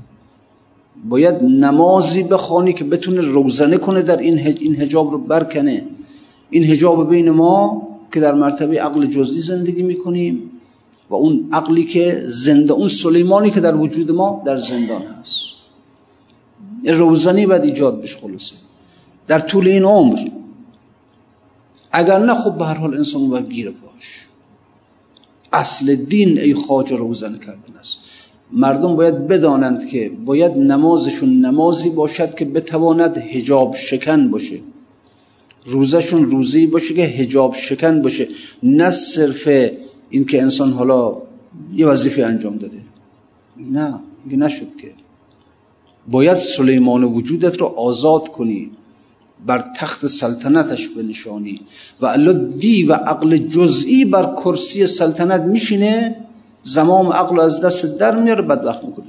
باید 1.09 1.43
نمازی 1.43 2.23
بخوانی 2.23 2.73
که 2.73 2.83
بتونه 2.83 3.21
روزنه 3.21 3.77
کنه 3.77 4.01
در 4.01 4.17
این 4.17 4.39
این 4.39 4.75
حجاب 4.75 5.11
رو 5.11 5.17
برکنه. 5.17 5.83
این 6.49 6.63
حجاب 6.63 7.09
بین 7.09 7.29
ما 7.29 7.87
که 8.11 8.19
در 8.19 8.33
مرتبه 8.33 8.81
عقل 8.81 9.05
جزئی 9.05 9.39
زندگی 9.39 9.83
می‌کنیم 9.83 10.51
و 11.09 11.15
اون 11.15 11.49
عقلی 11.51 11.83
که 11.83 12.23
زنده 12.27 12.73
اون 12.73 12.87
سلیمانی 12.87 13.51
که 13.51 13.59
در 13.59 13.75
وجود 13.75 14.11
ما 14.11 14.43
در 14.45 14.57
زندان 14.57 15.01
هست. 15.01 15.56
روزنی 16.85 17.45
باید 17.45 17.63
ایجاد 17.63 18.01
بشه 18.01 18.17
خلاصه. 18.17 18.55
در 19.27 19.39
طول 19.39 19.67
این 19.67 19.83
عمر. 19.83 20.19
اگر 21.91 22.19
نه 22.19 22.35
خب 22.35 22.57
به 22.57 22.65
هر 22.65 22.73
حال 22.73 22.93
انسان 22.93 23.29
باید 23.29 23.49
گیر 23.49 23.71
پاش 23.71 24.27
اصل 25.53 25.95
دین 25.95 26.39
ای 26.39 26.53
خاج 26.53 26.93
روزن 26.93 27.37
کردن 27.37 27.79
است. 27.79 27.99
مردم 28.51 28.95
باید 28.95 29.27
بدانند 29.27 29.87
که 29.87 30.11
باید 30.25 30.51
نمازشون 30.51 31.45
نمازی 31.45 31.89
باشد 31.89 32.35
که 32.35 32.45
بتواند 32.45 33.17
هجاب 33.17 33.75
شکن 33.75 34.29
باشه. 34.29 34.59
روزشون 35.65 36.31
روزی 36.31 36.67
باشه 36.67 36.93
که 36.93 37.01
هجاب 37.01 37.55
شکن 37.55 38.01
باشه. 38.01 38.27
نه 38.63 38.89
صرف 38.89 39.49
این 40.09 40.25
که 40.25 40.41
انسان 40.41 40.71
حالا 40.71 41.17
یه 41.75 41.87
وظیفه 41.87 42.23
انجام 42.23 42.57
داده. 42.57 42.77
نه 43.57 43.99
نشد 44.27 44.75
که 44.81 44.91
باید 46.07 46.37
سلیمان 46.37 47.03
وجودت 47.03 47.61
رو 47.61 47.67
آزاد 47.67 48.27
کنی 48.27 48.71
بر 49.45 49.65
تخت 49.77 50.07
سلطنتش 50.07 50.87
بنشانی. 50.87 51.61
و 52.01 52.05
الله 52.05 52.33
دی 52.33 52.83
و 52.83 52.93
عقل 52.93 53.37
جزئی 53.37 54.05
بر 54.05 54.33
کرسی 54.43 54.87
سلطنت 54.87 55.41
میشینه 55.41 56.15
زمام 56.63 57.07
عقل 57.07 57.39
از 57.39 57.61
دست 57.61 57.99
در 57.99 58.19
میاره 58.19 58.41
بدبخت 58.41 58.83
می‌کنه 58.83 59.05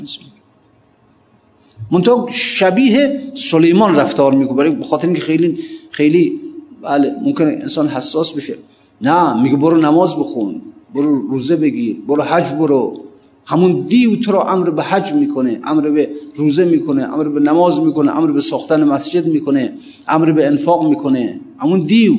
منطقه 1.91 2.33
شبیه 2.33 3.23
سلیمان 3.35 3.95
رفتار 3.95 4.35
می‌کنه. 4.35 4.57
برای 4.57 4.71
بخاطر 4.71 5.07
اینکه 5.07 5.23
خیلی 5.23 5.59
خیلی 5.91 6.41
بله 6.83 7.15
ممکنه 7.23 7.51
انسان 7.51 7.89
حساس 7.89 8.33
بشه. 8.33 8.55
نه 9.01 9.43
میگه 9.43 9.57
برو 9.57 9.77
نماز 9.77 10.17
بخون 10.17 10.63
برو 10.95 11.29
روزه 11.29 11.57
بگیر 11.57 11.97
برو 12.09 12.23
حج 12.23 12.53
برو. 12.53 13.01
همون 13.49 13.79
دیو 13.79 14.17
تو 14.17 14.33
رو 14.33 14.39
امر 14.39 14.71
به 14.71 14.83
حج 14.83 15.13
می‌کنه 15.13 15.61
امر 15.65 15.91
به 15.91 16.11
روزه 16.37 16.65
می‌کنه 16.65 17.03
امر 17.03 17.29
به 17.29 17.41
نماز 17.41 17.81
می‌کنه 17.81 18.17
امر 18.17 18.33
به 18.33 18.41
ساختن 18.41 18.85
مسجد 18.85 19.27
می‌کنه 19.27 19.73
امر 20.09 20.33
به 20.33 20.47
انفاق 20.47 20.89
می‌کنه. 20.89 21.41
همون 21.59 21.83
دیو. 21.83 22.15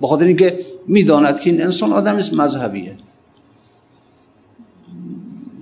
به 0.00 0.06
خاطر 0.06 0.24
اینکه 0.24 0.66
می‌داند 0.86 1.40
که 1.40 1.50
این 1.50 1.62
انسان 1.62 1.92
آدم 1.92 2.16
است 2.16 2.34
مذهبیه. 2.34 2.96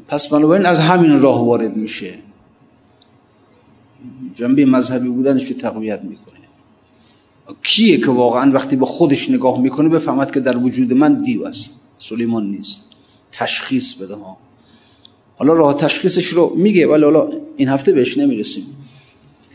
پس 0.09 0.29
بنابراین 0.29 0.67
از 0.67 0.81
همین 0.81 1.21
راه 1.21 1.47
وارد 1.47 1.77
میشه. 1.77 2.15
جنبه 4.35 4.67
مذهبی 4.67 5.09
بودنش 5.09 5.45
رو 5.45 5.57
تقویت 5.57 6.03
می‌کنه. 6.03 6.35
کیه 7.63 7.97
که 7.97 8.11
واقعا 8.11 8.53
وقتی 8.53 8.77
به 8.77 8.87
خودش 8.87 9.31
نگاه 9.31 9.61
می‌کنه 9.61 9.89
بفهمد 9.89 10.31
که 10.31 10.41
در 10.41 10.57
وجود 10.57 10.93
من 10.93 11.15
دیو 11.15 11.45
است. 11.45 11.81
سلیمان 11.99 12.47
نیست. 12.47 12.83
تشخیص 13.33 14.03
بده 14.03 14.15
ها. 14.15 14.44
حالا 15.37 15.53
راه 15.53 15.75
تشخیصش 15.75 16.27
رو 16.27 16.53
میگه 16.57 16.87
ولی 16.87 17.05
حالا 17.05 17.29
این 17.57 17.69
هفته 17.69 17.93
بهش 17.93 18.19
نمی‌رسیم. 18.19 18.65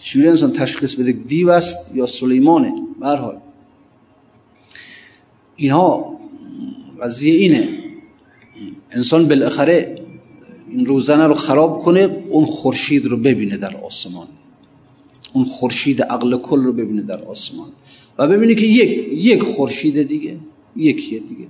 چجوری 0.01 0.27
انسان 0.27 0.51
تشخیص 0.51 0.95
بده 0.95 1.11
دیو 1.11 1.49
است 1.49 1.95
یا 1.95 2.05
سلیمانه؟ 2.05 2.73
به 2.99 3.07
حال. 3.07 3.37
اینها 5.55 6.19
قضیه 7.01 7.33
اینه. 7.33 7.67
انسان 8.91 9.27
بالاخره 9.27 9.95
این 10.69 10.85
روزنه 10.85 11.27
رو 11.27 11.33
خراب 11.33 11.79
کنه 11.79 12.23
اون 12.29 12.45
خورشید 12.45 13.05
رو 13.05 13.17
ببینه 13.17 13.57
در 13.57 13.77
آسمان. 13.77 14.27
اون 15.33 15.45
خورشید 15.45 16.01
عقل 16.01 16.37
کل 16.37 16.63
رو 16.63 16.73
ببینه 16.73 17.01
در 17.01 17.21
آسمان. 17.21 17.67
و 18.17 18.27
ببینه 18.27 18.55
که 18.55 18.65
یک 18.65 19.07
یک 19.13 19.43
خورشید 19.43 20.07
دیگه 20.07 20.37
یکیه 20.75 21.19
دیگه. 21.19 21.47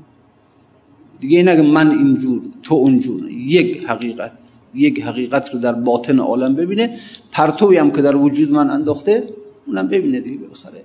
دیگه 1.20 1.44
نگه 1.44 1.62
من 1.62 1.92
اینجور 1.92 2.42
تو 2.64 2.76
اونجور 2.76 3.32
یک 3.32 3.86
حقیقت 3.88 4.32
یک 4.76 5.04
حقیقت 5.04 5.54
رو 5.54 5.60
در 5.60 5.74
باطن 5.74 6.20
عالم 6.20 6.56
ببینه 6.56 7.00
پرتوی 7.32 7.78
هم 7.78 7.92
که 7.92 8.02
در 8.02 8.16
وجود 8.16 8.52
من 8.52 8.70
انداخته 8.70 9.24
اونم 9.68 9.88
ببینه 9.88 10.20
دیگه 10.20 10.38
بالاخره. 10.38 10.84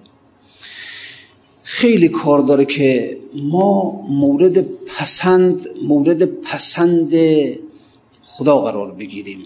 خیلی 1.62 2.08
کار 2.08 2.40
داره 2.40 2.64
که 2.64 3.18
ما 3.50 4.06
مورد 4.10 4.64
پسند 4.86 5.66
مورد 5.88 6.24
پسند 6.24 7.12
خدا 8.22 8.58
قرار 8.60 8.90
بگیریم. 8.92 9.38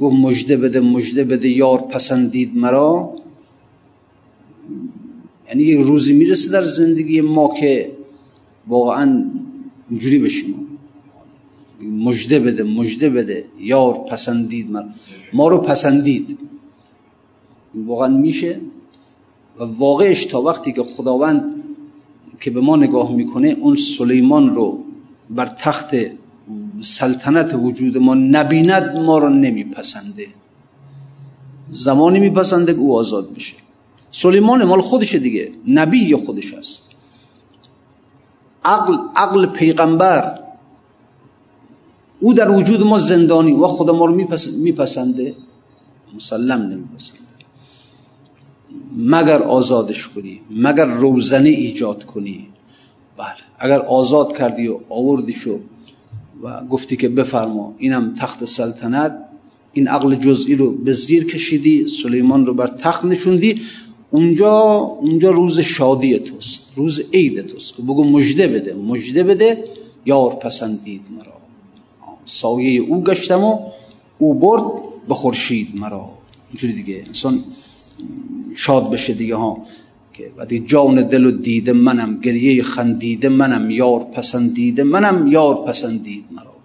گفت 0.00 0.16
مجده 0.16 0.56
بده 0.56 0.80
مجده 0.80 1.24
بده 1.24 1.48
یار 1.48 1.78
پسندید 1.78 2.56
مرا. 2.56 3.14
یعنی 5.48 5.62
یک 5.62 5.86
روزی 5.86 6.12
می‌رسه 6.12 6.52
در 6.52 6.64
زندگی 6.64 7.20
ما 7.20 7.54
که 7.60 7.92
واقعا 8.66 9.24
اینجوری 9.90 10.18
بشیم 10.18 10.54
مجده 11.80 12.38
بده 12.38 12.62
مجده 12.62 13.10
بده. 13.10 13.44
یار 13.60 13.94
پسندید 13.94 14.70
من. 14.70 14.94
ما 15.32 15.48
رو 15.48 15.58
پسندید. 15.58 16.38
واقعا 17.74 18.08
میشه. 18.08 18.60
و 19.58 19.64
واقعش 19.64 20.24
تا 20.24 20.42
وقتی 20.42 20.72
که 20.72 20.82
خداوند 20.82 21.62
که 22.40 22.50
به 22.50 22.60
ما 22.60 22.76
نگاه 22.76 23.12
می‌کنه 23.12 23.56
اون 23.60 23.76
سلیمان 23.76 24.54
رو 24.54 24.84
بر 25.30 25.46
تخت 25.46 25.94
سلطنت 26.80 27.54
وجود 27.54 27.98
ما 27.98 28.14
نبیند 28.14 28.96
ما 28.96 29.18
رو 29.18 29.28
نمیپسنده. 29.28 30.26
زمانی 31.70 32.20
میپسنده 32.20 32.72
که 32.72 32.78
او 32.78 32.98
آزاد 32.98 33.34
بشه. 33.34 33.54
سلیمان 34.10 34.64
مال 34.64 34.80
خودش 34.80 35.14
دیگه. 35.14 35.52
نبی 35.68 36.14
خودش 36.16 36.54
است. 36.54 36.85
عقل 38.66 38.96
عقل 39.16 39.46
پیغمبر. 39.46 40.38
او 42.20 42.32
در 42.32 42.50
وجود 42.50 42.82
ما 42.82 42.98
زندانی 42.98 43.52
و 43.52 43.66
خدا 43.66 43.92
ما 43.92 44.04
رو 44.04 44.14
میپسنده. 44.62 45.34
مسلم 46.16 46.60
نمیپسنده. 46.62 47.26
مگر 48.96 49.42
آزادش 49.42 50.08
کنی؟ 50.08 50.40
مگر 50.50 50.84
روزنه 50.84 51.48
ایجاد 51.48 52.04
کنی؟ 52.04 52.48
بله. 53.16 53.26
اگر 53.58 53.80
آزاد 53.80 54.36
کردی 54.36 54.68
و 54.68 54.78
آوردیشو 54.88 55.60
و 56.42 56.64
گفتی 56.64 56.96
که 56.96 57.08
بفرما 57.08 57.74
اینم 57.78 58.14
تخت 58.14 58.44
سلطنت. 58.44 59.22
این 59.72 59.88
عقل 59.88 60.14
جزئی 60.14 60.56
رو 60.56 60.72
به 60.72 60.92
زیر 60.92 61.26
کشیدی 61.26 61.86
سلیمان 61.86 62.46
رو 62.46 62.54
بر 62.54 62.66
تخت 62.66 63.04
نشوندی. 63.04 63.62
اونجا 64.10 64.52
اونجا 65.00 65.30
روز 65.30 65.60
شادی 65.60 66.18
توست 66.18 66.72
روز 66.76 67.10
عید 67.12 67.46
توست. 67.46 67.80
بگو 67.80 68.04
مجده 68.04 68.46
بده 68.48 68.74
مجده 68.74 69.22
بده 69.22 69.64
یار 70.06 70.30
پسندید 70.30 71.02
مرا. 71.16 71.32
سایه 72.24 72.80
او 72.80 73.04
گشتم 73.04 73.44
و 73.44 73.58
او 74.18 74.34
برد 74.34 74.62
به 75.08 75.14
خورشید 75.14 75.68
مرا. 75.74 76.10
اینجوری 76.50 76.72
دیگه 76.72 77.02
انسان 77.06 77.44
شاد 78.56 78.90
بشه 78.90 79.14
دیگه 79.14 79.36
ها. 79.36 79.58
که 80.12 80.30
وقتی 80.36 80.58
جان 80.58 81.02
دل 81.02 81.26
و 81.26 81.30
دیده 81.30 81.72
منم 81.72 82.20
گریه 82.20 82.62
خندیده 82.62 83.28
منم 83.28 83.70
یار 83.70 84.00
پسندیده 84.00 84.84
منم 84.84 85.26
یار 85.26 85.54
پسندید 85.54 86.24
مرا. 86.30 86.56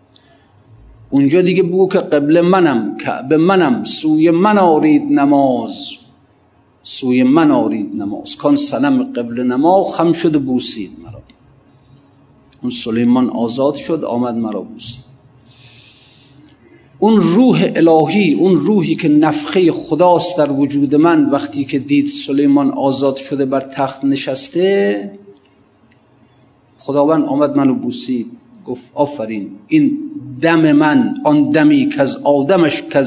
اونجا 1.09 1.41
دیگه 1.41 1.63
بگو 1.63 1.87
که 1.87 1.99
قبل 1.99 2.41
منم 2.41 2.97
کعبه 2.97 3.37
منم 3.37 3.83
سوی 3.83 4.31
من 4.31 4.57
آرید 4.57 5.01
نماز. 5.01 6.00
سوی 6.83 7.23
من 7.23 7.51
آرید 7.51 7.95
نماز. 7.95 8.35
کان 8.35 8.55
سنم 8.55 9.03
قبل 9.03 9.43
نما 9.43 9.83
خم 9.83 10.11
شد 10.11 10.41
بوسید 10.41 10.91
مرا. 11.03 11.21
اون 12.61 12.71
سلیمان 12.71 13.29
آزاد 13.29 13.75
شد 13.75 14.03
آمد 14.03 14.35
مرا 14.35 14.61
بوسید. 14.61 15.11
اون 16.99 17.21
روح 17.21 17.71
الهی 17.75 18.33
اون 18.33 18.57
روحی 18.57 18.95
که 18.95 19.07
نفخه 19.07 19.71
خداست 19.71 20.37
در 20.37 20.51
وجود 20.51 20.95
من 20.95 21.29
وقتی 21.29 21.65
که 21.65 21.79
دید 21.79 22.07
سلیمان 22.07 22.71
آزاد 22.71 23.15
شده 23.15 23.45
بر 23.45 23.61
تخت 23.61 24.05
نشسته 24.05 25.11
خداوند 26.77 27.23
آمد 27.23 27.57
منو 27.57 27.75
بوسید. 27.75 28.41
گفت 28.65 28.81
آفرین 28.93 29.51
این 29.67 29.97
دم 30.41 30.71
من 30.71 31.15
آن 31.23 31.49
دمی 31.49 31.89
که 31.89 32.01
از 32.01 32.17
آدمش 32.23 32.81
که 32.81 33.05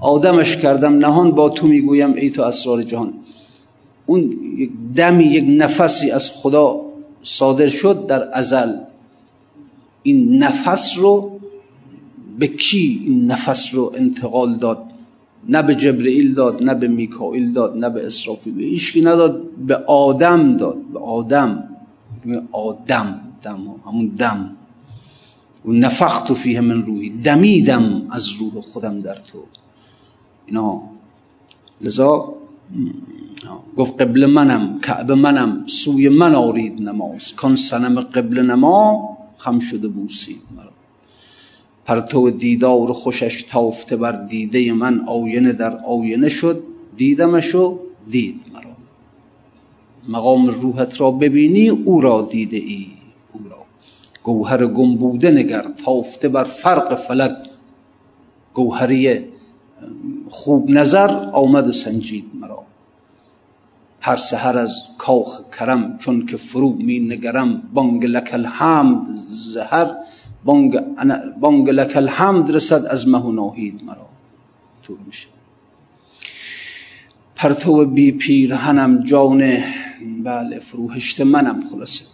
آدمش 0.00 0.56
کردم 0.56 0.98
نهان 0.98 1.30
با 1.30 1.48
تو 1.48 1.66
می‌گویم 1.66 2.14
ای 2.14 2.30
تو 2.30 2.42
اسرار 2.42 2.82
جهان. 2.82 3.12
اون 4.06 4.32
یک 4.58 4.70
دمی 4.94 5.24
یک 5.24 5.44
نفسی 5.48 6.10
از 6.10 6.30
خدا 6.30 6.80
صادر 7.22 7.68
شد 7.68 8.06
در 8.06 8.28
ازل. 8.32 8.72
این 10.02 10.42
نفس 10.42 10.98
رو 10.98 11.40
به 12.38 12.46
کی 12.46 13.02
این 13.06 13.26
نفس 13.26 13.74
رو 13.74 13.92
انتقال 13.96 14.56
داد؟ 14.56 14.78
نه 15.48 15.62
به 15.62 15.74
جبرئیل 15.74 16.34
داد 16.34 16.62
نه 16.62 16.74
به 16.74 16.88
میکائیل 16.88 17.52
داد 17.52 17.76
نه 17.76 17.88
به 17.88 18.06
اسرافیل 18.06 18.54
به 18.54 18.64
ایشکی 18.64 19.00
نداد 19.00 19.42
به 19.66 19.76
آدم 19.76 20.56
داد. 20.56 20.76
به 20.92 20.98
آدم. 20.98 21.64
آدم 22.52 23.20
دم 23.42 23.74
همون 23.86 24.06
دم. 24.06 24.56
و 25.64 25.72
نفخت 25.72 26.34
فیه 26.34 26.60
من 26.60 26.82
روحی. 26.86 27.10
دمیدم 27.10 28.02
از 28.10 28.28
روح 28.28 28.60
خودم 28.60 29.00
در 29.00 29.14
تو. 29.14 29.38
اینا 30.48 30.82
لذا 31.80 32.34
گفت 33.76 34.02
قبل 34.02 34.26
منم 34.26 34.80
کعبه 34.80 35.14
منم 35.14 35.66
سوی 35.66 36.08
من 36.08 36.34
آرید 36.34 36.80
نماز 36.82 37.32
کان 37.34 37.56
سنم 37.56 38.00
قبل 38.00 38.40
نما 38.40 39.18
خم 39.36 39.58
شده 39.58 39.88
بوسید 39.88 40.40
مرا 40.56 40.72
پرتو 41.84 42.30
دیدار 42.30 42.92
خوشش 42.92 43.42
تافته 43.42 43.96
بر 43.96 44.24
دیده 44.26 44.72
من 44.72 45.00
آینه 45.08 45.52
در 45.52 45.76
آینه 45.84 46.28
شد 46.28 46.62
دیدمشو 46.96 47.78
دید 48.10 48.40
مرا 48.54 48.76
مقام 50.08 50.46
روحت 50.46 51.00
را 51.00 51.10
ببینی 51.10 51.68
او 51.68 52.00
را 52.00 52.22
دیده 52.30 52.56
ای 52.56 52.86
او 53.32 53.40
را 53.50 53.64
گوهر 54.22 54.66
گمبوده 54.66 55.30
نگر 55.30 55.62
تافته 55.84 56.28
بر 56.28 56.44
فرق 56.44 56.94
فلک 56.94 57.32
گوهری 58.54 59.24
خوب 60.30 60.70
نظر 60.70 61.10
آمد 61.32 61.70
سنجید 61.70 62.24
مرا. 62.40 62.62
هر 64.00 64.16
سحر 64.16 64.58
از 64.58 64.82
کاخ 64.98 65.40
کرم 65.58 65.98
چون 65.98 66.26
که 66.26 66.36
فرو 66.36 66.74
می 66.74 67.00
نگرم. 67.00 67.62
بانگ 67.74 68.06
لک 68.06 68.30
الحمد 68.32 69.06
زهر 69.30 69.90
بانگ, 70.44 70.80
بانگ 71.40 71.70
لک 71.70 71.96
الحمد 71.96 72.56
رسد 72.56 72.86
از 72.86 73.08
مه 73.08 73.18
و 73.18 73.32
ناهید 73.32 73.84
مرا. 73.84 74.06
طور 74.82 74.98
میشه 75.06 75.26
پرتو 77.36 77.84
بی 77.84 78.12
پیرهنم 78.12 79.04
جان 79.04 79.58
بله 80.24 80.58
فروهشت 80.58 81.20
منم 81.20 81.62
خلاصه. 81.70 82.04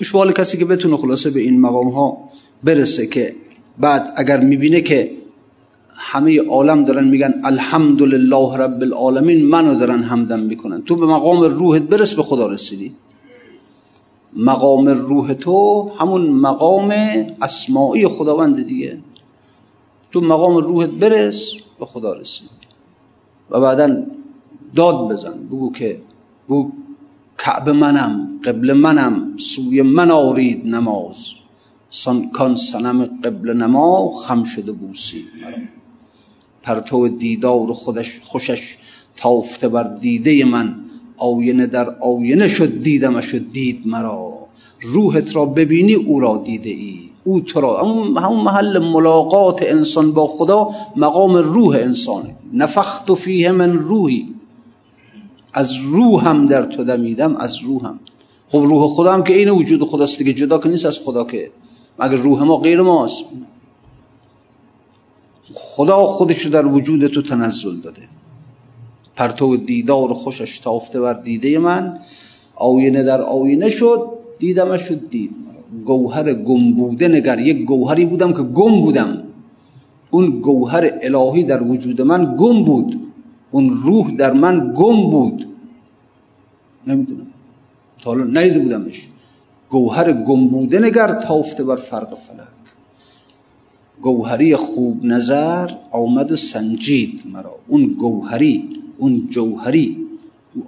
اشوال 0.00 0.32
کسی 0.32 0.58
که 0.58 0.64
بتونه 0.64 0.96
خلاصه 0.96 1.30
به 1.30 1.40
این 1.40 1.60
مقام 1.60 1.88
ها 1.88 2.28
برسه 2.64 3.06
که 3.06 3.34
بعد 3.78 4.12
اگر 4.16 4.40
می‌بینه 4.40 4.80
که 4.80 5.19
همه 6.02 6.42
عالم 6.42 6.84
دارن 6.84 7.04
میگن 7.04 7.34
الحمدلله 7.44 8.56
رب 8.56 8.82
العالمین 8.82 9.46
منو 9.46 9.78
دارن 9.78 10.02
همدم 10.02 10.40
می‌کنن. 10.40 10.82
تو 10.82 10.96
به 10.96 11.06
مقام 11.06 11.42
روحت 11.42 11.82
برس 11.82 12.14
به 12.14 12.22
خدا 12.22 12.46
رسیدی. 12.46 12.92
مقام 14.36 14.88
روح 14.88 15.32
تو 15.32 15.90
همون 15.98 16.30
مقام 16.30 16.90
اسماعی 17.42 18.08
خداوند 18.08 18.66
دیگه. 18.66 18.98
تو 20.12 20.20
مقام 20.20 20.56
روحت 20.56 20.88
برس 20.90 21.52
به 21.80 21.86
خدا 21.86 22.12
رسید 22.12 22.50
و 23.50 23.60
بعدا 23.60 24.02
داد 24.74 25.08
بزن 25.12 25.46
بگو 25.46 25.72
که 25.72 26.00
بگو 26.48 26.72
کعب 27.38 27.68
منم 27.68 28.40
قبل 28.44 28.72
منم 28.72 29.36
سوی 29.36 29.82
من 29.82 30.10
آرید 30.10 30.66
نماز. 30.66 31.16
کان 32.32 32.56
سنم 32.56 33.04
قبل 33.24 33.52
نما 33.52 34.10
خم 34.10 34.44
شده 34.44 34.72
بوسید 34.72 35.24
مرا 35.42 35.79
پرتو 36.62 37.08
دیدار 37.08 37.72
خودش 37.72 38.20
خوشش 38.22 38.76
تافته 39.16 39.68
بر 39.68 39.94
دیده 39.94 40.44
من. 40.44 40.74
آینه 41.16 41.66
در 41.66 41.90
آینه 42.00 42.48
شد 42.48 42.82
دیدمش 42.82 43.34
و 43.34 43.38
دید 43.52 43.82
مرا. 43.86 44.32
روحت 44.82 45.36
را 45.36 45.46
ببینی 45.46 45.94
او 45.94 46.20
را 46.20 46.42
دیده 46.44 46.70
ای 46.70 46.98
او 47.24 47.40
تو 47.40 47.60
را. 47.60 47.80
همون 48.16 48.40
محل 48.40 48.78
ملاقات 48.78 49.62
انسان 49.62 50.12
با 50.12 50.26
خدا 50.26 50.70
مقام 50.96 51.36
روح 51.36 51.76
انسانه 51.76 52.36
نفخت 52.52 53.14
فیه 53.14 53.52
من 53.52 53.72
روحی. 53.72 54.28
از 55.54 55.76
روحم 55.76 56.46
در 56.46 56.62
تو 56.62 56.84
دمیدم 56.84 57.36
از 57.36 57.58
روحم. 57.58 58.00
خب 58.48 58.58
روح 58.58 58.88
خدا 58.88 59.12
هم 59.12 59.24
که 59.24 59.34
این 59.34 59.48
وجود 59.48 59.84
خداست 59.84 60.18
دیگه. 60.18 60.32
جدا 60.32 60.58
که 60.58 60.68
نیست 60.68 60.86
از 60.86 60.98
خدا 60.98 61.24
که. 61.24 61.50
مگر 61.98 62.16
روح 62.16 62.42
ما 62.42 62.56
غیر 62.56 62.80
ماست؟ 62.80 63.24
خدا 65.54 66.06
خودش 66.06 66.46
در 66.46 66.66
وجود 66.66 67.06
تو 67.06 67.22
تنزل 67.22 67.76
داده. 67.80 68.02
پرتو 69.16 69.56
دیدار 69.56 70.14
خوشش 70.14 70.58
تافته 70.58 71.00
بر 71.00 71.12
دیده 71.12 71.58
من. 71.58 71.98
آینه 72.54 73.02
در 73.02 73.20
آینه 73.20 73.68
شد 73.68 74.08
دیدمش 74.38 74.80
شد 74.80 75.10
دید. 75.10 75.30
گوهر 75.84 76.34
گم 76.34 76.72
بوده 76.72 77.08
نگر 77.08 77.38
یک 77.38 77.64
گوهری 77.64 78.04
بودم 78.04 78.32
که 78.32 78.42
گم 78.42 78.80
بودم. 78.80 79.22
اون 80.10 80.40
گوهر 80.40 80.90
الهی 81.02 81.42
در 81.44 81.62
وجود 81.62 82.02
من 82.02 82.36
گم 82.38 82.64
بود. 82.64 83.00
اون 83.50 83.70
روح 83.84 84.10
در 84.10 84.32
من 84.32 84.74
گم 84.76 85.10
بود. 85.10 85.46
نمی‌دونم. 86.86 87.26
تا 88.02 88.10
حالا 88.10 88.24
ندیده 88.24 88.58
بودمش. 88.58 89.08
گوهر 89.70 90.12
گم 90.12 90.48
بوده 90.48 90.78
نگر 90.78 91.12
تافته 91.12 91.64
بر 91.64 91.76
فرق 91.76 92.14
فلک. 92.14 92.49
گوهری 94.02 94.56
خوب 94.56 95.04
نظر 95.04 95.70
آمد 95.90 96.32
و 96.32 96.36
سنجید 96.36 97.22
مرا. 97.32 97.54
اون 97.66 97.86
گوهری 97.86 98.68
اون 98.98 99.26
جوهری. 99.30 100.06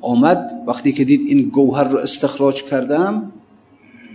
آمد 0.00 0.64
وقتی 0.66 0.92
که 0.92 1.04
دید 1.04 1.20
این 1.20 1.42
گوهر 1.42 1.84
رو 1.84 1.98
استخراج 1.98 2.62
کردم 2.62 3.32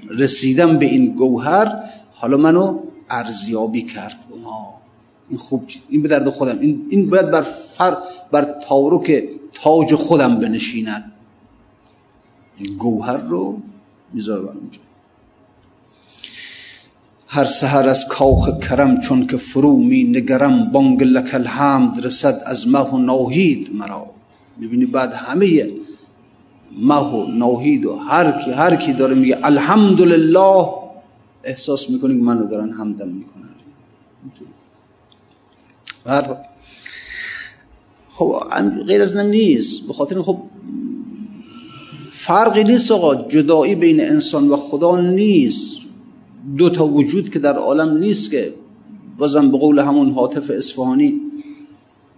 رسیدم 0.10 0.78
به 0.78 0.86
این 0.86 1.06
گوهر 1.06 1.84
حالا 2.14 2.38
منو 2.38 2.80
ارزیابی 3.10 3.82
کرد. 3.82 4.18
این 5.30 5.38
خوب 5.38 5.64
این 5.90 6.02
به 6.02 6.08
درد 6.08 6.30
خودم. 6.30 6.60
این, 6.60 6.88
این 6.90 7.10
باید 7.10 7.32
بر 7.32 7.42
فر 7.42 7.98
بر 8.32 8.44
تارک 8.68 9.24
تاج 9.54 9.96
خودم 9.96 10.40
بنشیند. 10.40 11.12
گوهر 12.78 13.18
رو 13.18 13.58
می‌ذاره 14.14 14.42
اونجا. 14.42 14.80
هر 17.38 17.44
سحر 17.44 17.90
از 17.90 18.06
کاخ 18.08 18.60
کرم 18.60 19.00
چون 19.00 19.28
که 19.28 19.38
فرو 19.38 19.78
می 19.78 20.04
نگرم 20.04 20.72
بانگ 20.72 21.04
لک 21.04 21.34
الحمد 21.34 22.06
رسد 22.06 22.42
از 22.46 22.68
مه 22.68 22.80
و 22.80 22.98
ناهید 22.98 23.70
مرا. 23.74 24.06
می‌بینی 24.58 24.86
بعد 24.86 25.14
همه 25.14 25.72
مه 26.78 26.96
و 26.96 27.28
ناهید 27.28 27.86
و 27.86 27.96
هر 27.96 28.32
کی 28.32 28.52
هر 28.52 28.76
کی 28.76 28.94
داره 28.94 29.16
میگه 29.16 29.38
الحمدلله 29.44 30.68
احساس 31.44 31.90
می‌کنی 31.90 32.14
که 32.18 32.24
منو 32.24 32.48
دارن 32.48 32.72
همدم 32.72 33.08
می‌کنن. 33.08 33.50
هر 36.06 36.36
خب 38.14 38.34
غیر 38.88 39.02
از 39.02 39.16
نم 39.16 39.26
نیست. 39.26 39.88
به 39.88 39.94
خاطر 39.94 40.22
خب 40.22 40.38
فرقی 42.12 42.64
نیست 42.64 42.92
آقا. 42.92 43.16
جدایی 43.16 43.76
بین 43.76 44.02
انسان 44.02 44.50
و 44.50 44.58
خدا 44.58 45.02
نیست. 45.02 45.87
دو 46.58 46.70
تا 46.70 46.88
وجود 46.88 47.30
که 47.30 47.40
در 47.40 47.56
عالم 47.56 47.98
نیست 47.98 48.32
که 48.32 48.54
بازم 49.18 49.52
به 49.52 49.58
قول 49.58 49.80
همون 49.80 50.10
حاطف 50.10 50.50
اصفهانی 50.50 51.22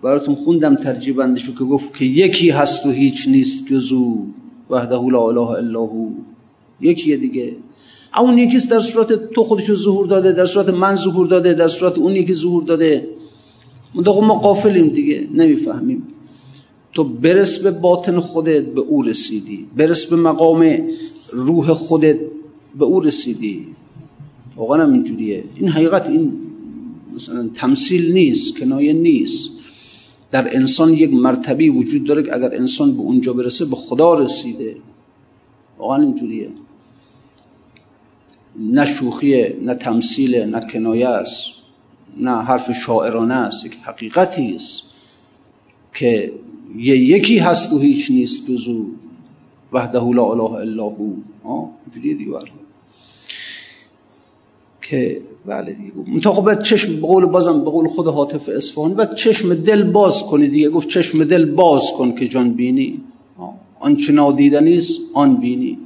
براتون 0.04 0.36
خوندم 0.36 0.76
ترجیبندشو 0.76 1.54
که 1.54 1.64
گفت 1.64 1.98
که 1.98 2.06
یکی 2.06 2.50
هست 2.50 2.86
و 2.86 2.90
هیچ 2.90 3.28
نیست 3.28 3.68
جزو 3.68 4.18
وحده 4.70 4.96
لا 4.96 5.28
اله 5.28 5.50
الا 5.50 5.80
هو. 5.80 6.10
یکیه 6.82 7.18
دیگه. 7.18 7.54
اون 8.20 8.38
یکیست 8.38 8.70
در 8.70 8.80
صورت 8.80 9.32
تو 9.32 9.44
خودشو 9.44 9.76
ظهور 9.76 10.08
داده 10.08 10.32
در 10.32 10.46
صورت 10.46 10.70
من 10.70 10.96
ظهور 10.96 11.28
داده 11.28 11.54
در 11.54 11.68
صورت 11.68 11.98
اون 11.98 12.16
یکی 12.16 12.34
ظهور 12.34 12.64
داده. 12.64 13.08
ما 13.96 14.34
قافلیم 14.34 14.88
دیگه 14.88 15.28
نمی‌فهمیم. 15.34 16.08
تو 16.94 17.04
برس 17.04 17.64
به 17.64 17.72
باطن 17.72 18.20
خودت 18.20 18.64
به 18.64 18.82
او 18.82 19.02
رسیدی. 19.02 19.68
برس 19.78 20.06
به 20.06 20.16
مقام 20.16 20.80
روح 21.32 21.74
خودت 21.74 22.18
به 22.80 22.86
او 22.86 23.00
رسیدی. 23.00 23.68
واقعا 24.60 24.84
هم 24.84 24.94
اینجوریه. 24.94 25.44
این 25.56 25.70
حقیقت 25.70 26.10
این 26.10 26.34
مثلا 27.16 27.50
تمثیل 27.54 28.14
نیست 28.14 28.58
کنایه 28.60 28.94
نیست. 28.94 29.50
در 30.32 30.56
انسان 30.56 30.94
یک 30.94 31.14
مرتبی 31.14 31.70
وجود 31.70 32.04
داره 32.04 32.24
که 32.24 32.36
اگر 32.36 32.56
انسان 32.56 32.92
به 32.92 33.00
اونجا 33.00 33.34
برسه 33.34 33.66
به 33.66 33.76
خدا 33.76 34.16
رسیده. 34.16 34.76
واقعا 35.78 36.04
اینجوریه. 36.04 36.50
نه 38.60 38.86
شوخیه 38.86 39.58
نه 39.62 39.74
تمثیله 39.74 40.46
نه 40.46 40.60
کنایه 40.72 41.08
است. 41.08 41.46
نه 42.18 42.32
حرف 42.32 42.72
شاعرانه 42.72 43.34
است. 43.34 43.66
یک 43.66 43.78
حقیقتی 43.84 44.56
است 44.56 44.82
که 45.94 46.34
یه 46.76 46.98
یکی 46.98 47.38
هست 47.38 47.74
و 47.74 47.80
هیچ 47.80 48.12
نیست 48.12 48.52
جزو 48.52 48.86
وحده 49.74 50.00
لا 50.00 50.26
اله 50.32 50.52
الا 50.52 50.84
هو. 50.84 51.14
اینجوریه 51.86 52.14
دیگه 52.14 52.32
که 54.90 55.22
بله 55.46 55.74
دیگه. 55.74 56.20
تا 56.20 56.34
خب 56.34 56.62
چشم 56.62 56.96
به 56.96 57.08
قول 57.08 57.26
بازم 57.26 57.64
به 57.64 57.70
قول 57.72 57.88
خود 57.88 58.08
حاطف 58.08 58.50
اصفهانی 58.50 58.94
بعد 58.94 59.16
چشم 59.16 59.54
دل 59.54 59.84
باز 59.84 60.24
کنی 60.24 60.48
دیگه. 60.48 60.70
گفت 60.70 60.88
چشم 60.88 61.24
دل 61.24 61.46
باز 61.46 61.92
کن 61.98 62.16
که 62.16 62.28
جان 62.28 62.54
بینی. 62.54 63.02
آنچه 63.80 64.14
نادیدنی 64.14 64.78
است 64.78 65.00
آن 65.14 65.36
بینی. 65.36 65.78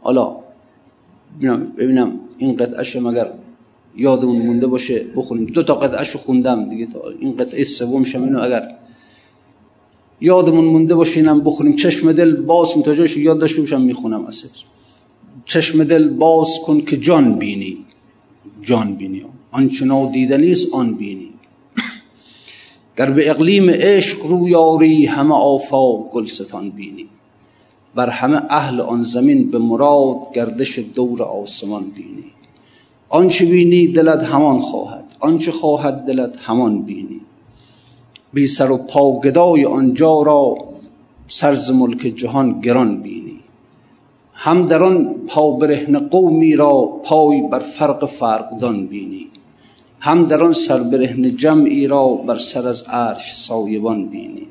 حالا 0.00 0.36
ببینم 1.78 2.12
این 2.38 2.56
قطعه 2.56 3.00
مگر 3.00 3.28
یادمون 3.96 4.36
مونده 4.36 4.66
باشه 4.66 5.04
بخونیم. 5.16 5.46
دو 5.46 5.62
تا 5.62 5.74
قطعه 5.74 6.04
خوندم 6.04 6.70
دیگه 6.70 6.86
تا 6.86 7.00
این 7.20 7.36
قطعه 7.36 7.64
سوم 7.64 8.04
اینو 8.14 8.42
اگر 8.42 8.62
یادمون 10.20 10.64
مونده 10.64 10.94
باشه 10.94 11.20
اینم 11.20 11.40
بخونیم. 11.40 11.76
چشم 11.76 12.12
دل 12.12 12.36
باز 12.36 12.68
تا 12.84 12.94
جایش 12.94 13.16
یاد 13.16 13.38
داشته 13.38 13.60
باشم 13.60 13.80
می‌خونم. 13.80 14.24
اصلا 14.24 14.50
چشم 15.44 15.84
دل 15.84 16.08
باز 16.08 16.48
کن 16.66 16.80
که 16.80 16.96
جان 16.96 17.38
بینی. 17.38 17.85
جان 18.68 18.94
بینی. 18.94 19.22
آنچه 19.52 19.84
است 20.52 20.74
آن 20.74 20.94
بینی. 20.94 21.30
گر 22.98 23.10
به 23.10 23.30
اقلیم 23.30 23.70
عشق 23.70 24.26
رو 24.26 24.48
یاری 24.48 25.06
همه 25.06 25.34
آفاق 25.34 26.10
گلستان 26.10 26.70
بینی. 26.70 27.06
بر 27.94 28.10
همه 28.10 28.42
اهل 28.50 28.80
آن 28.80 29.02
زمین 29.02 29.50
به 29.50 29.58
مراد 29.58 30.16
گردش 30.34 30.78
دور 30.78 31.22
آسمان 31.22 31.84
بینی. 31.96 32.24
آنچه 33.08 33.46
بینی 33.46 33.88
دلت 33.88 34.22
همان 34.22 34.58
خواهد 34.58 35.04
آنچه 35.20 35.52
خواهد 35.52 36.04
دلت 36.06 36.36
همان 36.36 36.82
بینی. 36.82 37.20
بی 38.32 38.46
سر 38.46 38.70
و 38.70 38.76
پا 38.76 39.20
گدای 39.20 39.64
آنجا 39.64 40.22
را 40.22 40.56
سرز 41.28 41.70
ملک 41.70 42.00
جهان 42.00 42.60
گران 42.60 43.02
بینی. 43.02 43.25
هم 44.38 44.66
در 44.66 44.82
آن 44.82 45.14
پابرهن 45.26 45.98
قومی 45.98 46.56
را 46.56 47.00
پای 47.04 47.42
بر 47.42 47.58
فرق 47.58 48.06
فرقدان 48.06 48.86
بینی. 48.86 49.26
هم 50.00 50.24
در 50.24 50.42
آن 50.42 50.52
سربرهن 50.52 51.36
جمعی 51.36 51.86
را 51.86 52.08
بر 52.08 52.36
سر 52.36 52.68
از 52.68 52.82
عرش 52.82 53.36
سایبان 53.36 54.06
بینی. 54.06 54.46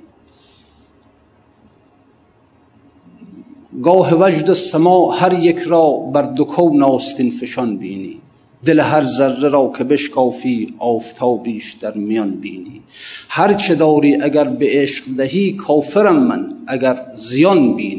گاه 3.84 4.14
وجد 4.14 4.54
سما 4.54 5.12
هر 5.12 5.40
یک 5.40 5.60
را 5.60 5.92
بر 5.92 6.22
دو 6.22 6.44
کون 6.44 6.98
فشان 7.40 7.78
بینی. 7.78 8.18
دل 8.66 8.80
هر 8.80 9.04
ذره 9.04 9.50
را 9.50 9.74
که 9.78 9.84
بشکافی 9.84 10.74
آفتابیش 10.80 11.74
در 11.74 11.94
میان 11.94 12.32
بینی. 12.32 12.82
هر 13.30 13.54
چه 13.54 13.76
داری 13.76 14.16
اگر 14.22 14.44
به 14.44 14.68
عشق 14.70 15.06
دهی 15.18 15.54
کافرم 15.54 16.24
من 16.24 16.54
اگر 16.68 16.98
زیان 17.16 17.76
بینی. 17.76 17.95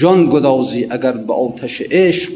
جان 0.00 0.30
گدازی 0.30 0.86
اگر 0.90 1.12
به 1.12 1.32
آتش 1.32 1.82
عشق 1.90 2.32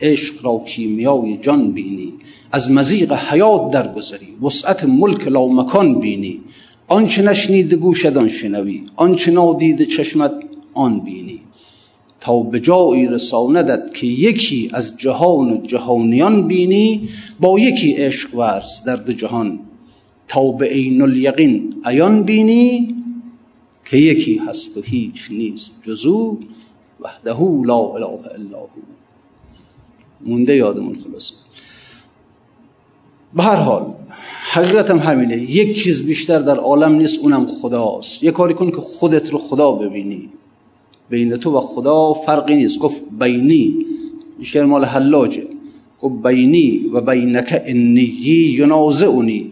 عشق 0.00 0.46
را 0.46 0.62
کیمیای 0.66 1.36
جان 1.36 1.70
بینی. 1.72 2.12
از 2.52 2.70
مزیق 2.70 3.12
حیات 3.12 3.70
درگذری 3.70 4.26
وسعت 4.42 4.84
ملک 4.84 5.28
لامکان 5.28 6.00
بینی. 6.00 6.40
آنچه 6.88 7.22
نشنید 7.22 7.74
گوشت 7.74 8.16
آن 8.16 8.28
شنوی 8.28 8.82
آنچه 8.96 9.30
نادید 9.30 9.88
چشمت 9.88 10.32
آن 10.74 11.00
بینی. 11.00 11.40
تا 12.20 12.40
به 12.40 12.60
جایی 12.60 13.06
رساندت 13.06 13.94
که 13.94 14.06
یکی 14.06 14.70
از 14.72 14.98
جهان 14.98 15.52
و 15.52 15.56
جهانیان 15.66 16.48
بینی 16.48 17.08
با 17.40 17.58
یکی 17.58 17.92
عشق 17.92 18.34
ورز 18.34 18.84
در 18.86 18.96
دو 18.96 19.12
جهان. 19.12 19.58
تا 20.28 20.52
به 20.52 20.66
عین 20.66 21.02
الیقین 21.02 21.74
عیان 21.84 22.22
بینی 22.22 22.94
که 23.84 23.96
یکی 23.96 24.36
هست 24.36 24.76
و 24.76 24.80
هیچ 24.80 25.28
نیست 25.30 25.82
جزو 25.84 26.38
وحده 27.00 27.40
لا 27.64 27.78
اله 27.94 28.06
الا 28.34 28.58
هو. 28.58 28.66
مونده 30.20 30.56
یادمون 30.56 30.96
خلاصه. 31.04 31.34
به 33.34 33.42
هر 33.42 33.56
حال 33.56 33.94
حقیقت 34.50 34.90
هم 34.90 34.98
همینه 34.98 35.36
یک 35.36 35.82
چیز 35.82 36.06
بیشتر 36.06 36.38
در 36.38 36.56
عالم 36.56 36.92
نیست 36.92 37.18
اونم 37.22 37.46
خداست. 37.46 38.22
یه 38.22 38.30
کاری 38.30 38.54
کن 38.54 38.70
که 38.70 38.80
خودت 38.80 39.30
رو 39.30 39.38
خدا 39.38 39.72
ببینی. 39.72 40.28
بین 41.10 41.36
تو 41.36 41.58
و 41.58 41.60
خدا 41.60 42.14
فرقی 42.14 42.56
نیست. 42.56 42.78
گفت 42.78 43.02
بینی. 43.20 43.86
شعر 44.42 44.64
مال 44.64 44.84
حلاجه. 44.84 45.46
گفت 46.00 46.26
بینی 46.26 46.78
و 46.92 47.00
بینک 47.00 47.62
انیی 47.66 48.56
ینازعنی. 48.58 49.50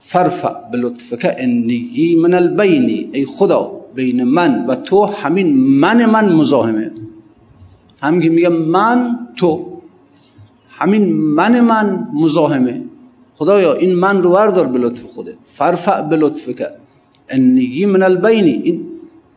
فرفع 0.00 0.70
بلطفک 0.72 1.34
انیی 1.38 2.16
من 2.16 2.34
البینی. 2.34 3.08
ای 3.12 3.26
خدا 3.26 3.83
بین 3.94 4.24
من 4.24 4.66
و 4.66 4.74
تو 4.74 5.04
همین 5.04 5.56
من 5.56 6.06
من 6.06 6.32
مزاحمه. 6.32 6.90
هم 8.02 8.20
که 8.20 8.28
میگم 8.28 8.52
من 8.52 9.18
تو 9.36 9.66
همین 10.68 11.12
من 11.12 11.60
من 11.60 12.08
مزاحمه. 12.14 12.82
خدایا 13.34 13.74
این 13.74 13.94
من 13.94 14.22
رو 14.22 14.30
وردار 14.30 14.66
به 14.66 14.78
لطف 14.78 15.02
خودت. 15.02 15.34
فرفع 15.44 16.08
به 16.08 16.16
لطفک. 16.16 16.66
انیی 17.28 17.86
من 17.86 18.02
البینی 18.02 18.50
این 18.50 18.80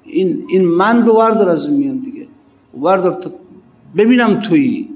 این 0.03 0.43
این 0.49 0.65
من 0.65 1.05
رو 1.05 1.13
وردار 1.13 1.49
از 1.49 1.69
میان 1.73 1.97
دیگه. 1.97 2.27
وردار 2.81 3.13
تا 3.13 3.31
ببینم 3.97 4.41
توی 4.41 4.89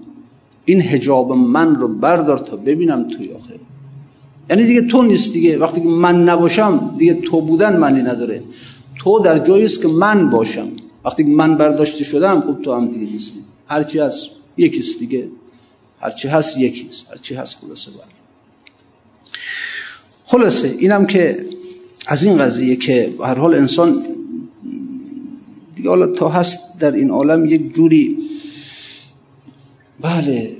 این 0.66 0.82
حجاب 0.82 1.32
من 1.32 1.76
رو 1.76 1.88
بردار 1.88 2.38
تا 2.38 2.55
ببینم 2.55 3.07
توی 3.09 3.34
آخه 3.34 3.53
یعنی 4.49 4.64
دیگه 4.64 4.82
تو 4.82 5.01
نیست 5.01 5.34
دیگه. 5.34 5.57
وقتی 5.57 5.82
که 5.82 5.88
من 5.88 6.24
نباشم 6.24 6.95
دیگه 6.97 7.14
تو 7.14 7.41
بودن 7.41 7.78
معنی 7.78 8.01
نداره. 8.01 8.43
تو 9.04 9.20
در 9.20 9.39
جایی 9.39 9.66
است 9.66 9.82
که 9.82 9.88
من 9.88 10.30
باشم. 10.30 10.68
وقتی 11.06 11.24
من 11.24 11.58
برداشته 11.58 12.04
شدم 12.04 12.41
خب 12.41 12.62
تو 12.62 12.74
هم 12.74 12.91
دیگه 12.91 13.12
نیستی. 13.12 13.39
هرچی 13.68 13.99
هست 13.99 14.30
یکیست 14.58 14.99
دیگه. 14.99 15.28
هرچی 15.99 16.28
هست 16.28 16.58
یکیست. 16.58 17.12
هرچی 17.12 17.36
هست 17.36 17.58
خلاصه 17.62 17.91
بر. 17.91 18.06
خلاصه 20.26 20.76
اینم 20.80 21.06
که 21.06 21.45
از 22.08 22.24
این 22.24 22.38
قضیه 22.38 22.76
که 22.76 23.14
هر 23.20 23.36
حال 23.36 23.54
انسان 23.54 24.04
دیگه 25.76 25.89
حالا 25.89 26.08
تا 26.08 26.30
هست 26.30 26.80
در 26.80 26.91
این 26.91 27.10
عالم 27.10 27.45
یک 27.45 27.74
جوری 27.74 28.18
بله 30.02 30.52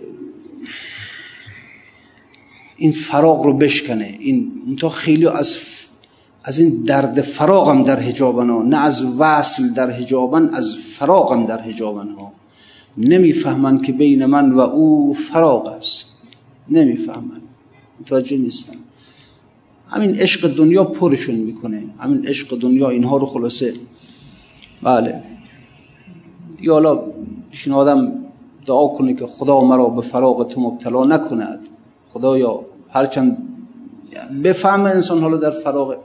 این 2.78 2.92
فراغ 2.92 3.46
رو 3.46 3.54
بشکنه. 3.54 4.18
این 4.20 4.76
تا 4.80 4.90
خیلی 4.90 5.28
از 5.28 5.58
از 6.44 6.60
این 6.60 6.84
درد 6.84 7.22
فراغم 7.22 7.84
در 7.84 8.00
حجابن 8.00 8.50
ها 8.50 8.62
نه 8.62 8.78
از 8.78 9.20
وصل 9.20 9.74
در 9.74 9.90
حجابن 9.90 10.50
از 10.50 10.76
فراغم 10.76 11.46
در 11.46 11.62
حجابن 11.62 12.10
ها. 12.10 12.32
نمی‌فهمند 12.98 13.84
که 13.84 13.92
بین 13.92 14.26
من 14.26 14.52
و 14.52 14.60
او 14.60 15.14
فراغ 15.14 15.68
است. 15.68 16.22
نمی‌فهمند 16.70 17.42
متوجه 18.02 18.38
نیستن. 18.38 18.76
همین 19.88 20.16
عشق 20.16 20.56
دنیا 20.56 20.84
پرشون 20.84 21.36
می‌کنه. 21.36 21.84
همین 22.00 22.28
عشق 22.28 22.60
دنیا 22.60 22.90
اینها 22.90 23.18
رو 23.18 23.26
خلاصه. 23.26 23.74
بله. 24.84 25.24
دیگه 26.58 26.72
حالا 26.72 27.00
بشین 27.52 27.74
آدم 27.74 28.12
دعا 28.66 28.88
کنه 28.88 29.14
که 29.14 29.26
خدا 29.26 29.62
مرا 29.62 29.90
به 29.90 30.02
فراغ 30.02 30.48
تو 30.48 30.62
مبتلا 30.62 31.06
نکند. 31.06 31.60
خدایا 32.14 32.60
هرچند 32.90 33.38
بفهم 34.44 34.86
انسان 34.86 35.22
حالا 35.22 35.38
در 35.38 35.52
فراغ 35.52 35.96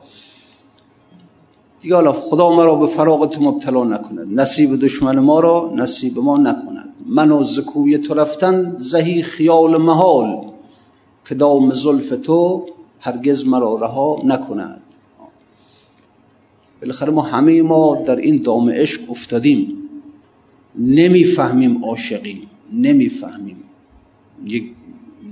دیگه 1.80 1.94
حالا 1.94 2.12
خدا 2.12 2.56
مرا 2.56 2.74
به 2.74 2.86
فراغ 2.86 3.30
تو 3.30 3.42
مبتلا 3.42 3.84
نکند. 3.84 4.40
نصیب 4.40 4.76
دشمن 4.76 5.18
ما 5.18 5.40
را 5.40 5.72
نصیب 5.76 6.18
ما 6.18 6.36
نکند. 6.36 6.88
من 7.06 7.30
و 7.30 7.44
زکوی 7.44 7.98
تو 7.98 8.14
رفتن 8.14 8.76
زهی 8.78 9.22
خیال 9.22 9.76
محال 9.76 10.44
که 11.28 11.34
دام 11.34 11.74
زلف 11.74 12.08
تو 12.08 12.66
هرگز 13.00 13.46
مرا 13.46 13.76
رها 13.76 14.22
نکند. 14.24 14.82
بالاخره 16.80 17.10
ما 17.12 17.22
همه 17.22 17.62
ما 17.62 18.02
در 18.06 18.16
این 18.16 18.42
دام 18.42 18.70
عشق 18.70 19.10
افتادیم. 19.10 19.76
نمی‌فهمیم 20.78 21.84
عاشقیم. 21.84 22.42
نمی‌فهمیم. 22.72 23.56
یک 24.46 24.72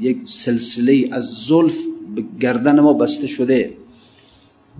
یک 0.00 0.18
سلسله 0.24 1.08
از 1.12 1.24
زلف 1.24 1.76
به 2.14 2.24
گردن 2.40 2.80
ما 2.80 2.92
بسته 2.92 3.26
شده. 3.26 3.72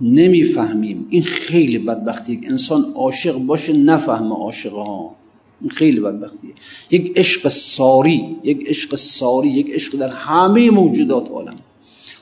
نمی‌فهمیم. 0.01 1.07
این 1.09 1.23
خیلی 1.23 1.77
بدبختی. 1.77 2.41
انسان 2.43 2.85
عاشق 2.95 3.37
باشه 3.37 3.73
نفهمه 3.73 4.35
عاشقه 4.35 4.75
ها 4.75 5.15
این 5.61 5.69
خیلی 5.69 5.99
بدبختیه 5.99 6.51
یک 6.91 7.13
عشق 7.15 7.47
ساری 7.47 8.35
یک 8.43 8.63
عشق 8.69 8.95
ساری 8.95 9.49
یک 9.49 9.71
عشق 9.71 9.97
در 9.97 10.09
همه 10.09 10.71
موجودات 10.71 11.29
عالم. 11.29 11.55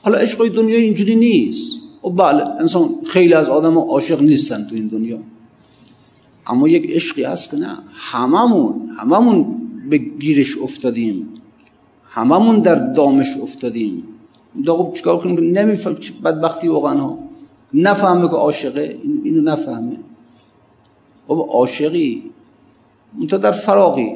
حالا 0.02 0.18
عشق 0.18 0.48
دنیا 0.48 0.78
اینجوری 0.78 1.16
نیست. 1.16 1.76
و 2.04 2.10
بله 2.10 2.46
انسان 2.60 2.90
خیلی 3.06 3.34
از 3.34 3.50
آدم 3.50 3.78
عاشق 3.78 4.22
نیستن 4.22 4.68
تو 4.70 4.76
این 4.76 4.88
دنیا. 4.88 5.20
اما 6.48 6.68
یک 6.68 6.92
عشقی 6.92 7.24
هست 7.24 7.52
که 7.52 7.58
نه. 7.58 7.78
هممون 7.94 8.90
هممون 8.98 9.46
به 9.90 9.98
گیرش 9.98 10.58
افتادیم. 10.58 11.28
هممون 12.10 12.60
در 12.60 12.94
دامش 12.94 13.38
افتادیم. 13.42 14.04
خب 14.68 14.94
چیکار 14.96 15.18
کنیم؟ 15.18 15.58
نمیفهم 15.58 15.98
بدبختی 16.24 16.68
واقعا 16.68 17.00
ها. 17.00 17.20
نفهمه 17.74 18.28
که 18.28 18.36
عاشقه. 18.36 18.98
اینو 19.24 19.42
نفهمه. 19.42 19.98
بابا 21.28 21.44
عاشقی. 21.54 22.24
اون 23.18 23.28
در 23.28 23.52
فراغی. 23.52 24.12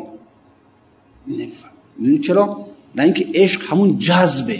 نمیفهم 1.27 2.19
چرا؟ 2.19 2.65
نه 2.95 3.03
اینکه 3.03 3.27
عشق 3.33 3.71
همون 3.71 3.97
جذبه. 3.97 4.59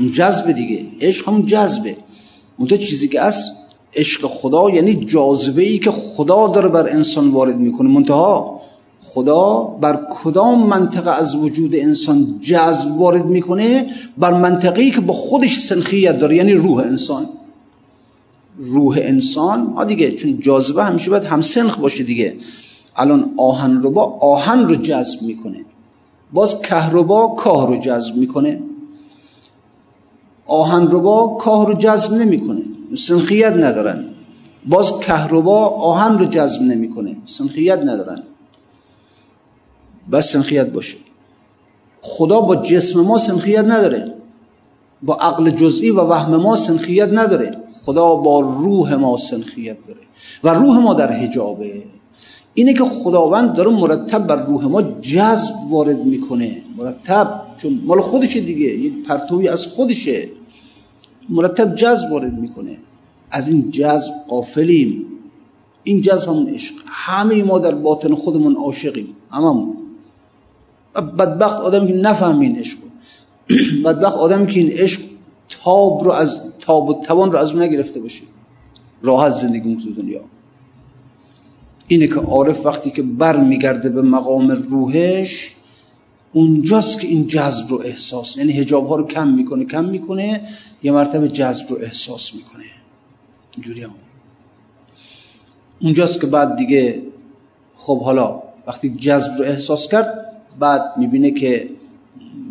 اون 0.00 0.10
جذبه 0.10 0.52
دیگه. 0.52 0.86
عشق 1.00 1.28
همون 1.28 1.46
جذبه. 1.46 1.96
اون 2.56 2.68
چیزی 2.68 3.08
که 3.08 3.20
از 3.20 3.50
عشق 3.94 4.26
خدا 4.26 4.70
یعنی 4.70 4.94
جاذبه 4.94 5.62
ای 5.62 5.78
که 5.78 5.90
خدا 5.90 6.48
داره 6.48 6.68
بر 6.68 6.88
انسان 6.88 7.30
وارد 7.30 7.56
می‌کنه. 7.56 7.88
منتها 7.88 8.60
خدا 9.02 9.64
بر 9.80 9.98
کدام 10.10 10.66
منطقه 10.66 11.10
از 11.10 11.34
وجود 11.34 11.74
انسان 11.74 12.40
جذب 12.40 13.00
وارد 13.00 13.26
می‌کنه؟ 13.26 13.86
بر 14.18 14.32
منطقه‌ای 14.32 14.90
که 14.90 15.00
با 15.00 15.14
خودش 15.14 15.58
سنخیت 15.58 16.18
داره. 16.18 16.36
یعنی 16.36 16.52
روح 16.52 16.78
انسان. 16.78 17.26
روح 18.58 18.98
انسان 19.02 19.66
ها 19.66 19.84
دیگه 19.84 20.12
چون 20.12 20.40
جاذبه 20.40 20.84
همیشه 20.84 21.10
باید 21.10 21.24
هم 21.24 21.40
سنخ 21.40 21.78
باشه 21.78 22.04
دیگه. 22.04 22.36
الان 22.96 23.34
آهن 23.36 23.82
رو 23.82 23.90
با 23.90 24.04
آهن 24.04 24.68
رو 24.68 24.74
جذب 24.74 25.22
می‌کنه. 25.22 25.64
باز 26.32 26.62
کهربا 26.62 27.28
کاه 27.28 27.68
رو 27.68 27.76
جذب 27.76 28.16
می‌کنه. 28.16 28.60
آهن 30.46 30.86
رو 30.86 31.00
با 31.00 31.36
کاه 31.40 31.66
رو 31.66 31.74
جذب 31.74 32.12
نمی‌کنه. 32.12 32.62
سنخیت 32.94 33.52
ندارن. 33.52 34.04
باز 34.66 35.00
کهربا 35.00 35.68
آهن 35.68 36.18
رو 36.18 36.24
جذب 36.24 36.62
نمی‌کنه. 36.62 37.16
سنخیت 37.24 37.78
ندارن. 37.78 38.22
بس 40.12 40.32
سنخیت 40.32 40.66
باشه. 40.66 40.96
خدا 42.00 42.40
با 42.40 42.56
جسم 42.56 43.00
ما 43.00 43.18
سنخیت 43.18 43.64
نداره. 43.64 44.14
با 45.02 45.14
عقل 45.14 45.50
جزئی 45.50 45.90
و 45.90 46.00
وهم 46.00 46.36
ما 46.36 46.56
سنخیت 46.56 47.08
نداره. 47.12 47.56
خدا 47.84 48.14
با 48.14 48.40
روح 48.40 48.94
ما 48.94 49.16
سنخیت 49.16 49.76
داره 49.86 50.00
و 50.44 50.48
روح 50.48 50.78
ما 50.78 50.94
در 50.94 51.12
حجابه. 51.12 51.82
اینه 52.54 52.74
که 52.74 52.84
خداوند 52.84 53.54
داره 53.54 53.70
مرتب 53.70 54.26
بر 54.26 54.36
روح 54.36 54.64
ما 54.64 54.82
جذب 54.82 55.54
وارد 55.70 56.04
می‌کنه. 56.04 56.62
مرتب 56.76 57.40
چون 57.56 57.80
مال 57.84 58.00
خودشه 58.00 58.40
دیگه 58.40 58.66
یک 58.66 59.06
پرتوی 59.06 59.48
از 59.48 59.66
خودشه. 59.66 60.28
مرتب 61.28 61.74
جذب 61.74 62.12
وارد 62.12 62.38
می‌کنه. 62.38 62.76
از 63.30 63.48
این 63.48 63.70
جذب 63.70 64.12
قافلیم 64.28 65.04
این 65.84 66.00
جذب 66.00 66.28
همون 66.28 66.48
عشق. 66.48 66.74
همه 66.86 67.42
ما 67.42 67.58
در 67.58 67.74
باطن 67.74 68.14
خودمون 68.14 68.56
عاشقیم. 68.56 69.08
هممون 69.30 69.76
بدبخت 70.94 71.60
آدمی 71.60 71.86
که 71.86 71.94
نفهم 71.94 72.40
این 72.40 72.58
عشق 72.58 72.78
بدبخت 73.84 74.16
آدمی 74.16 74.46
که 74.46 74.60
این 74.60 74.72
عشق 74.72 75.00
تاب 75.48 76.04
رو 76.04 76.10
از 76.10 76.47
تاب 76.68 76.88
و 76.88 77.00
توان 77.00 77.32
رو 77.32 77.38
از 77.38 77.52
اون 77.52 77.62
نگرفته 77.62 78.00
باشه 78.00 78.22
راحت 79.02 79.32
زندگی 79.32 79.76
تو 79.76 80.02
دنیا. 80.02 80.20
اینه 81.86 82.06
که 82.06 82.14
عارف 82.14 82.66
وقتی 82.66 82.90
که 82.90 83.02
بر 83.02 83.36
میگرده 83.36 83.88
به 83.88 84.02
مقام 84.02 84.50
روحش 84.50 85.54
اونجاست 86.32 87.00
که 87.00 87.06
این 87.08 87.26
جذب 87.26 87.70
رو 87.70 87.80
احساس 87.84 88.36
یعنی 88.36 88.52
هجاب 88.52 88.88
ها 88.88 88.96
رو 88.96 89.06
کم 89.06 89.28
می‌کنه 89.28 89.64
کم 89.64 89.84
می‌کنه 89.84 90.40
یه 90.82 90.92
مرتبه 90.92 91.28
جذب 91.28 91.70
رو 91.70 91.76
احساس 91.80 92.34
می‌کنه. 92.34 92.64
اینجوری 93.56 93.82
هم. 93.82 93.90
اونجاست 95.80 96.20
که 96.20 96.26
بعد 96.26 96.56
دیگه 96.56 97.02
خب 97.76 98.02
حالا 98.02 98.42
وقتی 98.66 98.90
جذب 98.90 99.38
رو 99.38 99.44
احساس 99.44 99.88
کرد 99.88 100.32
بعد 100.60 100.82
می‌بینه 100.96 101.30
که 101.30 101.70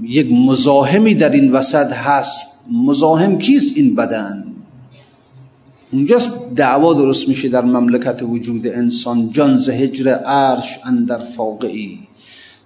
یک 0.04 0.32
مزاحمی 0.32 1.16
در 1.16 1.30
این 1.30 1.52
وسط 1.52 1.92
هست. 1.92 2.57
مزاحم 2.72 3.38
کیست 3.38 3.78
این 3.78 3.96
بدن؟ 3.96 4.44
اونجاست 5.92 6.56
دعوا 6.56 6.94
درست 6.94 7.28
میشه 7.28 7.50
در 7.50 7.66
مملکت 7.66 8.24
وجود 8.24 8.68
انسان. 8.68 9.30
جان 9.32 9.58
ز 9.58 9.70
هجر 9.70 10.10
عرش 10.10 10.80
اندر 10.86 11.18
فاقعی 11.18 12.00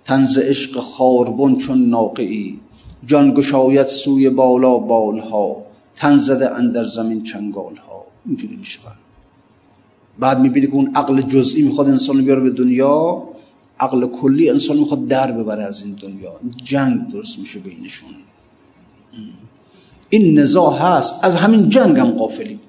تنز 0.06 0.38
عشق 0.38 0.80
خاربون 0.80 1.56
چون 1.56 1.90
ناقعی. 1.90 2.60
جان 3.06 3.34
گشایت 3.34 3.88
سوی 3.88 4.30
بالا 4.30 4.78
بالها 4.78 5.64
تن 5.96 6.18
زده 6.18 6.56
اندر 6.56 6.84
زمین 6.84 7.24
چنگال 7.24 7.76
ها 7.76 8.06
اینجوری 8.26 8.56
میشه 8.56 8.80
بعد. 8.86 8.96
بعد 10.20 10.40
می‌بینی 10.40 10.68
که 10.68 10.74
اون 10.74 10.92
عقل 10.96 11.22
جزئی 11.22 11.64
می‌خواد 11.64 11.90
انسان 11.90 12.18
رو 12.18 12.24
بیاره 12.24 12.42
به 12.42 12.50
دنیا 12.50 13.24
عقل 13.80 14.08
کلی 14.08 14.50
انسان 14.50 14.78
می‌خواد 14.78 15.08
در 15.08 15.32
ببره 15.32 15.64
از 15.64 15.84
این 15.86 15.96
دنیا. 16.02 16.32
جنگ 16.64 17.12
درست 17.12 17.40
میشه 17.40 17.60
بینشون. 17.60 18.10
این 20.12 20.40
نزاع 20.40 20.78
هست. 20.78 21.24
از 21.24 21.36
همین 21.36 21.70
جنگ 21.70 22.00
هم 22.00 22.12
قافلیم. 22.12 22.60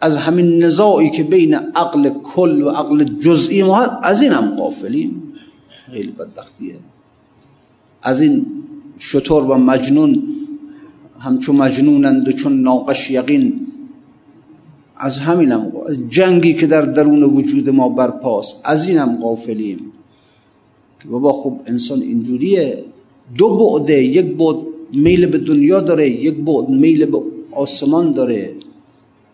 از 0.00 0.16
همین 0.16 0.64
نزاعی 0.64 1.10
که 1.10 1.22
بین 1.22 1.54
عقل 1.54 2.08
کل 2.08 2.62
و 2.62 2.68
عقل 2.68 3.04
جزئی 3.04 3.62
ما 3.62 3.78
از 3.78 4.22
این 4.22 4.32
هم 4.32 4.56
قافلیم. 4.56 5.22
خیلی 5.92 6.10
بدبختیه. 6.10 6.76
از 8.02 8.20
این 8.20 8.46
شطور 8.98 9.44
و 9.44 9.54
مجنون 9.54 10.22
همچون 11.20 11.56
مجنونند 11.56 12.28
و 12.28 12.32
چون 12.32 12.60
ناقش 12.60 13.10
یقین 13.10 13.66
از 14.96 15.18
همین 15.18 15.52
هم 15.52 15.72
از 15.88 15.98
جنگی 16.08 16.54
که 16.54 16.66
در 16.66 16.82
درون 16.82 17.22
وجود 17.22 17.70
ما 17.70 17.88
برپاست 17.88 18.62
از 18.64 18.88
این 18.88 18.98
هم 18.98 19.22
غافلیم 19.22 19.92
که 21.02 21.08
بابا 21.08 21.32
خب 21.32 21.60
انسان 21.66 22.00
اینجوریه. 22.00 22.84
دو 23.38 23.56
بعده 23.56 24.04
یک 24.04 24.26
بعد 24.26 24.56
میل 24.92 25.26
به 25.26 25.38
دنیا 25.38 25.80
داره 25.80 26.10
یک 26.10 26.34
بعد 26.34 26.68
میل 26.68 27.04
به 27.04 27.18
آسمان 27.52 28.12
داره. 28.12 28.50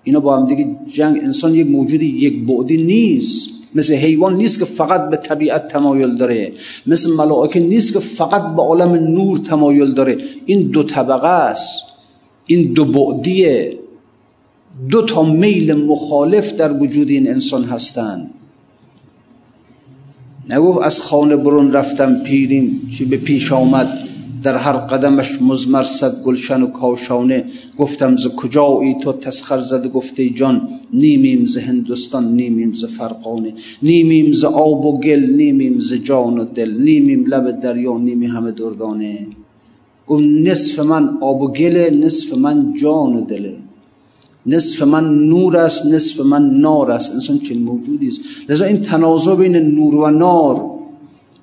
اینا 0.05 0.21
با 0.21 0.37
هم 0.37 0.47
دیگه 0.47 0.77
جنگ 0.93 1.19
انسان 1.23 1.55
یک 1.55 1.67
موجود 1.67 2.03
یک 2.03 2.47
بعدی 2.47 2.77
نیست. 2.77 3.49
مثل 3.75 3.95
حیوان 3.95 4.37
نیست 4.37 4.59
که 4.59 4.65
فقط 4.65 5.11
به 5.11 5.17
طبیعت 5.17 5.69
تمایل 5.69 6.17
داره. 6.17 6.53
مثل 6.87 7.11
ملائکه 7.17 7.61
نیست 7.61 7.93
که 7.93 7.99
فقط 7.99 8.57
به 8.57 8.63
عالم 8.63 8.95
نور 8.95 9.39
تمایل 9.39 9.95
داره. 9.95 10.19
این 10.47 10.63
دو 10.63 10.83
طبقه 10.83 11.29
است. 11.29 11.83
این 12.47 12.73
دو 12.73 12.85
بعدیه 12.85 13.79
دو 14.91 15.03
تا 15.03 15.23
میل 15.23 15.75
مخالف 15.75 16.53
در 16.53 16.73
وجود 16.73 17.09
این 17.11 17.29
انسان 17.29 17.65
هستند. 17.65 18.31
نگفت 20.51 20.83
از 20.83 21.01
خانه 21.01 21.37
برون 21.37 21.73
رفتم 21.73 22.23
پیریم 22.23 22.91
چی 22.99 23.05
به 23.05 23.17
پیش 23.17 23.53
آمد. 23.53 24.08
در 24.43 24.57
هر 24.57 24.73
قدمش 24.73 25.43
مزمر 25.43 25.83
صد 25.83 26.23
گلشن 26.23 26.63
و 26.63 26.67
کاشانه. 26.67 27.45
گفتم 27.79 28.17
ز 28.17 28.27
کجایی 28.37 28.95
تو 28.95 29.13
تسخر 29.13 29.59
زده 29.59 29.89
گفته 29.89 30.31
جان 30.31 30.69
نیمیم 30.93 31.45
ز 31.45 31.57
هندوستان 31.57 32.33
نیمیم 32.37 32.73
ز 32.73 32.85
فرقانه 32.85 33.55
نیمیم 33.83 34.33
ز 34.33 34.45
آب 34.45 34.85
و 34.85 35.01
گل 35.01 35.21
نیمیم 35.37 35.79
ز 35.79 35.95
جان 35.95 36.39
و 36.39 36.45
دل. 36.45 36.71
نیمیم 36.81 37.25
لب 37.27 37.61
دریا 37.61 37.99
نیمی 37.99 38.27
همه 38.27 38.51
دردانه. 38.51 39.27
گفت 40.07 40.23
نصف 40.23 40.81
من 40.81 41.19
آب 41.21 41.43
و 41.43 41.49
گله 41.49 41.91
نصف 41.91 42.39
من 42.39 42.75
جان 42.81 43.17
و 43.17 43.21
دله. 43.21 43.57
نصف 44.47 44.83
من 44.83 45.29
نور 45.29 45.57
است 45.57 45.87
نصف 45.87 46.21
من 46.21 46.51
نار 46.51 46.91
است. 46.91 47.13
انسان 47.13 47.39
چنین 47.39 47.63
موجودی 47.63 48.09
است. 48.09 48.21
لذا 48.49 48.65
این 48.65 48.81
تنازع 48.81 49.35
بین 49.35 49.57
نور 49.57 49.95
و 49.95 50.11
نار 50.11 50.79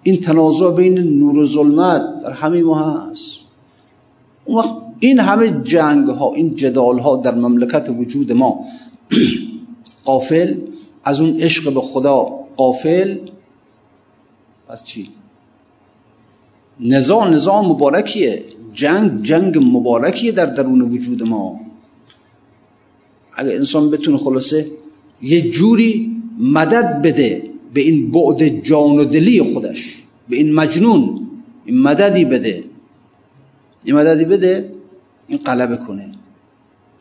این 0.04 0.20
تنازع 0.20 0.72
بین 0.72 0.98
نور 0.98 1.38
و 1.38 1.46
ظلمت 1.46 2.14
در 2.26 2.32
همه 2.32 2.63
ما 2.63 2.76
هست. 2.76 3.39
وقت 4.47 4.69
این 4.99 5.19
همه 5.19 5.61
جنگ 5.63 6.07
ها 6.07 6.34
این 6.34 6.55
جدال 6.55 6.99
ها 6.99 7.15
در 7.15 7.36
مملکت 7.36 7.89
وجود 7.89 8.32
ما 8.32 8.65
قافل 10.05 10.55
از 11.03 11.21
اون 11.21 11.39
عشق 11.39 11.73
به 11.73 11.82
خدا 11.82 12.23
قافل. 12.57 13.17
پس 14.67 14.84
چی؟ 14.84 15.09
نزاع 16.80 17.30
نزاع 17.30 17.61
مبارکیه. 17.61 18.43
جنگ 18.73 19.23
جنگ 19.23 19.57
مبارکیه 19.57 20.32
در 20.32 20.45
درون 20.45 20.82
وجود 20.82 21.23
ما. 21.23 21.59
اگه 23.38 23.51
انسان 23.51 23.91
بتونه 23.91 24.17
خلاصه 24.17 24.65
یه 25.21 25.49
جوری 25.49 26.11
مدد 26.39 27.01
بده 27.01 27.43
به 27.73 27.82
این 27.82 28.11
بعد 28.11 28.63
جان 28.63 28.99
و 28.99 29.05
دلی 29.05 29.43
خودش 29.43 29.97
به 30.30 30.36
این 30.36 30.53
مجنون 30.53 31.24
این 31.66 31.82
مددی 31.82 32.26
بده. 32.26 32.63
این 33.86 33.95
مددی 33.95 34.26
بده 34.26 34.74
این 35.28 35.39
غلبه 35.39 35.78
کنه. 35.78 36.11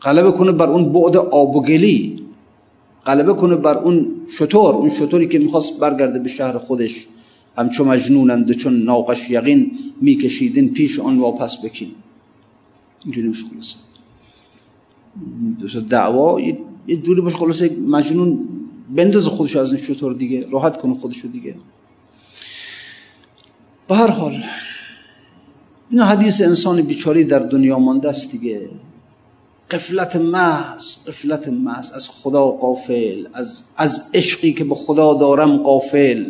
غلبه 0.01 0.31
کنه 0.31 0.51
بر 0.51 0.69
اون 0.69 0.93
بعد 0.93 1.17
آب 1.17 1.55
و 1.55 1.61
گلی. 1.61 2.21
غلبه 3.05 3.33
کنه 3.33 3.55
بر 3.55 3.77
اون 3.77 4.07
شطور. 4.27 4.75
اون 4.75 4.89
شطوری 4.89 5.27
که 5.27 5.39
می‌خواست 5.39 5.79
برگرده 5.79 6.19
به 6.19 6.29
شهر 6.29 6.57
خودش. 6.57 7.05
همچو 7.57 7.85
مجنونند 7.85 8.51
چون 8.51 8.83
ناقش 8.83 9.29
یقین 9.29 9.71
میکشیدین 10.01 10.73
پیش 10.73 10.99
آن 10.99 11.17
واپس 11.17 11.65
بکین. 11.65 11.91
اینجوری 13.03 13.27
میشه 13.27 13.43
خلاصه. 13.53 13.77
دعوا 15.81 16.41
یه 16.87 16.97
جوری 16.97 17.21
باشه 17.21 17.37
خلاصه 17.37 17.77
مجنون 17.87 18.39
بندازه 18.95 19.29
خودش 19.29 19.55
از 19.55 19.73
این 19.73 19.81
شطور 19.81 20.13
دیگه 20.13 20.45
راحت 20.51 20.77
کنه 20.77 20.93
خودشو 20.93 21.27
دیگه. 21.27 21.55
به 23.87 23.95
هر 23.95 24.07
حال 24.07 24.43
این 25.89 25.99
حدیث 25.99 26.41
انسان 26.41 26.81
بیچاری 26.81 27.23
در 27.23 27.39
دنیا 27.39 27.79
مانده 27.79 28.09
است 28.09 28.31
دیگه. 28.31 28.69
قفلت 29.71 30.15
محض 30.15 31.05
قفلت 31.07 31.47
محض. 31.47 31.91
از 31.91 32.09
خدا 32.09 32.47
قافل 32.47 33.27
از, 33.33 33.61
از 33.77 34.09
عشقی 34.13 34.53
که 34.53 34.63
به 34.63 34.75
خدا 34.75 35.13
دارم 35.13 35.57
قافل 35.57 36.25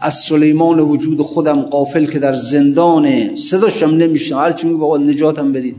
از 0.00 0.14
سلیمان 0.14 0.80
وجود 0.80 1.22
خودم 1.22 1.62
قافل 1.62 2.06
که 2.06 2.18
در 2.18 2.34
زندانه 2.34 3.36
صداشم 3.36 3.86
نمیشنم 3.86 4.38
هرچی 4.38 4.66
میگه 4.66 4.78
بابا 4.78 4.98
نجاتم 4.98 5.52
بدید 5.52 5.76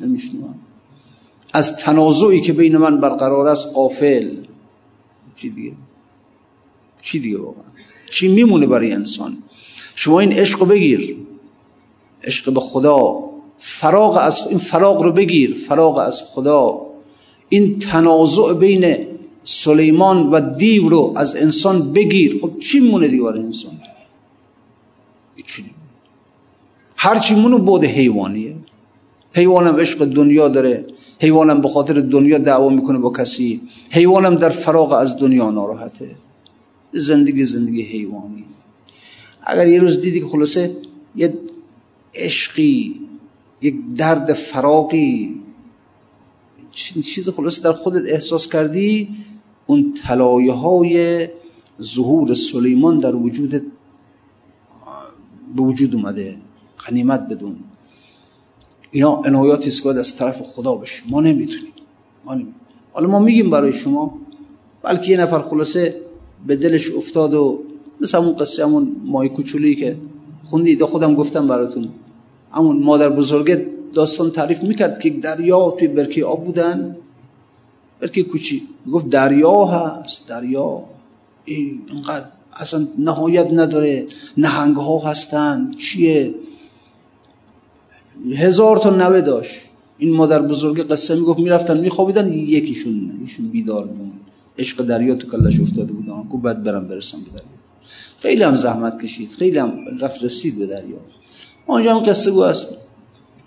نمیشنم 0.00 0.54
از 1.54 1.76
تنازعی 1.76 2.40
که 2.40 2.52
بین 2.52 2.76
من 2.76 3.00
برقرار 3.00 3.48
است 3.48 3.74
قافل 3.74 4.30
چی 5.36 5.50
دیگه؟ 5.50 5.72
چی 7.02 7.20
دیگه 7.20 7.38
واقعا؟ 7.38 7.62
چی 8.10 8.28
میمونه 8.28 8.66
برای 8.66 8.92
انسان؟ 8.92 9.36
شما 9.98 10.20
این 10.20 10.32
عشق 10.32 10.60
رو 10.60 10.66
بگیر. 10.66 11.16
عشق 12.24 12.52
به 12.52 12.60
خدا. 12.60 13.24
فراغ 13.58 14.16
از 14.16 14.42
این 14.48 14.58
فراغ 14.58 15.02
رو 15.02 15.12
بگیر. 15.12 15.56
فراغ 15.68 15.98
از 15.98 16.22
خدا. 16.22 16.80
این 17.48 17.78
تنازع 17.78 18.52
بین 18.52 18.96
سلیمان 19.44 20.30
و 20.30 20.54
دیو 20.54 20.88
رو 20.88 21.12
از 21.16 21.36
انسان 21.36 21.92
بگیر. 21.92 22.38
خب 22.42 22.58
چی 22.58 22.80
مونه 22.80 23.08
برای 23.08 23.40
انسان؟ 23.40 23.72
هر 26.96 27.18
چی 27.18 27.34
مونه 27.34 27.56
بود 27.56 27.84
حیوانیه. 27.84 28.56
حیوانم 29.32 29.76
عشق 29.76 30.04
دنیا 30.04 30.48
داره. 30.48 30.86
حیوانم 31.20 31.60
به 31.60 31.68
خاطر 31.68 31.94
دنیا 32.00 32.38
دعوا 32.38 32.68
می‌کنه 32.68 32.98
با 32.98 33.10
کسی. 33.10 33.60
حیوانم 33.90 34.34
در 34.34 34.50
فراغ 34.50 34.92
از 34.92 35.18
دنیا 35.18 35.50
ناراحته. 35.50 36.10
زندگی 36.92 37.44
زندگی 37.44 37.82
حیوانی. 37.82 38.44
اگر 39.48 39.68
یه 39.68 39.80
روز 39.80 40.00
دیدی 40.00 40.20
که 40.20 40.26
خلاصه 40.26 40.76
یه 41.16 41.34
عشقی 42.14 43.00
یک 43.62 43.74
درد 43.96 44.32
فراقی 44.32 45.40
چیز 47.04 47.28
خلاصه 47.28 47.62
در 47.62 47.72
خودت 47.72 48.12
احساس 48.12 48.48
کردی 48.48 49.08
اون 49.66 49.94
تلایه 50.06 50.52
های 50.52 51.28
ظهور 51.82 52.34
سلیمان 52.34 52.98
در 52.98 53.14
وجود 53.14 53.50
به 55.56 55.62
وجود 55.62 55.94
اومده. 55.94 56.36
غنیمت 56.86 57.28
بدون. 57.28 57.56
اینا 58.90 59.14
عنایاتی 59.16 59.68
است 59.68 59.86
از 59.86 60.16
طرف 60.16 60.42
خدا 60.42 60.74
بشه. 60.74 61.02
ما 61.08 61.20
نمی‌تونیم. 61.20 61.72
ما 62.24 62.34
نمی‌تونیم. 62.34 62.60
حالا 62.92 63.08
ما 63.08 63.18
میگیم 63.18 63.50
برای 63.50 63.72
شما 63.72 64.18
بلکه 64.82 65.10
یه 65.10 65.16
نفر 65.16 65.42
خلاصه 65.42 66.00
به 66.46 66.56
دلش 66.56 66.90
افتاد 66.90 67.34
و 67.34 67.62
مثل 68.00 68.18
همون 68.18 68.32
قصه 68.32 68.66
همون 68.66 68.96
مای 69.04 69.28
کوچولی 69.28 69.74
که 69.76 69.96
خوندید. 70.44 70.84
خودم 70.84 71.14
گفتم 71.14 71.48
براتون. 71.48 71.88
همون 72.52 72.82
مادر 72.82 73.08
بزرگه 73.08 73.66
داستان 73.94 74.30
تعریف 74.30 74.62
می‌کرد 74.62 75.00
که 75.00 75.10
دریا 75.10 75.70
توی 75.70 75.88
برکه 75.88 76.24
آب 76.24 76.44
بودن. 76.44 76.96
برکه 78.00 78.22
کوچی. 78.22 78.62
گفت 78.92 79.08
دریا 79.08 79.64
هست 79.64 80.28
دریا. 80.28 80.82
اینقدر 81.44 82.26
اصلا 82.56 82.86
نهایت 82.98 83.52
نداره. 83.52 84.06
نهنگ 84.36 84.76
ها 84.76 84.98
هستن. 84.98 85.70
چیه؟ 85.78 86.34
هزار 88.32 88.76
تا 88.76 88.90
نوه 88.90 89.20
داشت. 89.20 89.60
این 89.98 90.14
مادر 90.14 90.42
بزرگ 90.42 90.80
قصه 90.80 91.14
می‌گفت 91.14 91.38
می‌رفتن 91.38 91.80
میخوابیدن 91.80 92.32
یکیشون 92.32 93.18
ایشون 93.20 93.48
بیدار 93.48 93.86
بود. 93.86 94.12
عشق 94.58 94.82
دریا 94.82 95.14
تو 95.14 95.26
کلش 95.28 95.60
افتاده 95.60 95.92
بود. 95.92 96.06
گفت 96.30 96.42
بعد 96.42 96.62
برم 96.64 96.88
برسم 96.88 97.18
به 97.18 97.30
دریا. 97.30 97.57
خیلی 98.18 98.42
هم 98.42 98.56
زحمت 98.56 99.02
کشید 99.02 99.28
خیلی 99.28 99.58
هم 99.58 99.72
رفت 100.00 100.24
رسید 100.24 100.58
به 100.58 100.66
دریا. 100.66 100.96
آنجا 101.66 101.96
هم 101.96 102.02
قصه 102.02 102.30
گو 102.30 102.44
هست 102.44 102.76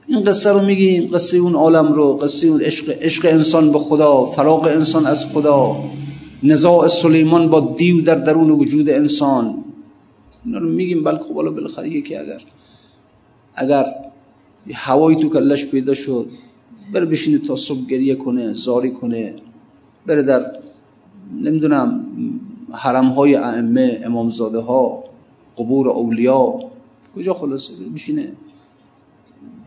این 0.08 0.24
قصه 0.24 0.52
رو 0.52 0.66
میگیم 0.66 1.10
قصه 1.14 1.38
اون 1.38 1.54
عالم 1.54 1.94
رو 1.94 2.18
قصه 2.18 2.48
اون 2.48 2.62
عشق, 2.62 2.90
عشق 3.02 3.26
انسان 3.26 3.72
به 3.72 3.80
خدا 3.80 4.26
فراغ 4.26 4.64
انسان 4.64 5.06
از 5.06 5.26
خدا. 5.26 5.76
نزاع 6.44 6.88
سلیمان 6.88 7.50
با 7.50 7.76
دیو 7.78 8.02
در 8.02 8.16
درون 8.16 8.50
وجود 8.50 8.90
انسان. 8.90 9.64
اینا 10.46 10.58
رو 10.58 10.70
میگیم 10.70 11.04
بلکه 11.04 11.24
خب 11.24 11.36
حالا 11.36 11.52
بالاخره 11.52 12.02
که 12.02 12.20
اگر 12.20 12.42
اگر 13.56 13.86
هوایی 14.74 15.18
تو 15.18 15.30
کلش 15.30 15.66
پیدا 15.66 15.94
شد 15.94 16.30
بره 16.94 17.06
بشینه 17.06 17.38
تا 17.38 17.56
صبح 17.56 17.86
گریه 17.90 18.16
کنه 18.16 18.54
زاری 18.54 18.92
کنه 18.92 19.36
بره 20.06 20.22
در 20.22 20.46
نمی‌دونم 21.42 22.06
حرم 22.74 23.06
های 23.06 23.36
ائمه 23.36 24.02
امامزاده 24.06 24.60
ها 24.60 25.04
قبور 25.58 25.90
اولیا 25.90 26.60
کجا 27.16 27.34
خلاصه؟ 27.34 27.74
بشینه 27.96 28.32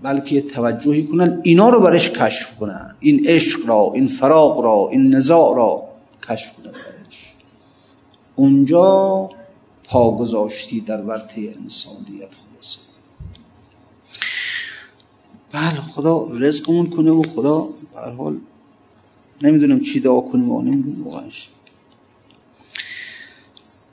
بلکه 0.02 0.40
توجهی 0.40 1.06
کنن 1.06 1.40
اینا 1.42 1.68
رو 1.68 1.80
برش 1.80 2.10
کشف 2.10 2.58
کنن. 2.58 2.94
این 3.00 3.26
عشق 3.26 3.68
را 3.68 3.90
این 3.94 4.06
فراغ 4.06 4.60
را 4.60 4.88
این 4.92 5.14
نزاع 5.14 5.56
را 5.56 5.82
کشف 6.28 6.56
کنن 6.56 6.72
برش. 6.72 7.34
اونجا 8.36 9.30
پا 9.84 10.10
گذاشتی 10.10 10.80
در 10.80 11.02
ورطه 11.02 11.40
انسانیت 11.40 12.30
خلاصه. 12.52 12.80
بله 15.52 15.80
خدا 15.80 16.28
رزقمون 16.32 16.90
کنه 16.90 17.10
و 17.10 17.22
خدا 17.22 17.60
به 17.94 18.14
حال 18.18 18.36
نمی‌دونم 19.42 19.80
چی 19.80 20.00
دعا 20.00 20.20
کنیم 20.20 20.50
و 20.50 20.62
نمی‌دونم 20.62 21.04
واقعاش 21.04 21.48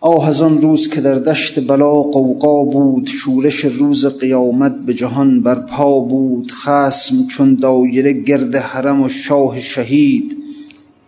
آه 0.04 0.28
از 0.30 0.42
آن 0.42 0.62
روز 0.62 0.90
که 0.90 1.02
در 1.02 1.14
دشت 1.14 1.68
بلا 1.68 1.94
قوقا 1.94 2.64
بود 2.64 3.08
شورش 3.08 3.66
روز 3.66 4.06
قیامت 4.06 4.76
به 4.86 4.94
جهان 4.94 5.42
برپا 5.42 6.00
بود. 6.00 6.52
خسم 6.52 7.28
چون 7.28 7.56
دایره 7.56 8.14
گرد 8.14 8.56
حرم 8.56 9.02
و 9.02 9.10
شاه 9.10 9.60
شهید 9.60 10.38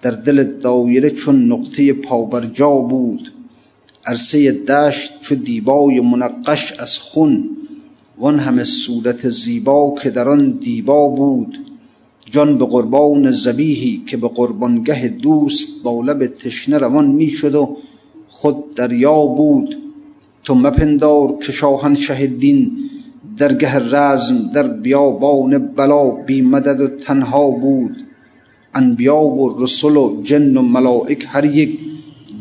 در 0.02 0.12
دل 0.12 0.44
دایره 0.44 1.10
چون 1.10 1.52
نقطه 1.52 1.94
پابرجا 1.94 2.70
بود. 2.70 3.34
عرصه 4.06 4.52
دشت 4.52 5.22
چو 5.22 5.36
دیبای 5.36 6.00
منقش 6.00 6.74
از 6.80 6.98
خون 6.98 7.50
وان 8.18 8.40
همه 8.40 8.64
صورت 8.64 9.30
زیبا 9.30 9.96
که 10.02 10.10
در 10.10 10.30
آن 10.30 10.52
دیبا 10.52 11.08
بود. 11.08 11.58
جان 12.32 12.58
به 12.58 12.66
قربان 12.66 13.32
زبیهی 13.32 14.04
که 14.08 14.18
به 14.18 14.28
قربانگه 14.28 15.08
دوست 15.08 15.84
با 15.84 16.02
لب 16.02 16.28
تشنه 16.28 16.78
روان 16.78 17.08
می‌شد 17.08 17.56
و 17.56 17.78
خود 18.34 18.76
دریا 18.76 19.26
بود. 19.26 19.78
تو 20.44 20.56
مپندار 20.56 21.38
که 21.46 21.52
شاهنشه 21.52 22.28
دین 22.28 22.72
درگه 23.38 23.76
رزم 23.96 24.38
در 24.56 24.68
بیابان 24.68 25.58
بلا 25.58 26.10
بی 26.10 26.42
مدد 26.42 26.82
و 26.82 26.88
تنها 26.88 27.50
بود. 27.50 28.04
انبیا 28.76 29.18
و 29.18 29.64
رسول 29.64 29.98
و 29.98 30.22
جن 30.24 30.58
و 30.58 30.62
ملائک 30.62 31.26
هر 31.30 31.46
یک 31.46 31.80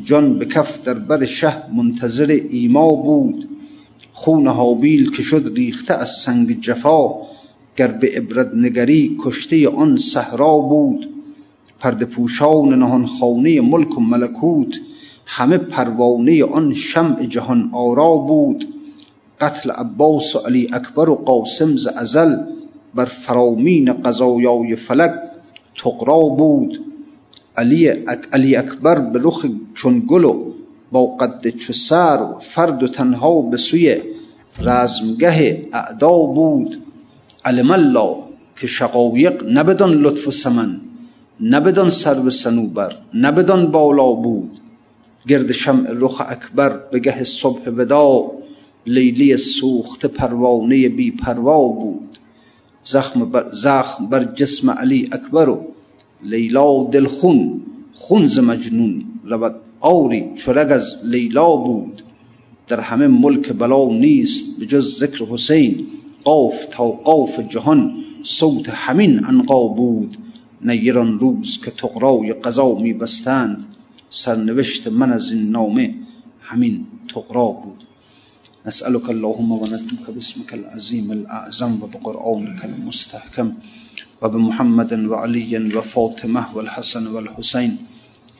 جان 0.04 0.38
به 0.38 0.44
کف 0.44 0.84
در 0.84 0.94
بر 0.94 1.24
شه 1.24 1.54
منتظر 1.76 2.40
ایما 2.50 2.92
بود. 2.92 3.48
خون 4.12 4.46
حابیل 4.46 5.10
که 5.10 5.22
شد 5.22 5.52
ریخته 5.54 5.94
از 5.94 6.10
سنگ 6.10 6.60
جفا 6.60 7.10
گر 7.76 7.88
به 7.88 8.10
عبرت 8.16 8.54
نگری 8.54 9.16
کشته 9.20 9.68
آن 9.68 9.96
صحرا 9.96 10.58
بود. 10.58 11.08
پرده 11.80 12.04
پوشان 12.04 12.78
نهان 12.78 13.06
خانه 13.06 13.60
ملک 13.60 13.98
و 13.98 14.00
ملکوت 14.00 14.78
همه 15.26 15.58
پروانه 15.58 16.44
آن 16.44 16.74
شمع 16.74 17.26
جهان 17.26 17.70
آرا 17.72 18.16
بود. 18.16 18.68
قتل 19.40 19.70
عباس 19.70 20.36
و 20.36 20.38
علی 20.38 20.68
اکبر 20.72 21.08
و 21.08 21.14
قاسم 21.14 21.76
ز 21.76 21.86
ازل 21.86 22.36
بر 22.94 23.04
فرامین 23.04 23.92
قضایای 23.92 24.76
فلک 24.76 25.12
تقرا 25.76 26.18
بود. 26.18 26.80
علی, 27.56 27.88
علی 28.32 28.56
اکبر 28.56 28.98
به 28.98 29.20
رخ 29.22 29.46
چون 29.74 30.02
گل 30.06 30.24
و 30.24 30.44
با 30.92 31.06
قد 31.06 31.48
چو 31.48 31.72
سر 31.72 32.18
فرد 32.40 32.82
و 32.82 32.88
تنها 32.88 33.42
به 33.42 33.56
سوی 33.56 34.00
رزمگه 34.60 35.68
اعدا 35.72 36.18
بود. 36.18 36.82
علم 37.44 37.70
الله 37.70 38.16
که 38.56 38.66
شقایق 38.66 39.44
نبدان 39.52 39.92
لطف 39.92 40.28
و 40.28 40.30
سمن 40.30 40.80
نبدان 41.40 41.90
سر 41.90 42.14
به 42.14 42.30
سنوبر 42.30 42.96
نبدان 43.14 43.70
بالا 43.70 44.12
بود. 44.12 44.61
گرد 45.28 45.52
شمع 45.52 45.90
رخ 45.92 46.20
اکبر 46.28 46.80
به 46.92 46.98
گه 46.98 47.24
صبح 47.24 47.70
ودا 47.70 48.30
لیلی 48.86 49.36
سوخت 49.36 50.06
پروانه 50.06 50.88
بی 50.88 51.10
پروا 51.10 51.68
بود. 51.68 52.18
زخم 52.84 53.24
بر, 53.30 53.50
زخم 53.52 54.06
بر 54.06 54.24
جسم 54.24 54.70
علی 54.70 55.08
اکبر 55.12 55.48
و 55.48 55.66
لیلا 56.22 56.84
دل 56.84 57.06
خون 57.06 57.60
خون 57.92 58.26
ز 58.26 58.38
مجنون 58.38 59.04
رود 59.24 59.54
آری 59.80 60.24
چرگ 60.34 60.72
از 60.72 60.96
لیلا 61.04 61.56
بود. 61.56 62.02
در 62.66 62.80
همه 62.80 63.06
ملک 63.06 63.52
بلا 63.52 63.88
نیست 63.88 64.60
به 64.60 64.66
جز 64.66 64.98
ذکر 64.98 65.24
حسین 65.24 65.86
قاف 66.24 66.66
تا 66.70 66.88
قاف 66.88 67.40
جهان 67.40 67.94
صوت 68.22 68.68
همین 68.68 69.24
انقا 69.24 69.68
بود. 69.68 70.16
نیران 70.64 71.18
روز 71.18 71.60
که 71.64 71.70
تقرای 71.70 72.32
قضا 72.32 72.74
می 72.74 72.92
بستند 72.92 73.71
سرنوشت 74.20 74.88
من 74.88 75.12
از 75.12 75.30
این 75.32 75.50
نامه 75.50 75.94
همین 76.40 76.86
تقرا 77.14 77.48
بود. 77.48 77.84
نسألك 78.66 79.10
اللهم 79.10 79.52
ونتمك 79.52 80.10
باسمك 80.14 80.54
العظيم 80.54 81.12
الأعظم 81.12 81.72
وبقرآنك 81.82 82.64
المستحكم 82.64 83.52
وبمحمد 84.22 84.92
وعلي 85.04 85.76
وفاطمة 85.76 86.42
والحسن 86.56 87.06
والحسين 87.06 87.76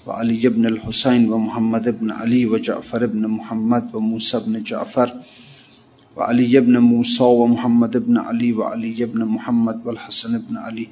وعلي 0.06 0.48
بن 0.48 0.66
الحسين 0.66 1.32
ومحمد 1.32 1.98
بن 2.00 2.10
علي 2.10 2.46
وجعفر 2.46 3.06
بن 3.06 3.26
محمد 3.26 3.94
وموسى 3.94 4.40
بن 4.46 4.62
جعفر 4.62 5.08
وعلي 6.16 6.60
بن 6.60 6.78
موسى 6.78 7.24
ومحمد 7.24 7.96
بن 8.06 8.18
علي 8.18 8.52
وعلي 8.52 9.04
بن 9.04 9.24
محمد 9.24 9.86
والحسن 9.86 10.38
بن 10.38 10.56
علي 10.56 10.88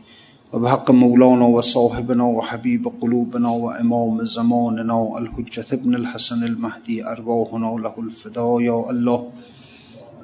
وبحق 0.53 0.90
مولانا 0.90 1.46
وصاحبنا 1.46 2.24
وحبيب 2.24 2.88
قلوبنا 3.01 3.48
وإمام 3.48 4.24
زماننا 4.24 5.18
الحجة 5.18 5.74
ابن 5.74 5.94
الحسن 5.94 6.44
المهدي 6.44 7.05
أرواحنا 7.07 7.70
له 7.84 7.94
الفداء 7.98 8.61
يا 8.61 8.90
الله. 8.90 9.20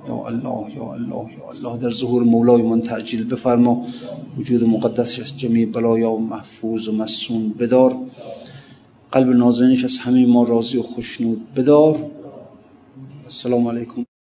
یا 0.09 0.29
الله 0.29 0.70
یا 0.79 0.95
الله 0.95 1.24
یا 1.39 1.51
الله. 1.51 1.77
در 1.83 1.91
ظهور 1.91 2.22
مولای 2.24 2.62
من 2.62 2.81
تعجیل 2.81 3.24
بفرما. 3.29 3.87
وجود 4.39 4.64
مقدس 4.64 5.37
جمیع 5.37 5.66
بلایا 5.66 6.16
محفوظ 6.16 6.89
و 6.89 6.93
مسون 6.93 7.55
بدار. 7.59 7.97
قلب 9.12 9.29
نازنینش 9.29 9.85
از 9.85 9.99
همه 9.99 10.27
ما 10.27 10.45
راضی 10.45 10.79
و 10.79 10.83
خوشنود 10.83 11.55
بدار. 11.55 11.97
السلام 13.24 13.68
علیکم. 13.68 14.16